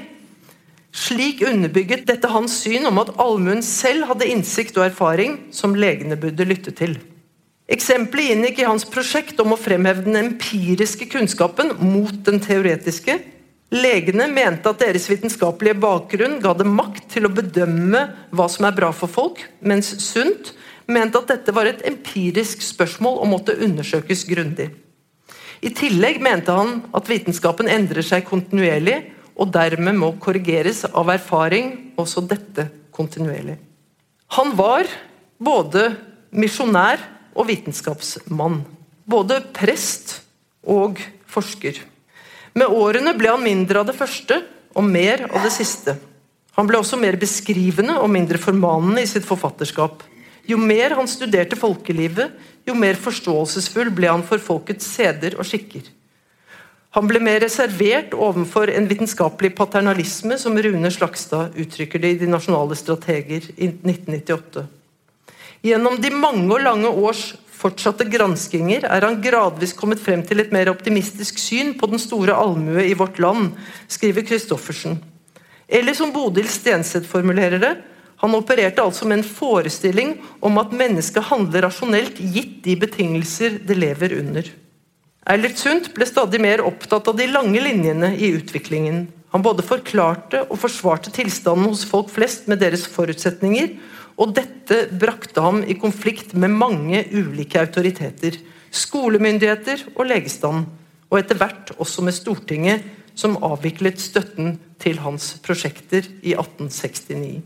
Slik 0.95 1.43
underbygget 1.45 2.07
dette 2.09 2.30
hans 2.32 2.55
syn 2.62 2.89
om 2.89 3.01
at 3.03 3.12
allmuen 3.20 3.61
selv 3.64 4.09
hadde 4.09 4.28
innsikt 4.32 4.78
og 4.80 4.86
erfaring 4.89 5.36
som 5.55 5.76
legene 5.76 6.16
burde 6.20 6.49
lytte 6.49 6.72
til. 6.72 6.97
Eksempelet 7.68 8.32
inngikk 8.32 8.62
i 8.62 8.68
hans 8.68 8.86
prosjekt 8.89 9.41
om 9.45 9.53
å 9.53 9.61
fremheve 9.61 10.07
den 10.07 10.16
empiriske 10.16 11.11
kunnskapen 11.12 11.74
mot 11.82 12.14
den 12.24 12.41
teoretiske. 12.41 13.18
Legene 13.69 14.31
mente 14.33 14.71
at 14.71 14.81
deres 14.81 15.11
vitenskapelige 15.11 15.77
bakgrunn 15.77 16.39
ga 16.41 16.55
dem 16.57 16.73
makt 16.77 17.11
til 17.12 17.29
å 17.29 17.33
bedømme 17.33 18.01
hva 18.33 18.47
som 18.49 18.64
er 18.64 18.77
bra 18.77 18.89
for 18.97 19.12
folk, 19.12 19.43
mens 19.61 19.91
Sundt 20.01 20.55
mente 20.89 21.21
at 21.21 21.29
dette 21.29 21.53
var 21.53 21.69
et 21.69 21.85
empirisk 21.89 22.64
spørsmål 22.64 23.21
og 23.21 23.29
måtte 23.35 23.59
undersøkes 23.61 24.25
grundig. 24.29 24.71
I 25.61 25.73
tillegg 25.75 26.23
mente 26.25 26.55
han 26.55 26.79
at 26.97 27.11
vitenskapen 27.11 27.69
endrer 27.69 28.07
seg 28.07 28.25
kontinuerlig, 28.29 29.03
og 29.39 29.53
dermed 29.55 29.99
må 30.01 30.14
korrigeres 30.19 30.83
av 30.89 31.12
erfaring, 31.12 31.93
også 32.01 32.25
dette 32.27 32.71
kontinuerlig. 32.95 33.59
Han 34.35 34.57
var 34.59 34.89
både 35.39 35.93
misjonær 36.35 37.03
og 37.39 37.47
vitenskapsmann. 37.51 38.62
Både 39.09 39.39
prest 39.55 40.19
og 40.66 40.99
forsker. 41.31 41.79
Med 42.59 42.75
årene 42.75 43.15
ble 43.15 43.31
han 43.31 43.45
mindre 43.45 43.83
av 43.83 43.89
det 43.91 43.97
første 43.99 44.41
og 44.75 44.87
mer 44.87 45.27
av 45.29 45.45
det 45.45 45.53
siste. 45.55 45.95
Han 46.59 46.67
ble 46.67 46.81
også 46.81 46.99
mer 46.99 47.19
beskrivende 47.21 47.99
og 48.01 48.11
mindre 48.11 48.41
formanende 48.43 49.05
i 49.05 49.11
sitt 49.11 49.27
forfatterskap. 49.27 50.03
Jo 50.49 50.59
mer 50.59 50.97
han 50.99 51.11
studerte 51.11 51.59
folkelivet, 51.61 52.33
jo 52.67 52.75
mer 52.75 52.99
forståelsesfull 52.99 53.93
ble 53.95 54.11
han 54.11 54.25
for 54.27 54.43
folkets 54.43 54.89
seder 54.97 55.37
og 55.39 55.47
skikker. 55.47 55.87
Han 56.97 57.07
ble 57.07 57.21
mer 57.23 57.43
reservert 57.45 58.15
overfor 58.17 58.73
en 58.73 58.89
vitenskapelig 58.89 59.53
paternalisme, 59.55 60.39
som 60.41 60.57
Rune 60.57 60.91
Slagstad 60.91 61.55
uttrykker 61.61 62.01
det 62.03 62.15
i 62.15 62.21
De 62.25 62.31
nasjonale 62.33 62.79
strateger 62.81 63.45
i 63.55 63.69
1998. 63.69 64.65
Gjennom 65.69 65.99
de 66.01 66.11
mange 66.15 66.49
og 66.55 66.65
lange 66.65 66.91
års 66.91 67.35
fortsatte 67.59 68.07
granskinger 68.09 68.87
er 68.87 69.05
han 69.07 69.21
gradvis 69.23 69.75
kommet 69.77 70.01
frem 70.03 70.23
til 70.27 70.43
et 70.43 70.55
mer 70.55 70.71
optimistisk 70.71 71.41
syn 71.43 71.75
på 71.79 71.91
den 71.91 72.01
store 72.03 72.37
allmue 72.39 72.85
i 72.87 72.97
vårt 72.99 73.19
land, 73.23 73.53
skriver 73.91 74.27
Christoffersen. 74.29 74.99
Eller 75.69 75.95
som 75.95 76.13
Bodil 76.15 76.49
Stenseth 76.49 77.09
formulerer 77.11 77.61
det, 77.63 77.75
han 78.19 78.35
opererte 78.35 78.83
altså 78.83 79.07
med 79.07 79.21
en 79.21 79.29
forestilling 79.29 80.17
om 80.43 80.57
at 80.59 80.73
mennesket 80.75 81.29
handler 81.29 81.69
rasjonelt 81.69 82.19
gitt 82.19 82.57
de 82.65 82.75
betingelser 82.81 83.61
det 83.67 83.77
lever 83.79 84.17
under. 84.19 84.49
Eilert 85.29 85.61
Sundt 85.61 85.93
ble 85.95 86.07
stadig 86.09 86.41
mer 86.43 86.65
opptatt 86.65 87.11
av 87.11 87.19
de 87.19 87.29
lange 87.31 87.61
linjene 87.63 88.15
i 88.17 88.33
utviklingen. 88.39 89.05
Han 89.35 89.45
både 89.45 89.63
forklarte 89.67 90.47
og 90.49 90.57
forsvarte 90.63 91.13
tilstanden 91.15 91.69
hos 91.69 91.85
folk 91.87 92.09
flest 92.11 92.49
med 92.49 92.63
deres 92.63 92.87
forutsetninger, 92.89 93.75
og 94.19 94.35
dette 94.35 94.89
brakte 94.99 95.43
ham 95.43 95.62
i 95.62 95.77
konflikt 95.79 96.35
med 96.35 96.51
mange 96.51 97.05
ulike 97.14 97.61
autoriteter. 97.62 98.39
Skolemyndigheter 98.75 99.87
og 99.95 100.09
legestand. 100.11 100.66
Og 101.09 101.21
etter 101.21 101.39
hvert 101.41 101.71
også 101.79 102.03
med 102.05 102.16
Stortinget, 102.16 102.83
som 103.19 103.39
avviklet 103.43 103.99
støtten 104.03 104.59
til 104.83 105.01
hans 105.03 105.33
prosjekter 105.43 106.07
i 106.23 106.35
1869. 106.35 107.41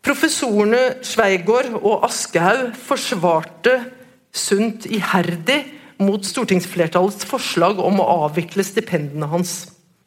Professorene 0.00 0.82
Sveigård 1.04 1.72
og 1.80 2.06
Aschehoug 2.06 2.76
forsvarte 2.78 3.78
Sundt 4.30 4.86
iherdig 4.86 5.64
mot 5.98 6.22
stortingsflertallets 6.24 7.26
forslag 7.26 7.80
om 7.82 7.98
å 7.98 8.06
avvikle 8.28 8.62
stipendene 8.64 9.26
hans. 9.32 9.54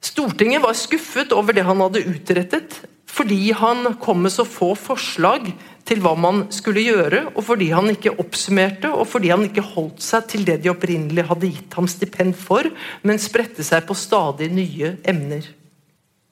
Stortinget 0.04 0.64
var 0.64 0.76
skuffet 0.76 1.32
over 1.36 1.56
det 1.56 1.64
han 1.64 1.80
hadde 1.80 2.04
utrettet, 2.12 2.82
fordi 3.14 3.54
han 3.56 3.94
kom 4.02 4.24
med 4.26 4.34
så 4.34 4.44
få 4.48 4.74
forslag 4.76 5.52
til 5.88 6.00
hva 6.04 6.14
man 6.18 6.46
skulle 6.54 6.84
gjøre, 6.84 7.28
og 7.36 7.44
fordi 7.46 7.70
han 7.76 7.92
ikke 7.92 8.16
oppsummerte, 8.20 8.90
og 8.92 9.06
fordi 9.12 9.32
han 9.34 9.46
ikke 9.48 9.66
holdt 9.74 10.04
seg 10.04 10.28
til 10.32 10.46
det 10.48 10.58
de 10.64 10.72
opprinnelig 10.72 11.28
hadde 11.30 11.52
gitt 11.52 11.78
ham 11.78 11.88
stipend 11.92 12.36
for, 12.40 12.68
men 13.04 13.22
spredte 13.22 13.64
seg 13.66 13.86
på 13.88 13.96
stadig 13.98 14.50
nye 14.52 14.96
emner. 15.08 15.46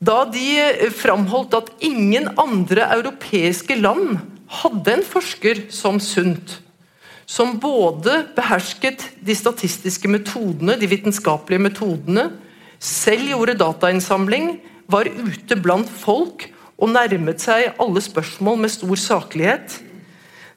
Da 0.01 0.23
de 0.25 0.89
framholdt 0.97 1.59
at 1.59 1.71
ingen 1.85 2.31
andre 2.41 2.87
europeiske 2.97 3.77
land 3.77 4.17
hadde 4.61 4.95
en 4.97 5.05
forsker 5.05 5.67
som 5.71 5.99
Sundt, 6.01 6.57
som 7.29 7.53
både 7.61 8.23
behersket 8.35 9.05
de 9.23 9.35
statistiske 9.37 10.09
metodene, 10.11 10.75
de 10.75 10.89
vitenskapelige 10.89 11.69
metodene, 11.69 12.31
selv 12.81 13.29
gjorde 13.29 13.59
datainnsamling, 13.59 14.55
var 14.91 15.07
ute 15.07 15.55
blant 15.61 15.89
folk 16.01 16.47
og 16.81 16.89
nærmet 16.91 17.41
seg 17.43 17.77
alle 17.79 18.01
spørsmål 18.03 18.57
med 18.63 18.73
stor 18.73 18.97
saklighet. 18.99 19.77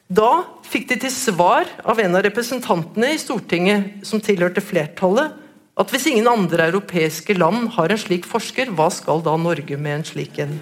Da 0.09 0.43
fikk 0.65 0.89
de 0.91 0.97
til 1.05 1.13
svar 1.13 1.69
av 1.85 2.01
en 2.01 2.17
av 2.17 2.25
representantene 2.25 3.13
i 3.13 3.21
Stortinget 3.21 4.05
som 4.05 4.21
tilhørte 4.21 4.61
flertallet, 4.61 5.33
at 5.75 5.91
hvis 5.91 6.07
ingen 6.07 6.27
andre 6.31 6.69
europeiske 6.69 7.35
land 7.35 7.69
har 7.75 7.91
en 7.91 7.99
slik 7.99 8.27
forsker, 8.29 8.71
hva 8.71 8.87
skal 8.93 9.23
da 9.25 9.35
Norge 9.37 9.77
med 9.77 9.99
en 9.99 10.05
slik 10.07 10.39
en? 10.43 10.53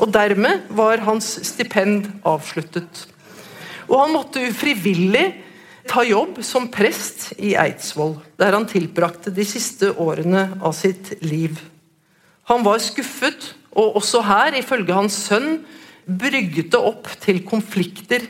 Og 0.00 0.10
Dermed 0.10 0.70
var 0.74 1.02
hans 1.06 1.34
stipend 1.46 2.08
avsluttet. 2.26 3.04
Og 3.90 3.98
han 4.00 4.14
måtte 4.14 4.42
ufrivillig 4.48 5.26
ta 5.88 6.04
jobb 6.06 6.40
som 6.46 6.68
prest 6.72 7.32
i 7.38 7.54
Eidsvoll, 7.58 8.16
der 8.38 8.54
han 8.54 8.68
tilbrakte 8.70 9.32
de 9.34 9.44
siste 9.46 9.92
årene 10.00 10.48
av 10.62 10.74
sitt 10.78 11.14
liv. 11.24 11.58
Han 12.50 12.64
var 12.66 12.82
skuffet 12.82 13.52
og 13.72 13.98
også 14.00 14.22
her, 14.26 14.56
ifølge 14.58 14.96
hans 14.96 15.16
sønn, 15.28 15.62
brygget 16.04 16.72
det 16.74 16.80
opp 16.80 17.08
til 17.22 17.40
konflikter 17.46 18.24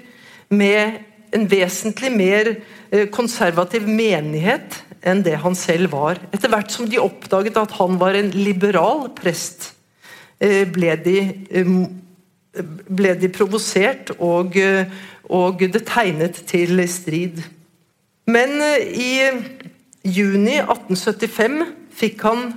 med 0.52 1.00
en 1.32 1.46
vesentlig 1.48 2.10
mer 2.12 2.50
eh, 2.52 3.06
konservativ 3.12 3.86
menighet 3.88 4.82
enn 5.02 5.22
det 5.24 5.38
han 5.42 5.56
selv 5.58 5.94
var. 5.94 6.20
Etter 6.30 6.52
hvert 6.52 6.70
som 6.70 6.86
de 6.88 7.00
oppdaget 7.02 7.56
at 7.58 7.72
han 7.78 7.96
var 8.00 8.18
en 8.18 8.30
liberal 8.36 9.08
prest, 9.16 9.72
eh, 10.38 10.62
ble 10.68 10.94
de, 11.02 11.16
eh, 11.50 11.72
ble 12.86 13.16
de 13.18 13.32
provosert, 13.32 14.12
og, 14.20 14.60
og 15.32 15.62
det 15.64 15.84
tegnet 15.88 16.42
til 16.48 16.82
strid. 16.90 17.40
Men 18.28 18.58
i 18.92 19.12
juni 20.04 20.58
1875 20.60 21.62
fikk 21.96 22.24
han 22.26 22.52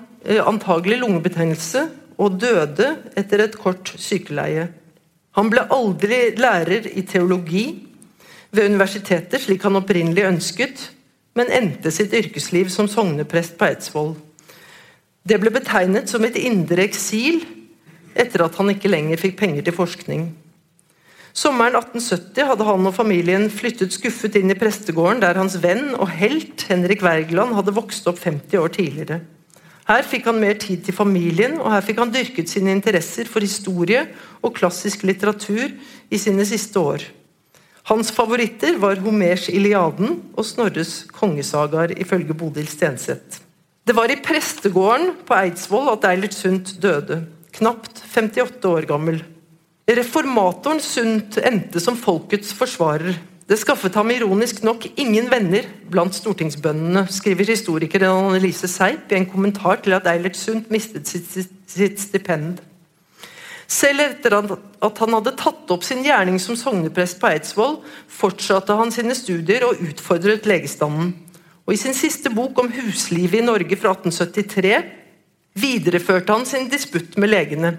antagelig 0.45 0.99
lungebetennelse 1.01 1.85
og 2.21 2.39
døde 2.41 2.91
etter 3.17 3.45
et 3.45 3.57
kort 3.59 3.93
sykeleie. 3.99 4.67
Han 5.35 5.51
ble 5.51 5.65
aldri 5.73 6.19
lærer 6.39 6.87
i 6.95 7.03
teologi 7.07 7.65
ved 8.55 8.69
universitetet, 8.71 9.41
slik 9.43 9.65
han 9.67 9.79
opprinnelig 9.81 10.23
ønsket, 10.29 10.85
men 11.35 11.51
endte 11.51 11.91
sitt 11.91 12.13
yrkesliv 12.15 12.71
som 12.71 12.87
sogneprest 12.87 13.57
på 13.59 13.67
Eidsvoll. 13.67 14.13
Det 15.27 15.39
ble 15.41 15.51
betegnet 15.51 16.07
som 16.11 16.23
et 16.23 16.37
indre 16.39 16.85
eksil 16.85 17.41
etter 18.15 18.45
at 18.45 18.55
han 18.55 18.71
ikke 18.71 18.91
lenger 18.91 19.19
fikk 19.19 19.39
penger 19.41 19.65
til 19.65 19.75
forskning. 19.75 20.29
Sommeren 21.35 21.75
1870 21.75 22.47
hadde 22.47 22.63
han 22.63 22.87
og 22.87 22.93
familien 22.95 23.49
flyttet 23.51 23.91
skuffet 23.91 24.37
inn 24.39 24.53
i 24.53 24.55
prestegården 24.55 25.19
der 25.19 25.35
hans 25.35 25.57
venn 25.59 25.89
og 25.97 26.07
helt 26.15 26.63
Henrik 26.69 27.03
Wergeland 27.03 27.57
hadde 27.57 27.73
vokst 27.75 28.07
opp 28.07 28.21
50 28.23 28.61
år 28.61 28.71
tidligere. 28.77 29.17
Her 29.85 30.07
fikk 30.07 30.29
han 30.31 30.39
mer 30.41 30.55
tid 30.57 30.85
til 30.87 30.95
familien, 30.97 31.59
og 31.59 31.69
her 31.69 31.83
fikk 31.85 31.99
han 32.01 32.13
dyrket 32.13 32.49
sine 32.49 32.71
interesser 32.73 33.27
for 33.29 33.43
historie 33.43 34.05
og 34.39 34.55
klassisk 34.55 35.03
litteratur 35.05 35.75
i 36.09 36.17
sine 36.17 36.47
siste 36.47 36.79
år. 36.79 37.03
Hans 37.91 38.09
favoritter 38.15 38.79
var 38.81 39.03
Homers 39.03 39.45
'Iliaden' 39.51 40.17
og 40.33 40.45
Snorres 40.47 41.03
kongesagaer, 41.13 41.93
ifølge 41.99 42.33
Bodil 42.33 42.67
Stenseth. 42.67 43.43
Det 43.85 43.93
var 43.93 44.09
i 44.09 44.17
prestegården 44.17 45.11
på 45.27 45.35
Eidsvoll 45.37 45.91
at 45.91 46.07
Eilert 46.09 46.33
Sundt 46.33 46.81
døde, 46.81 47.27
knapt 47.53 48.01
58 48.01 48.65
år 48.65 48.87
gammel. 48.89 49.21
Reformatoren 49.85 50.79
Sundt 50.81 51.35
endte 51.45 51.77
som 51.77 51.93
folkets 51.93 52.55
forsvarer. 52.57 53.19
Det 53.45 53.59
skaffet 53.61 53.93
ham 53.93 54.09
ironisk 54.09 54.63
nok 54.65 54.87
ingen 54.97 55.27
venner 55.29 55.67
blant 55.93 56.17
stortingsbøndene, 56.17 57.03
skriver 57.13 57.51
historikeren 57.51 58.09
Annelise 58.09 58.65
Seip 58.65 59.13
i 59.13 59.19
en 59.19 59.29
kommentar 59.29 59.83
til 59.85 59.93
at 59.93 60.09
Eilert 60.09 60.39
Sundt 60.39 60.73
mistet 60.73 61.05
sitt, 61.05 61.29
sitt, 61.69 62.01
stipend. 62.01 62.63
Selv 63.69 64.01
etter 64.07 64.39
at 64.41 65.03
han 65.03 65.17
hadde 65.19 65.37
tatt 65.37 65.69
opp 65.77 65.85
sin 65.85 66.01
gjerning 66.05 66.41
som 66.41 66.57
sogneprest 66.57 67.21
på 67.21 67.29
Eidsvoll, 67.29 67.77
fortsatte 68.09 68.73
han 68.81 68.93
sine 68.93 69.13
studier 69.13 69.69
og 69.69 69.85
utfordret 69.85 70.49
legestanden. 70.49 71.13
Og 71.69 71.77
I 71.77 71.81
sin 71.85 71.93
siste 71.97 72.33
bok 72.33 72.57
om 72.57 72.73
huslivet 72.73 73.43
i 73.43 73.45
Norge 73.45 73.77
fra 73.77 73.93
1873 73.93 74.79
videreførte 75.61 76.33
han 76.33 76.49
sin 76.49 76.71
disputt 76.73 77.19
med 77.21 77.37
legene. 77.37 77.77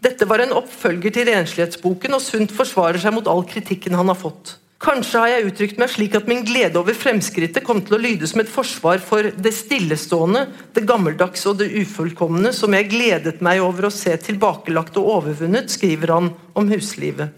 Dette 0.00 0.24
var 0.24 0.40
en 0.40 0.56
oppfølger 0.56 1.12
til 1.12 1.28
renslighetsboken, 1.28 2.16
og 2.16 2.24
Sundt 2.24 2.54
forsvarer 2.56 3.00
seg 3.02 3.12
mot 3.12 3.28
all 3.28 3.44
kritikken 3.48 3.98
han 3.98 4.08
har 4.08 4.18
fått. 4.18 4.56
Kanskje 4.80 5.20
har 5.20 5.28
jeg 5.28 5.48
uttrykt 5.50 5.80
meg 5.80 5.90
slik 5.92 6.14
at 6.16 6.28
min 6.30 6.40
glede 6.48 6.80
over 6.80 6.96
fremskrittet 6.96 7.60
kom 7.66 7.82
til 7.84 7.98
å 7.98 8.00
lyde 8.00 8.24
som 8.30 8.40
et 8.40 8.48
forsvar 8.48 9.02
for 9.04 9.28
det 9.36 9.52
stillestående, 9.52 10.46
det 10.72 10.86
gammeldagse 10.88 11.50
og 11.50 11.58
det 11.60 11.68
ufullkomne, 11.82 12.48
som 12.56 12.72
jeg 12.72 12.88
gledet 12.88 13.42
meg 13.44 13.60
over 13.60 13.90
å 13.90 13.92
se 13.92 14.14
tilbakelagt 14.24 14.96
og 14.96 15.10
overvunnet, 15.18 15.68
skriver 15.68 16.14
han 16.14 16.30
om 16.56 16.72
huslivet. 16.72 17.36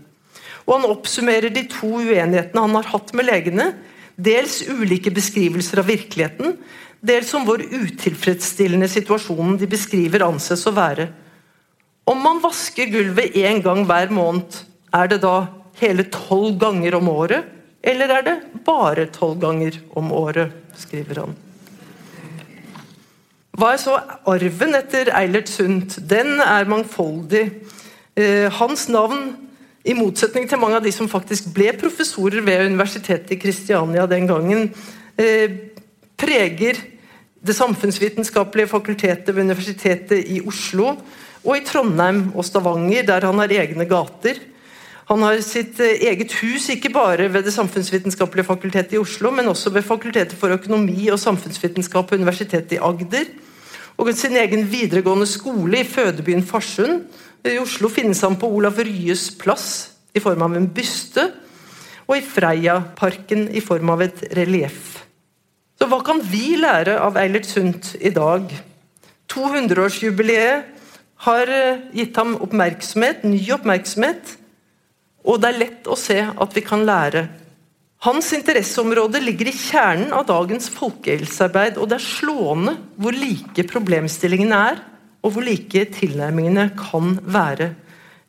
Og 0.68 0.76
han 0.76 0.86
oppsummerer 0.92 1.50
de 1.50 1.64
to 1.66 1.90
uenighetene 1.98 2.62
han 2.62 2.78
har 2.78 2.92
hatt 2.92 3.10
med 3.18 3.26
legene. 3.26 3.72
Dels 4.14 4.60
ulike 4.70 5.10
beskrivelser 5.10 5.82
av 5.82 5.90
virkeligheten, 5.90 6.54
dels 7.02 7.34
om 7.34 7.42
hvor 7.48 7.58
utilfredsstillende 7.58 8.86
situasjonen 8.86 9.58
de 9.58 9.66
beskriver 9.66 10.22
anses 10.28 10.62
å 10.70 10.76
være. 10.78 11.08
Om 12.04 12.18
man 12.18 12.40
vasker 12.42 12.90
gulvet 12.90 13.36
én 13.38 13.62
gang 13.62 13.84
hver 13.86 14.10
måned, 14.10 14.56
er 14.92 15.10
det 15.10 15.20
da 15.22 15.46
hele 15.78 16.08
tolv 16.10 16.58
ganger 16.60 16.96
om 16.98 17.08
året? 17.12 17.46
Eller 17.82 18.10
er 18.10 18.26
det 18.26 18.36
bare 18.66 19.06
tolv 19.14 19.40
ganger 19.42 19.78
om 19.98 20.10
året, 20.14 20.50
skriver 20.78 21.22
han. 21.22 21.36
Hva 23.52 23.74
er 23.74 23.80
så 23.82 23.98
arven 24.26 24.74
etter 24.78 25.10
Eilert 25.14 25.50
Sundt? 25.50 25.98
Den 26.08 26.40
er 26.40 26.68
mangfoldig. 26.70 27.44
Eh, 28.16 28.48
hans 28.58 28.88
navn, 28.88 29.36
i 29.82 29.96
motsetning 29.98 30.46
til 30.46 30.60
mange 30.62 30.78
av 30.78 30.84
de 30.86 30.92
som 30.94 31.10
faktisk 31.10 31.48
ble 31.54 31.72
professorer 31.74 32.42
ved 32.46 32.68
Universitetet 32.70 33.34
i 33.34 33.38
Kristiania 33.42 34.06
den 34.06 34.28
gangen, 34.30 34.70
eh, 35.18 35.50
preger 36.16 36.78
det 37.42 37.56
samfunnsvitenskapelige 37.58 38.70
fakultetet 38.70 39.34
ved 39.34 39.42
Universitetet 39.42 40.22
i 40.30 40.40
Oslo 40.46 40.96
og 41.42 41.58
i 41.58 41.64
Trondheim 41.66 42.28
og 42.36 42.46
Stavanger, 42.46 43.06
der 43.06 43.26
han 43.26 43.40
har 43.42 43.54
egne 43.62 43.86
gater. 43.90 44.38
Han 45.10 45.24
har 45.26 45.40
sitt 45.44 45.80
eh, 45.82 46.04
eget 46.08 46.32
hus 46.38 46.68
ikke 46.72 46.92
bare 46.94 47.26
ved 47.32 47.44
Det 47.44 47.54
samfunnsvitenskapelige 47.54 48.46
fakultetet 48.46 48.94
i 48.94 49.00
Oslo, 49.02 49.32
men 49.34 49.50
også 49.50 49.72
ved 49.74 49.82
Fakultetet 49.82 50.38
for 50.38 50.54
økonomi 50.54 51.08
og 51.10 51.18
samfunnsvitenskap 51.20 52.08
på 52.08 52.20
Universitetet 52.20 52.76
i 52.76 52.80
Agder. 52.80 53.26
Og 53.98 54.08
sin 54.16 54.36
egen 54.38 54.64
videregående 54.70 55.26
skole 55.26 55.82
i 55.82 55.84
fødebyen 55.88 56.46
Farsund. 56.46 57.02
I 57.44 57.58
Oslo 57.58 57.90
finnes 57.90 58.22
han 58.22 58.38
på 58.38 58.48
Olav 58.48 58.78
Ryes 58.78 59.30
plass 59.36 59.90
i 60.14 60.22
form 60.22 60.44
av 60.46 60.54
en 60.56 60.68
byste, 60.70 61.26
og 62.06 62.16
i 62.16 62.24
Freia-parken 62.24 63.48
i 63.50 63.60
form 63.64 63.90
av 63.94 64.02
et 64.04 64.22
relieff. 64.36 65.02
Så 65.78 65.88
hva 65.90 65.98
kan 66.06 66.20
vi 66.22 66.54
lære 66.60 66.98
av 67.02 67.16
Eilert 67.18 67.48
Sundt 67.48 67.96
i 67.98 68.12
dag? 68.14 68.46
200-årsjubileet 69.32 70.71
har 71.26 71.50
eh, 71.50 71.82
gitt 71.94 72.16
ham 72.18 72.34
oppmerksomhet, 72.42 73.22
ny 73.26 73.40
oppmerksomhet. 73.54 74.36
Og 75.22 75.38
det 75.42 75.52
er 75.52 75.60
lett 75.60 75.86
å 75.90 75.98
se 75.98 76.18
at 76.22 76.56
vi 76.56 76.64
kan 76.66 76.82
lære. 76.86 77.28
Hans 78.02 78.32
interesseområde 78.34 79.20
ligger 79.22 79.52
i 79.52 79.54
kjernen 79.54 80.10
av 80.16 80.26
dagens 80.26 80.66
folkehelsearbeid, 80.74 81.76
og 81.78 81.86
det 81.90 82.00
er 82.00 82.08
slående 82.08 82.74
hvor 82.98 83.14
like 83.14 83.62
problemstillingene 83.70 84.62
er, 84.72 84.80
og 85.22 85.36
hvor 85.36 85.46
like 85.46 85.84
tilnærmingene 85.94 86.72
kan 86.74 87.14
være. 87.22 87.70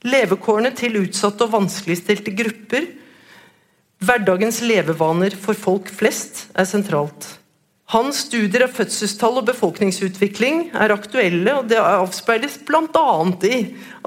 Levekårene 0.06 0.70
til 0.78 1.00
utsatte 1.02 1.48
og 1.48 1.56
vanskeligstilte 1.56 2.36
grupper, 2.38 2.86
hverdagens 4.04 4.62
levevaner 4.62 5.34
for 5.39 5.58
folk 5.58 5.89
flest, 5.89 6.52
er 6.54 6.70
sentralt. 6.70 7.26
Hans 7.94 8.24
studier 8.26 8.64
av 8.66 8.72
fødselstall 8.74 9.36
og 9.38 9.46
befolkningsutvikling 9.52 10.72
er 10.82 10.89
aktuelle, 10.96 11.60
og 11.60 11.68
det 11.70 11.78
avspeiles 11.78 12.56
bl.a. 12.66 13.10
i 13.46 13.58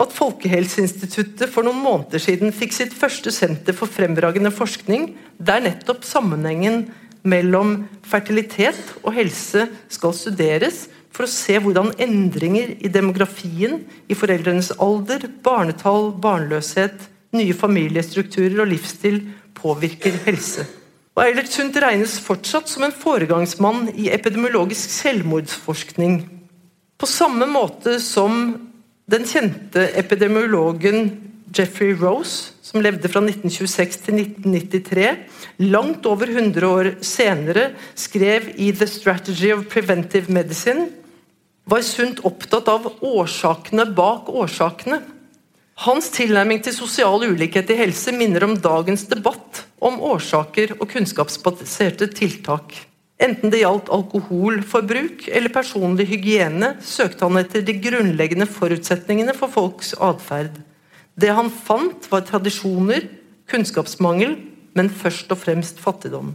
at 0.03 0.15
Folkehelseinstituttet 0.17 1.53
for 1.53 1.63
noen 1.63 1.85
måneder 1.85 2.19
siden 2.25 2.51
fikk 2.51 2.75
sitt 2.75 2.97
første 2.99 3.31
senter 3.31 3.77
for 3.79 3.87
fremragende 3.87 4.51
forskning, 4.51 5.13
der 5.39 5.63
nettopp 5.63 6.03
sammenhengen 6.03 6.89
mellom 7.23 7.85
fertilitet 8.07 8.81
og 9.05 9.15
helse 9.15 9.69
skal 9.95 10.17
studeres, 10.19 10.89
for 11.15 11.29
å 11.29 11.31
se 11.31 11.55
hvordan 11.63 11.93
endringer 12.03 12.73
i 12.83 12.91
demografien, 12.93 13.85
i 14.11 14.19
foreldrenes 14.19 14.73
alder, 14.83 15.29
barnetall, 15.47 16.11
barnløshet, 16.11 17.07
nye 17.39 17.55
familiestrukturer 17.55 18.65
og 18.67 18.73
livsstil 18.75 19.23
påvirker 19.57 20.19
helse. 20.27 20.67
Og 21.17 21.23
Eilert 21.25 21.49
Sundt 21.49 21.79
regnes 21.81 22.19
fortsatt 22.21 22.69
som 22.69 22.85
en 22.85 22.93
foregangsmann 22.93 23.87
i 23.97 24.11
epidemiologisk 24.13 24.91
selvmordsforskning. 24.99 26.19
På 27.01 27.09
samme 27.09 27.49
måte 27.49 27.97
som 28.05 28.51
den 29.09 29.25
kjente 29.25 29.87
epidemiologen 29.97 31.09
Jeffrey 31.57 31.95
Rose, 31.97 32.53
som 32.61 32.83
levde 32.85 33.09
fra 33.09 33.23
1926 33.25 33.99
til 34.05 34.21
1993, 34.21 35.09
langt 35.65 36.05
over 36.11 36.29
100 36.29 36.69
år 36.69 36.93
senere 37.01 37.71
skrev 37.97 38.51
i 38.61 38.69
The 38.77 38.89
Strategy 38.91 39.55
of 39.55 39.65
Preventive 39.73 40.29
Medicine, 40.29 40.91
var 41.65 41.81
Sundt 41.87 42.21
opptatt 42.29 42.69
av 42.69 42.91
årsakene 43.01 43.89
bak 43.97 44.29
årsakene. 44.29 45.01
Hans 45.85 46.07
tilnærming 46.09 46.63
til 46.65 46.73
sosial 46.73 47.27
ulikhet 47.29 47.69
i 47.69 47.75
helse 47.77 48.13
minner 48.17 48.47
om 48.47 48.55
dagens 48.57 49.03
debatt 49.11 49.67
om 49.85 49.99
årsaker 50.09 50.73
og 50.79 50.89
kunnskapsbaserte 50.89 52.09
tiltak. 52.17 52.73
Enten 53.21 53.53
det 53.53 53.61
gjaldt 53.61 53.91
alkoholforbruk 53.93 55.27
eller 55.29 55.53
personlig 55.53 56.09
hygiene, 56.09 56.75
søkte 56.81 57.29
han 57.29 57.43
etter 57.43 57.65
de 57.65 57.77
grunnleggende 57.77 58.49
forutsetningene 58.49 59.37
for 59.37 59.53
folks 59.53 59.93
atferd. 60.01 60.57
Det 61.17 61.37
han 61.37 61.53
fant, 61.53 62.09
var 62.09 62.25
tradisjoner, 62.25 63.09
kunnskapsmangel, 63.53 64.33
men 64.77 64.93
først 64.93 65.29
og 65.33 65.45
fremst 65.45 65.81
fattigdom. 65.81 66.33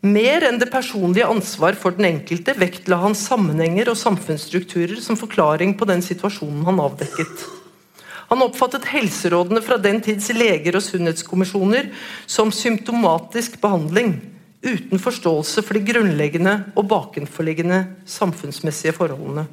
Mer 0.00 0.48
enn 0.48 0.56
det 0.60 0.72
personlige 0.72 1.28
ansvar 1.28 1.76
for 1.76 1.92
den 1.92 2.08
enkelte 2.08 2.56
vektla 2.56 3.02
han 3.04 3.16
sammenhenger 3.16 3.92
og 3.92 4.00
samfunnsstrukturer 4.00 4.96
som 5.04 5.20
forklaring 5.20 5.76
på 5.76 5.88
den 5.88 6.00
situasjonen 6.04 6.64
han 6.64 6.80
avdekket. 6.80 7.59
Han 8.30 8.44
oppfattet 8.46 8.86
helserådene 8.92 9.62
fra 9.64 9.78
den 9.82 9.98
tids 10.04 10.28
leger 10.30 10.76
og 10.78 10.84
sunnhetskommisjoner 10.86 11.88
som 12.30 12.52
symptomatisk 12.54 13.56
behandling, 13.62 14.20
uten 14.62 15.02
forståelse 15.02 15.64
for 15.66 15.74
de 15.74 15.82
grunnleggende 15.88 16.54
og 16.78 16.86
bakenforliggende 16.92 17.80
samfunnsmessige 18.06 18.94
forholdene. 18.94 19.48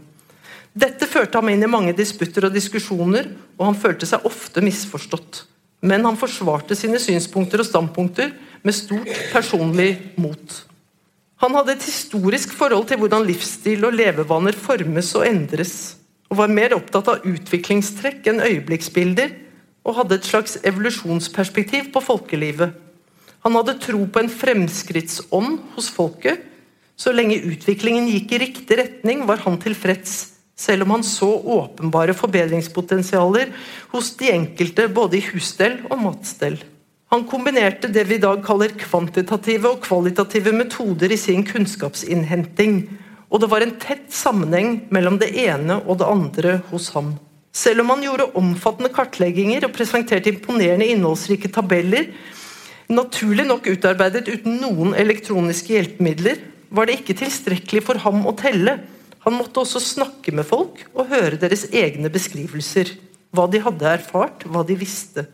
Dette 0.77 1.09
førte 1.09 1.39
ham 1.39 1.49
inn 1.49 1.65
i 1.65 1.71
mange 1.71 1.95
disputter 1.97 2.45
og 2.45 2.53
diskusjoner, 2.53 3.31
og 3.57 3.71
han 3.71 3.79
følte 3.81 4.05
seg 4.05 4.25
ofte 4.29 4.61
misforstått. 4.61 5.41
Men 5.81 6.05
han 6.05 6.17
forsvarte 6.19 6.77
sine 6.77 7.01
synspunkter 7.01 7.63
og 7.63 7.69
standpunkter 7.69 8.29
med 8.61 8.77
stort 8.77 9.09
personlig 9.33 9.89
mot. 10.21 10.61
Han 11.41 11.53
hadde 11.57 11.73
et 11.77 11.85
historisk 11.85 12.53
forhold 12.57 12.85
til 12.89 13.01
hvordan 13.01 13.25
livsstil 13.25 13.85
og 13.89 13.97
levevaner 13.97 14.57
formes 14.57 15.15
og 15.17 15.25
endres 15.25 15.73
og 16.27 16.39
var 16.41 16.51
mer 16.51 16.75
opptatt 16.75 17.07
av 17.11 17.27
utviklingstrekk 17.27 18.27
enn 18.31 18.43
øyeblikksbilder, 18.43 19.31
og 19.87 20.01
hadde 20.01 20.17
et 20.19 20.27
slags 20.27 20.57
evolusjonsperspektiv 20.67 21.93
på 21.93 22.03
folkelivet. 22.03 22.75
Han 23.45 23.55
hadde 23.55 23.77
tro 23.79 24.01
på 24.11 24.19
en 24.19 24.31
fremskrittsånd 24.31 25.61
hos 25.77 25.87
folket. 25.93 26.41
Så 26.99 27.13
lenge 27.15 27.37
utviklingen 27.47 28.09
gikk 28.11 28.33
i 28.33 28.41
riktig 28.41 28.79
retning, 28.81 29.21
var 29.29 29.39
han 29.45 29.55
tilfreds, 29.61 30.33
selv 30.57 30.83
om 30.83 30.97
han 30.97 31.05
så 31.05 31.29
åpenbare 31.39 32.17
forbedringspotensialer 32.17 33.53
hos 33.93 34.15
de 34.19 34.33
enkelte 34.33 34.89
både 34.91 35.21
i 35.21 35.25
husstell 35.29 35.79
og 35.87 36.01
matstell. 36.01 36.57
Han 37.13 37.23
kombinerte 37.29 37.87
det 37.87 38.03
vi 38.09 38.17
i 38.17 38.23
dag 38.23 38.41
kaller 38.43 38.73
kvantitative 38.75 39.69
og 39.69 39.85
kvalitative 39.85 40.51
metoder 40.51 41.13
i 41.13 41.19
sin 41.21 41.45
kunnskapsinnhenting 41.47 42.81
og 43.27 43.41
det 43.43 43.49
var 43.51 43.63
en 43.63 43.75
tett 43.81 44.07
sammenheng 44.13 44.87
mellom 44.93 45.17
det 45.19 45.33
ene 45.43 45.81
og 45.83 45.99
det 45.99 46.07
andre 46.07 46.57
hos 46.71 46.89
ham. 46.95 47.15
Selv 47.57 47.83
om 47.83 47.91
han 47.95 48.03
gjorde 48.05 48.29
omfattende 48.37 48.91
kartlegginger 48.93 49.65
og 49.65 49.73
presenterte 49.75 50.31
imponerende 50.31 50.87
innholdsrike 50.93 51.49
tabeller, 51.53 52.11
naturlig 52.87 53.47
nok 53.49 53.67
utarbeidet 53.73 54.27
uten 54.29 54.59
noen 54.61 54.93
elektroniske 54.95 55.73
hjelpemidler, 55.73 56.39
var 56.69 56.87
det 56.87 56.99
ikke 56.99 57.17
tilstrekkelig 57.23 57.83
for 57.87 57.99
ham 58.03 58.23
å 58.27 58.35
telle. 58.37 58.77
Han 59.25 59.35
måtte 59.35 59.63
også 59.63 59.81
snakke 59.83 60.31
med 60.35 60.47
folk 60.47 60.85
og 60.93 61.09
høre 61.11 61.39
deres 61.41 61.65
egne 61.71 62.11
beskrivelser. 62.13 62.93
Hva 63.35 63.47
de 63.51 63.59
hadde 63.63 63.89
erfart, 63.97 64.45
hva 64.47 64.63
de 64.67 64.77
visste. 64.79 65.25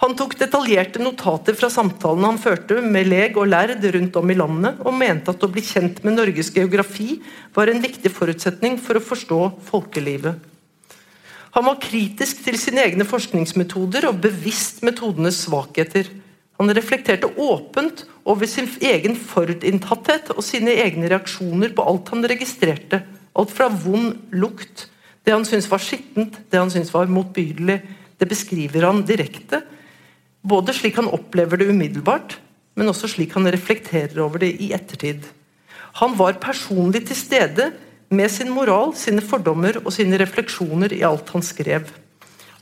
Han 0.00 0.14
tok 0.16 0.38
detaljerte 0.40 1.00
notater 1.02 1.56
fra 1.58 1.68
samtalene 1.68 2.30
han 2.30 2.38
førte 2.40 2.78
med 2.80 3.10
leg 3.10 3.34
og 3.36 3.50
lærd 3.52 3.82
rundt 3.84 4.14
om 4.16 4.30
i 4.32 4.36
landet, 4.38 4.78
og 4.80 4.96
mente 4.96 5.34
at 5.34 5.42
å 5.44 5.50
bli 5.52 5.60
kjent 5.60 5.98
med 6.06 6.14
Norges 6.16 6.48
geografi 6.54 7.18
var 7.52 7.68
en 7.68 7.82
viktig 7.84 8.08
forutsetning 8.14 8.78
for 8.80 8.96
å 8.96 9.02
forstå 9.04 9.40
folkelivet. 9.66 10.46
Han 11.52 11.66
var 11.66 11.80
kritisk 11.82 12.40
til 12.46 12.56
sine 12.62 12.86
egne 12.86 13.04
forskningsmetoder 13.04 14.06
og 14.08 14.22
bevisst 14.24 14.80
metodenes 14.86 15.42
svakheter. 15.44 16.08
Han 16.60 16.72
reflekterte 16.76 17.28
åpent 17.36 18.06
over 18.24 18.48
sin 18.48 18.70
egen 18.80 19.18
forutinntatthet 19.18 20.30
og 20.32 20.40
sine 20.46 20.78
egne 20.80 21.10
reaksjoner 21.10 21.74
på 21.76 21.84
alt 21.90 22.12
han 22.14 22.24
registrerte. 22.30 23.02
Alt 23.36 23.52
fra 23.52 23.68
vond 23.68 24.32
lukt, 24.32 24.86
det 25.26 25.34
han 25.34 25.44
syntes 25.44 25.68
var 25.68 25.82
skittent, 25.84 26.38
det 26.48 26.62
han 26.62 26.72
syntes 26.72 26.94
var 26.94 27.10
motbydelig. 27.10 27.76
Det 28.16 28.28
beskriver 28.30 28.88
han 28.88 29.04
direkte. 29.08 29.60
Både 30.42 30.72
slik 30.76 30.96
han 30.96 31.10
opplever 31.10 31.60
det 31.60 31.68
umiddelbart, 31.68 32.38
men 32.78 32.88
også 32.88 33.10
slik 33.12 33.34
han 33.36 33.48
reflekterer 33.50 34.22
over 34.24 34.42
det 34.44 34.54
i 34.62 34.70
ettertid. 34.76 35.26
Han 36.00 36.16
var 36.16 36.38
personlig 36.40 37.04
til 37.08 37.18
stede 37.18 37.70
med 38.10 38.30
sin 38.32 38.50
moral, 38.54 38.94
sine 38.96 39.22
fordommer 39.22 39.80
og 39.84 39.92
sine 39.94 40.18
refleksjoner 40.20 40.94
i 40.96 41.04
alt 41.06 41.30
han 41.34 41.44
skrev. 41.44 41.90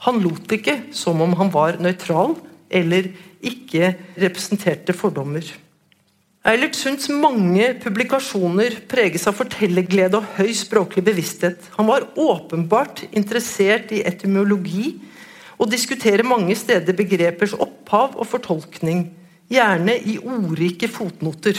Han 0.07 0.21
lot 0.23 0.53
ikke 0.55 0.79
som 0.95 1.21
om 1.25 1.35
han 1.39 1.51
var 1.55 1.79
nøytral 1.83 2.37
eller 2.69 3.11
ikke 3.45 3.95
representerte 4.19 4.95
fordommer. 4.97 5.47
Eilert 6.49 6.77
Sunds 6.79 7.09
mange 7.13 7.73
publikasjoner 7.83 8.79
preges 8.89 9.27
av 9.29 9.37
fortellerglede 9.37 10.21
og 10.21 10.37
høy 10.39 10.53
språklig 10.57 11.03
bevissthet. 11.05 11.67
Han 11.77 11.89
var 11.91 12.07
åpenbart 12.17 13.03
interessert 13.11 13.93
i 13.93 14.05
etymologi 14.07 14.95
og 15.59 15.71
diskuterer 15.71 16.27
mange 16.27 16.55
steder 16.59 16.97
begrepers 16.97 17.55
opphav 17.59 18.15
og 18.17 18.29
fortolkning, 18.31 19.09
gjerne 19.51 19.97
i 20.07 20.19
ordrike 20.21 20.89
fotnoter. 20.93 21.59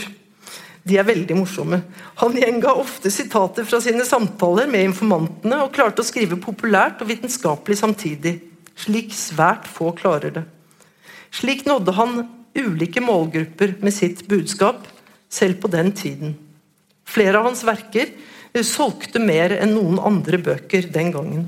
De 0.87 0.97
er 0.97 1.05
veldig 1.05 1.35
morsomme. 1.37 1.81
Han 2.21 2.37
gjenga 2.39 2.71
ofte 2.79 3.11
sitater 3.13 3.67
fra 3.67 3.81
sine 3.83 4.05
samtaler 4.07 4.69
med 4.71 4.87
informantene 4.87 5.59
og 5.65 5.73
klarte 5.75 6.03
å 6.03 6.07
skrive 6.07 6.39
populært 6.41 7.03
og 7.03 7.11
vitenskapelig 7.11 7.81
samtidig. 7.81 8.37
Slik 8.79 9.11
svært 9.13 9.67
få 9.67 9.91
klarer 9.97 10.39
det. 10.39 10.45
Slik 11.35 11.65
nådde 11.67 11.93
han 11.97 12.21
ulike 12.57 13.03
målgrupper 13.03 13.75
med 13.83 13.93
sitt 13.93 14.23
budskap, 14.29 14.87
selv 15.29 15.59
på 15.61 15.69
den 15.69 15.91
tiden. 15.93 16.37
Flere 17.05 17.37
av 17.37 17.49
hans 17.49 17.61
verker 17.67 18.09
solgte 18.65 19.21
mer 19.21 19.53
enn 19.59 19.75
noen 19.75 19.99
andre 20.01 20.39
bøker 20.41 20.87
den 20.93 21.11
gangen. 21.13 21.43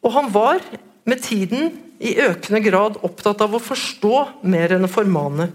Og 0.00 0.14
han 0.14 0.30
var 0.32 0.62
med 1.08 1.22
tiden 1.24 1.72
i 2.00 2.16
økende 2.22 2.62
grad 2.64 2.98
opptatt 3.04 3.42
av 3.44 3.54
å 3.56 3.62
forstå 3.62 4.42
mer 4.48 4.76
enn 4.76 4.86
å 4.86 4.90
formane. 4.90 5.50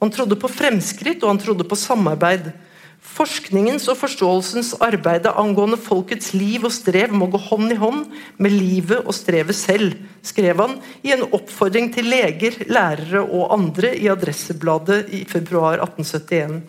Han 0.00 0.12
trodde 0.12 0.38
på 0.40 0.48
fremskritt, 0.48 1.22
og 1.22 1.34
han 1.34 1.40
trodde 1.42 1.66
på 1.68 1.78
samarbeid. 1.78 2.52
Forskningens 3.00 3.86
og 3.88 3.96
forståelsens 3.96 4.74
arbeid 4.84 5.26
angående 5.30 5.78
folkets 5.80 6.34
liv 6.36 6.66
og 6.68 6.72
strev 6.74 7.12
må 7.16 7.30
gå 7.32 7.40
hånd 7.48 7.72
i 7.72 7.78
hånd 7.80 8.12
med 8.36 8.52
livet 8.52 9.00
og 9.00 9.16
strevet 9.16 9.56
selv, 9.56 9.96
skrev 10.24 10.60
han 10.60 10.76
i 11.02 11.14
en 11.16 11.24
oppfordring 11.24 11.88
til 11.94 12.10
leger, 12.12 12.58
lærere 12.68 13.24
og 13.24 13.54
andre 13.56 13.94
i 13.96 14.08
Adressebladet 14.12 15.06
i 15.16 15.24
februar 15.28 15.80
1871. 15.80 16.60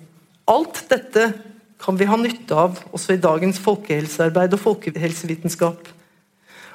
Alt 0.51 0.86
dette 0.91 1.30
kan 1.82 1.97
vi 1.99 2.07
ha 2.07 2.19
nytte 2.19 2.57
av 2.57 2.80
også 2.91 3.15
i 3.15 3.22
dagens 3.22 3.59
folkehelsearbeid 3.61 4.55
og 4.55 4.63
folkehelsevitenskap. 4.63 5.88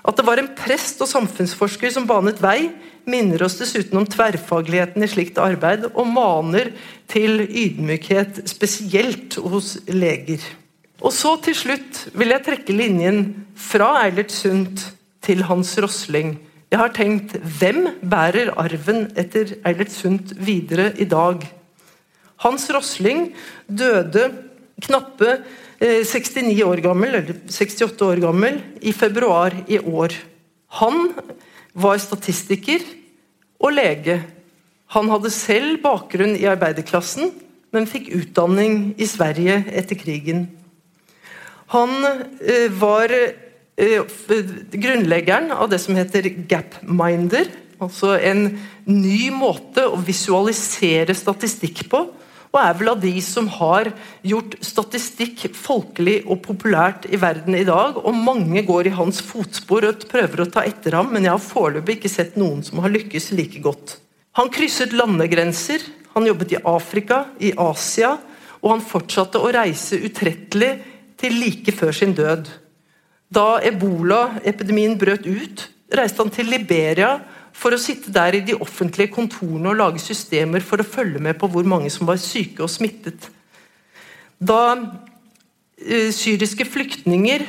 At 0.06 0.18
det 0.18 0.26
var 0.26 0.38
en 0.38 0.52
prest 0.54 1.00
og 1.02 1.10
samfunnsforsker 1.10 1.90
som 1.90 2.06
banet 2.06 2.38
vei, 2.42 2.70
minner 3.10 3.42
oss 3.46 3.58
dessuten 3.58 3.98
om 3.98 4.06
tverrfagligheten 4.06 5.02
i 5.02 5.10
slikt 5.10 5.40
arbeid, 5.42 5.88
og 5.94 6.06
maner 6.10 6.70
til 7.10 7.42
ydmykhet, 7.42 8.44
spesielt 8.50 9.38
hos 9.42 9.76
leger. 9.90 10.42
Og 11.02 11.12
så 11.12 11.34
til 11.44 11.58
slutt 11.58 12.06
vil 12.16 12.32
jeg 12.32 12.44
trekke 12.46 12.74
linjen 12.74 13.20
fra 13.58 13.96
Eilert 14.04 14.32
Sundt 14.32 14.86
til 15.26 15.42
Hans 15.48 15.74
Rosling. 15.82 16.36
Jeg 16.70 16.80
har 16.80 16.94
tenkt 16.94 17.36
hvem 17.58 17.84
bærer 18.02 18.54
arven 18.58 19.08
etter 19.18 19.56
Eilert 19.66 19.92
Sundt 19.94 20.32
videre 20.38 20.92
i 20.98 21.06
dag? 21.10 21.44
Hans 22.42 22.66
Rosling 22.74 23.30
døde 23.66 24.30
knappe 24.82 25.38
69 25.80 26.60
eh, 26.60 26.68
år 26.68 26.80
gammel, 26.84 27.14
eller 27.14 27.40
68 27.52 28.06
år 28.06 28.22
gammel, 28.22 28.60
i 28.80 28.92
februar 28.96 29.54
i 29.68 29.78
år. 29.78 30.14
Han 30.80 31.10
var 31.76 32.00
statistiker 32.00 32.84
og 33.60 33.74
lege. 33.76 34.20
Han 34.94 35.10
hadde 35.12 35.32
selv 35.34 35.82
bakgrunn 35.84 36.36
i 36.38 36.46
arbeiderklassen, 36.48 37.32
men 37.74 37.88
fikk 37.90 38.12
utdanning 38.16 38.94
i 38.96 39.08
Sverige 39.10 39.58
etter 39.76 39.98
krigen. 40.00 40.46
Han 41.74 41.92
eh, 42.06 42.70
var 42.72 43.12
eh, 43.12 44.16
grunnleggeren 44.72 45.50
av 45.52 45.68
det 45.72 45.80
som 45.82 45.98
heter 45.98 46.30
gapminder, 46.48 47.50
altså 47.82 48.14
en 48.16 48.46
ny 48.88 49.28
måte 49.34 49.84
å 49.90 49.98
visualisere 50.00 51.12
statistikk 51.18 51.84
på 51.92 52.06
og 52.56 52.62
er 52.62 52.76
vel 52.78 52.90
av 52.94 53.00
de 53.02 53.12
som 53.20 53.48
har 53.52 53.90
gjort 54.24 54.56
statistikk 54.64 55.44
folkelig 55.56 56.22
og 56.24 56.40
populært 56.46 57.04
i 57.12 57.20
verden 57.20 57.58
i 57.58 57.66
dag. 57.68 57.98
Og 58.00 58.16
mange 58.16 58.62
går 58.64 58.88
i 58.88 58.94
hans 58.96 59.20
fotspor 59.24 59.84
og 59.90 60.06
prøver 60.08 60.42
å 60.42 60.48
ta 60.50 60.64
etter 60.64 60.96
ham, 60.96 61.12
men 61.12 61.28
jeg 61.28 61.34
har 61.34 61.44
foreløpig 61.44 61.98
ikke 61.98 62.12
sett 62.12 62.38
noen 62.40 62.64
som 62.64 62.80
har 62.80 62.94
lykkes 62.94 63.30
like 63.36 63.60
godt. 63.64 63.98
Han 64.40 64.48
krysset 64.52 64.96
landegrenser, 64.96 65.84
han 66.16 66.28
jobbet 66.28 66.56
i 66.56 66.62
Afrika, 66.64 67.26
i 67.44 67.52
Asia, 67.60 68.16
og 68.62 68.72
han 68.72 68.84
fortsatte 68.84 69.40
å 69.40 69.52
reise 69.52 70.00
utrettelig 70.08 70.72
til 71.20 71.36
like 71.40 71.72
før 71.76 71.92
sin 71.96 72.16
død. 72.16 72.48
Da 73.32 73.58
ebola-epidemien 73.68 74.96
brøt 75.00 75.28
ut, 75.28 75.66
reiste 75.92 76.24
han 76.24 76.32
til 76.32 76.48
Liberia 76.50 77.18
for 77.56 77.72
å 77.72 77.80
sitte 77.80 78.12
der 78.12 78.36
i 78.36 78.44
de 78.44 78.56
offentlige 78.60 79.14
kontorene 79.14 79.72
og 79.72 79.80
lage 79.80 80.02
systemer 80.02 80.64
for 80.64 80.82
å 80.82 80.86
følge 80.86 81.22
med 81.22 81.38
på 81.40 81.48
hvor 81.50 81.66
mange 81.68 81.90
som 81.92 82.08
var 82.08 82.20
syke 82.20 82.64
og 82.64 82.72
smittet. 82.72 83.30
Da 84.36 84.60
eh, 85.80 86.12
syriske 86.12 86.66
flyktninger 86.68 87.46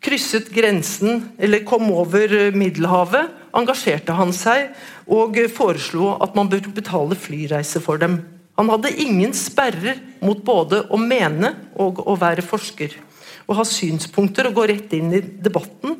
krysset 0.00 0.48
grensen, 0.54 1.26
eller 1.36 1.66
kom 1.68 1.90
over 1.92 2.32
eh, 2.32 2.56
Middelhavet, 2.56 3.36
engasjerte 3.56 4.14
han 4.16 4.32
seg 4.32 4.70
og 5.10 5.36
foreslo 5.52 6.14
at 6.22 6.36
man 6.38 6.48
burde 6.48 6.72
betale 6.72 7.18
flyreise 7.18 7.82
for 7.84 8.00
dem. 8.00 8.20
Han 8.56 8.70
hadde 8.72 8.94
ingen 9.02 9.34
sperrer 9.36 10.00
mot 10.24 10.40
både 10.44 10.84
å 10.88 10.98
mene 11.00 11.52
og 11.80 12.00
å 12.06 12.16
være 12.20 12.44
forsker. 12.46 12.96
Å 13.50 13.56
ha 13.58 13.64
synspunkter 13.66 14.48
og 14.48 14.56
gå 14.60 14.66
rett 14.70 14.92
inn 14.96 15.12
i 15.16 15.20
debatten 15.20 15.98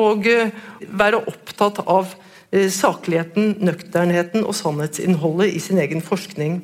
og 0.00 0.28
eh, 0.30 0.54
være 0.88 1.24
opptatt 1.28 1.84
av 1.84 2.14
Eh, 2.14 2.31
sakligheten, 2.52 3.54
nøkternheten 3.64 4.44
og 4.44 4.52
sannhetsinnholdet 4.58 5.54
i 5.56 5.60
sin 5.62 5.80
egen 5.80 6.02
forskning. 6.04 6.58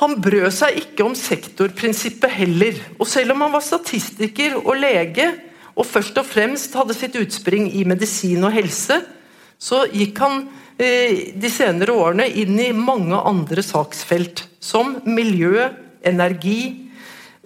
Han 0.00 0.16
brød 0.22 0.48
seg 0.54 0.78
ikke 0.80 1.04
om 1.04 1.14
sektorprinsippet 1.18 2.32
heller. 2.32 2.78
Og 2.98 3.08
selv 3.08 3.34
om 3.34 3.44
han 3.44 3.52
var 3.52 3.64
statistiker 3.64 4.56
og 4.62 4.74
lege, 4.80 5.28
og 5.76 5.86
først 5.86 6.18
og 6.20 6.26
fremst 6.26 6.74
hadde 6.76 6.96
sitt 6.96 7.16
utspring 7.20 7.68
i 7.76 7.84
medisin 7.88 8.42
og 8.44 8.54
helse, 8.56 9.00
så 9.60 9.84
gikk 9.92 10.18
han 10.22 10.42
eh, 10.80 11.36
de 11.36 11.50
senere 11.52 11.94
årene 11.94 12.26
inn 12.42 12.56
i 12.60 12.70
mange 12.76 13.16
andre 13.16 13.64
saksfelt, 13.64 14.46
som 14.60 14.96
miljø, 15.08 15.68
energi 16.06 16.88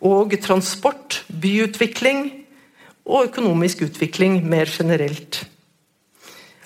og 0.04 0.34
transport, 0.42 1.24
byutvikling 1.28 2.28
og 3.04 3.30
økonomisk 3.32 3.82
utvikling 3.88 4.38
mer 4.46 4.70
generelt. 4.70 5.42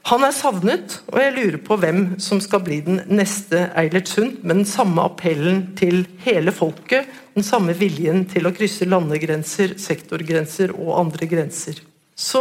Han 0.09 0.23
er 0.25 0.33
savnet, 0.33 0.95
og 1.11 1.19
jeg 1.21 1.33
lurer 1.35 1.59
på 1.61 1.77
hvem 1.83 1.99
som 2.23 2.39
skal 2.41 2.63
bli 2.65 2.79
den 2.87 3.03
neste 3.13 3.67
Eilert 3.77 4.09
Sundt, 4.09 4.39
med 4.41 4.63
den 4.63 4.69
samme 4.69 5.03
appellen 5.05 5.67
til 5.77 6.07
hele 6.25 6.55
folket, 6.55 7.05
den 7.35 7.45
samme 7.45 7.75
viljen 7.77 8.23
til 8.31 8.49
å 8.49 8.53
krysse 8.57 8.89
landegrenser, 8.89 9.75
sektorgrenser 9.77 10.73
og 10.73 10.95
andre 11.03 11.29
grenser. 11.29 11.83
Så 12.17 12.41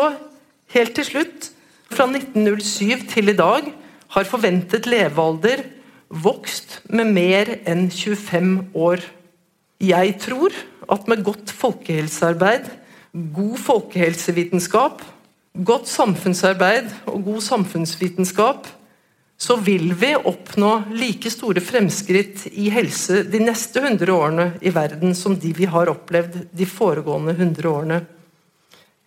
helt 0.72 0.96
til 0.96 1.10
slutt, 1.10 1.50
fra 1.92 2.08
1907 2.08 3.04
til 3.12 3.34
i 3.34 3.36
dag, 3.36 3.68
har 4.16 4.32
forventet 4.32 4.88
levealder 4.88 5.66
vokst 6.24 6.80
med 6.88 7.12
mer 7.20 7.52
enn 7.68 7.90
25 7.92 8.56
år. 8.80 9.04
Jeg 9.84 10.16
tror 10.24 10.56
at 10.88 11.12
med 11.12 11.28
godt 11.28 11.52
folkehelsearbeid, 11.52 12.72
god 13.36 13.60
folkehelsevitenskap 13.60 15.04
godt 15.66 15.88
samfunnsarbeid 15.90 16.92
og 17.10 17.24
god 17.26 17.42
samfunnsvitenskap, 17.42 18.68
så 19.38 19.56
vil 19.62 19.92
vi 19.98 20.16
oppnå 20.18 20.72
like 20.98 21.30
store 21.30 21.62
fremskritt 21.62 22.48
i 22.58 22.72
helse 22.74 23.22
de 23.30 23.42
neste 23.46 23.84
100 23.84 24.14
årene 24.14 24.48
i 24.66 24.74
verden 24.74 25.14
som 25.18 25.38
de 25.38 25.52
vi 25.54 25.68
har 25.70 25.92
opplevd 25.92 26.48
de 26.58 26.66
foregående 26.66 27.36
100 27.38 27.70
årene. 27.70 28.00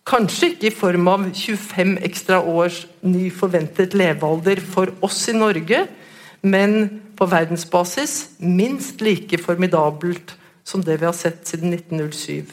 Kanskje 0.07 0.53
ikke 0.53 0.69
i 0.69 0.75
form 0.75 1.09
av 1.11 1.27
25 1.35 1.97
ekstra 2.07 2.39
års 2.41 2.85
ny 3.03 3.27
forventet 3.35 3.93
levealder 3.93 4.63
for 4.63 4.93
oss 5.03 5.19
i 5.29 5.35
Norge, 5.35 5.83
men 6.41 7.01
på 7.19 7.27
verdensbasis 7.29 8.39
minst 8.39 9.03
like 9.03 9.37
formidabelt 9.37 10.33
som 10.65 10.81
det 10.81 10.97
vi 11.01 11.05
har 11.05 11.17
sett 11.17 11.43
siden 11.45 11.75
1907. 11.75 12.47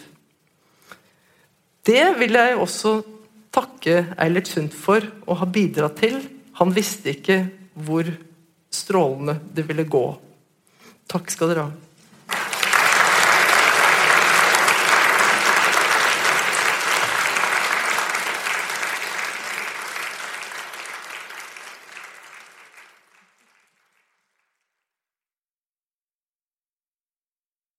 Det 1.88 2.04
vil 2.18 2.36
jeg 2.36 2.58
også 2.58 2.98
takke 3.58 4.04
Eilert 4.20 4.50
Sundt 4.50 4.76
for 4.76 5.02
å 5.26 5.36
ha 5.40 5.48
bidratt 5.50 5.98
til. 6.02 6.20
Han 6.60 6.74
visste 6.74 7.12
ikke 7.14 7.42
hvor 7.86 8.06
strålende 8.74 9.38
det 9.54 9.66
ville 9.68 9.86
gå. 9.88 10.06
Takk 11.08 11.30
skal 11.32 11.52
dere 11.52 11.66
ha. 11.66 11.87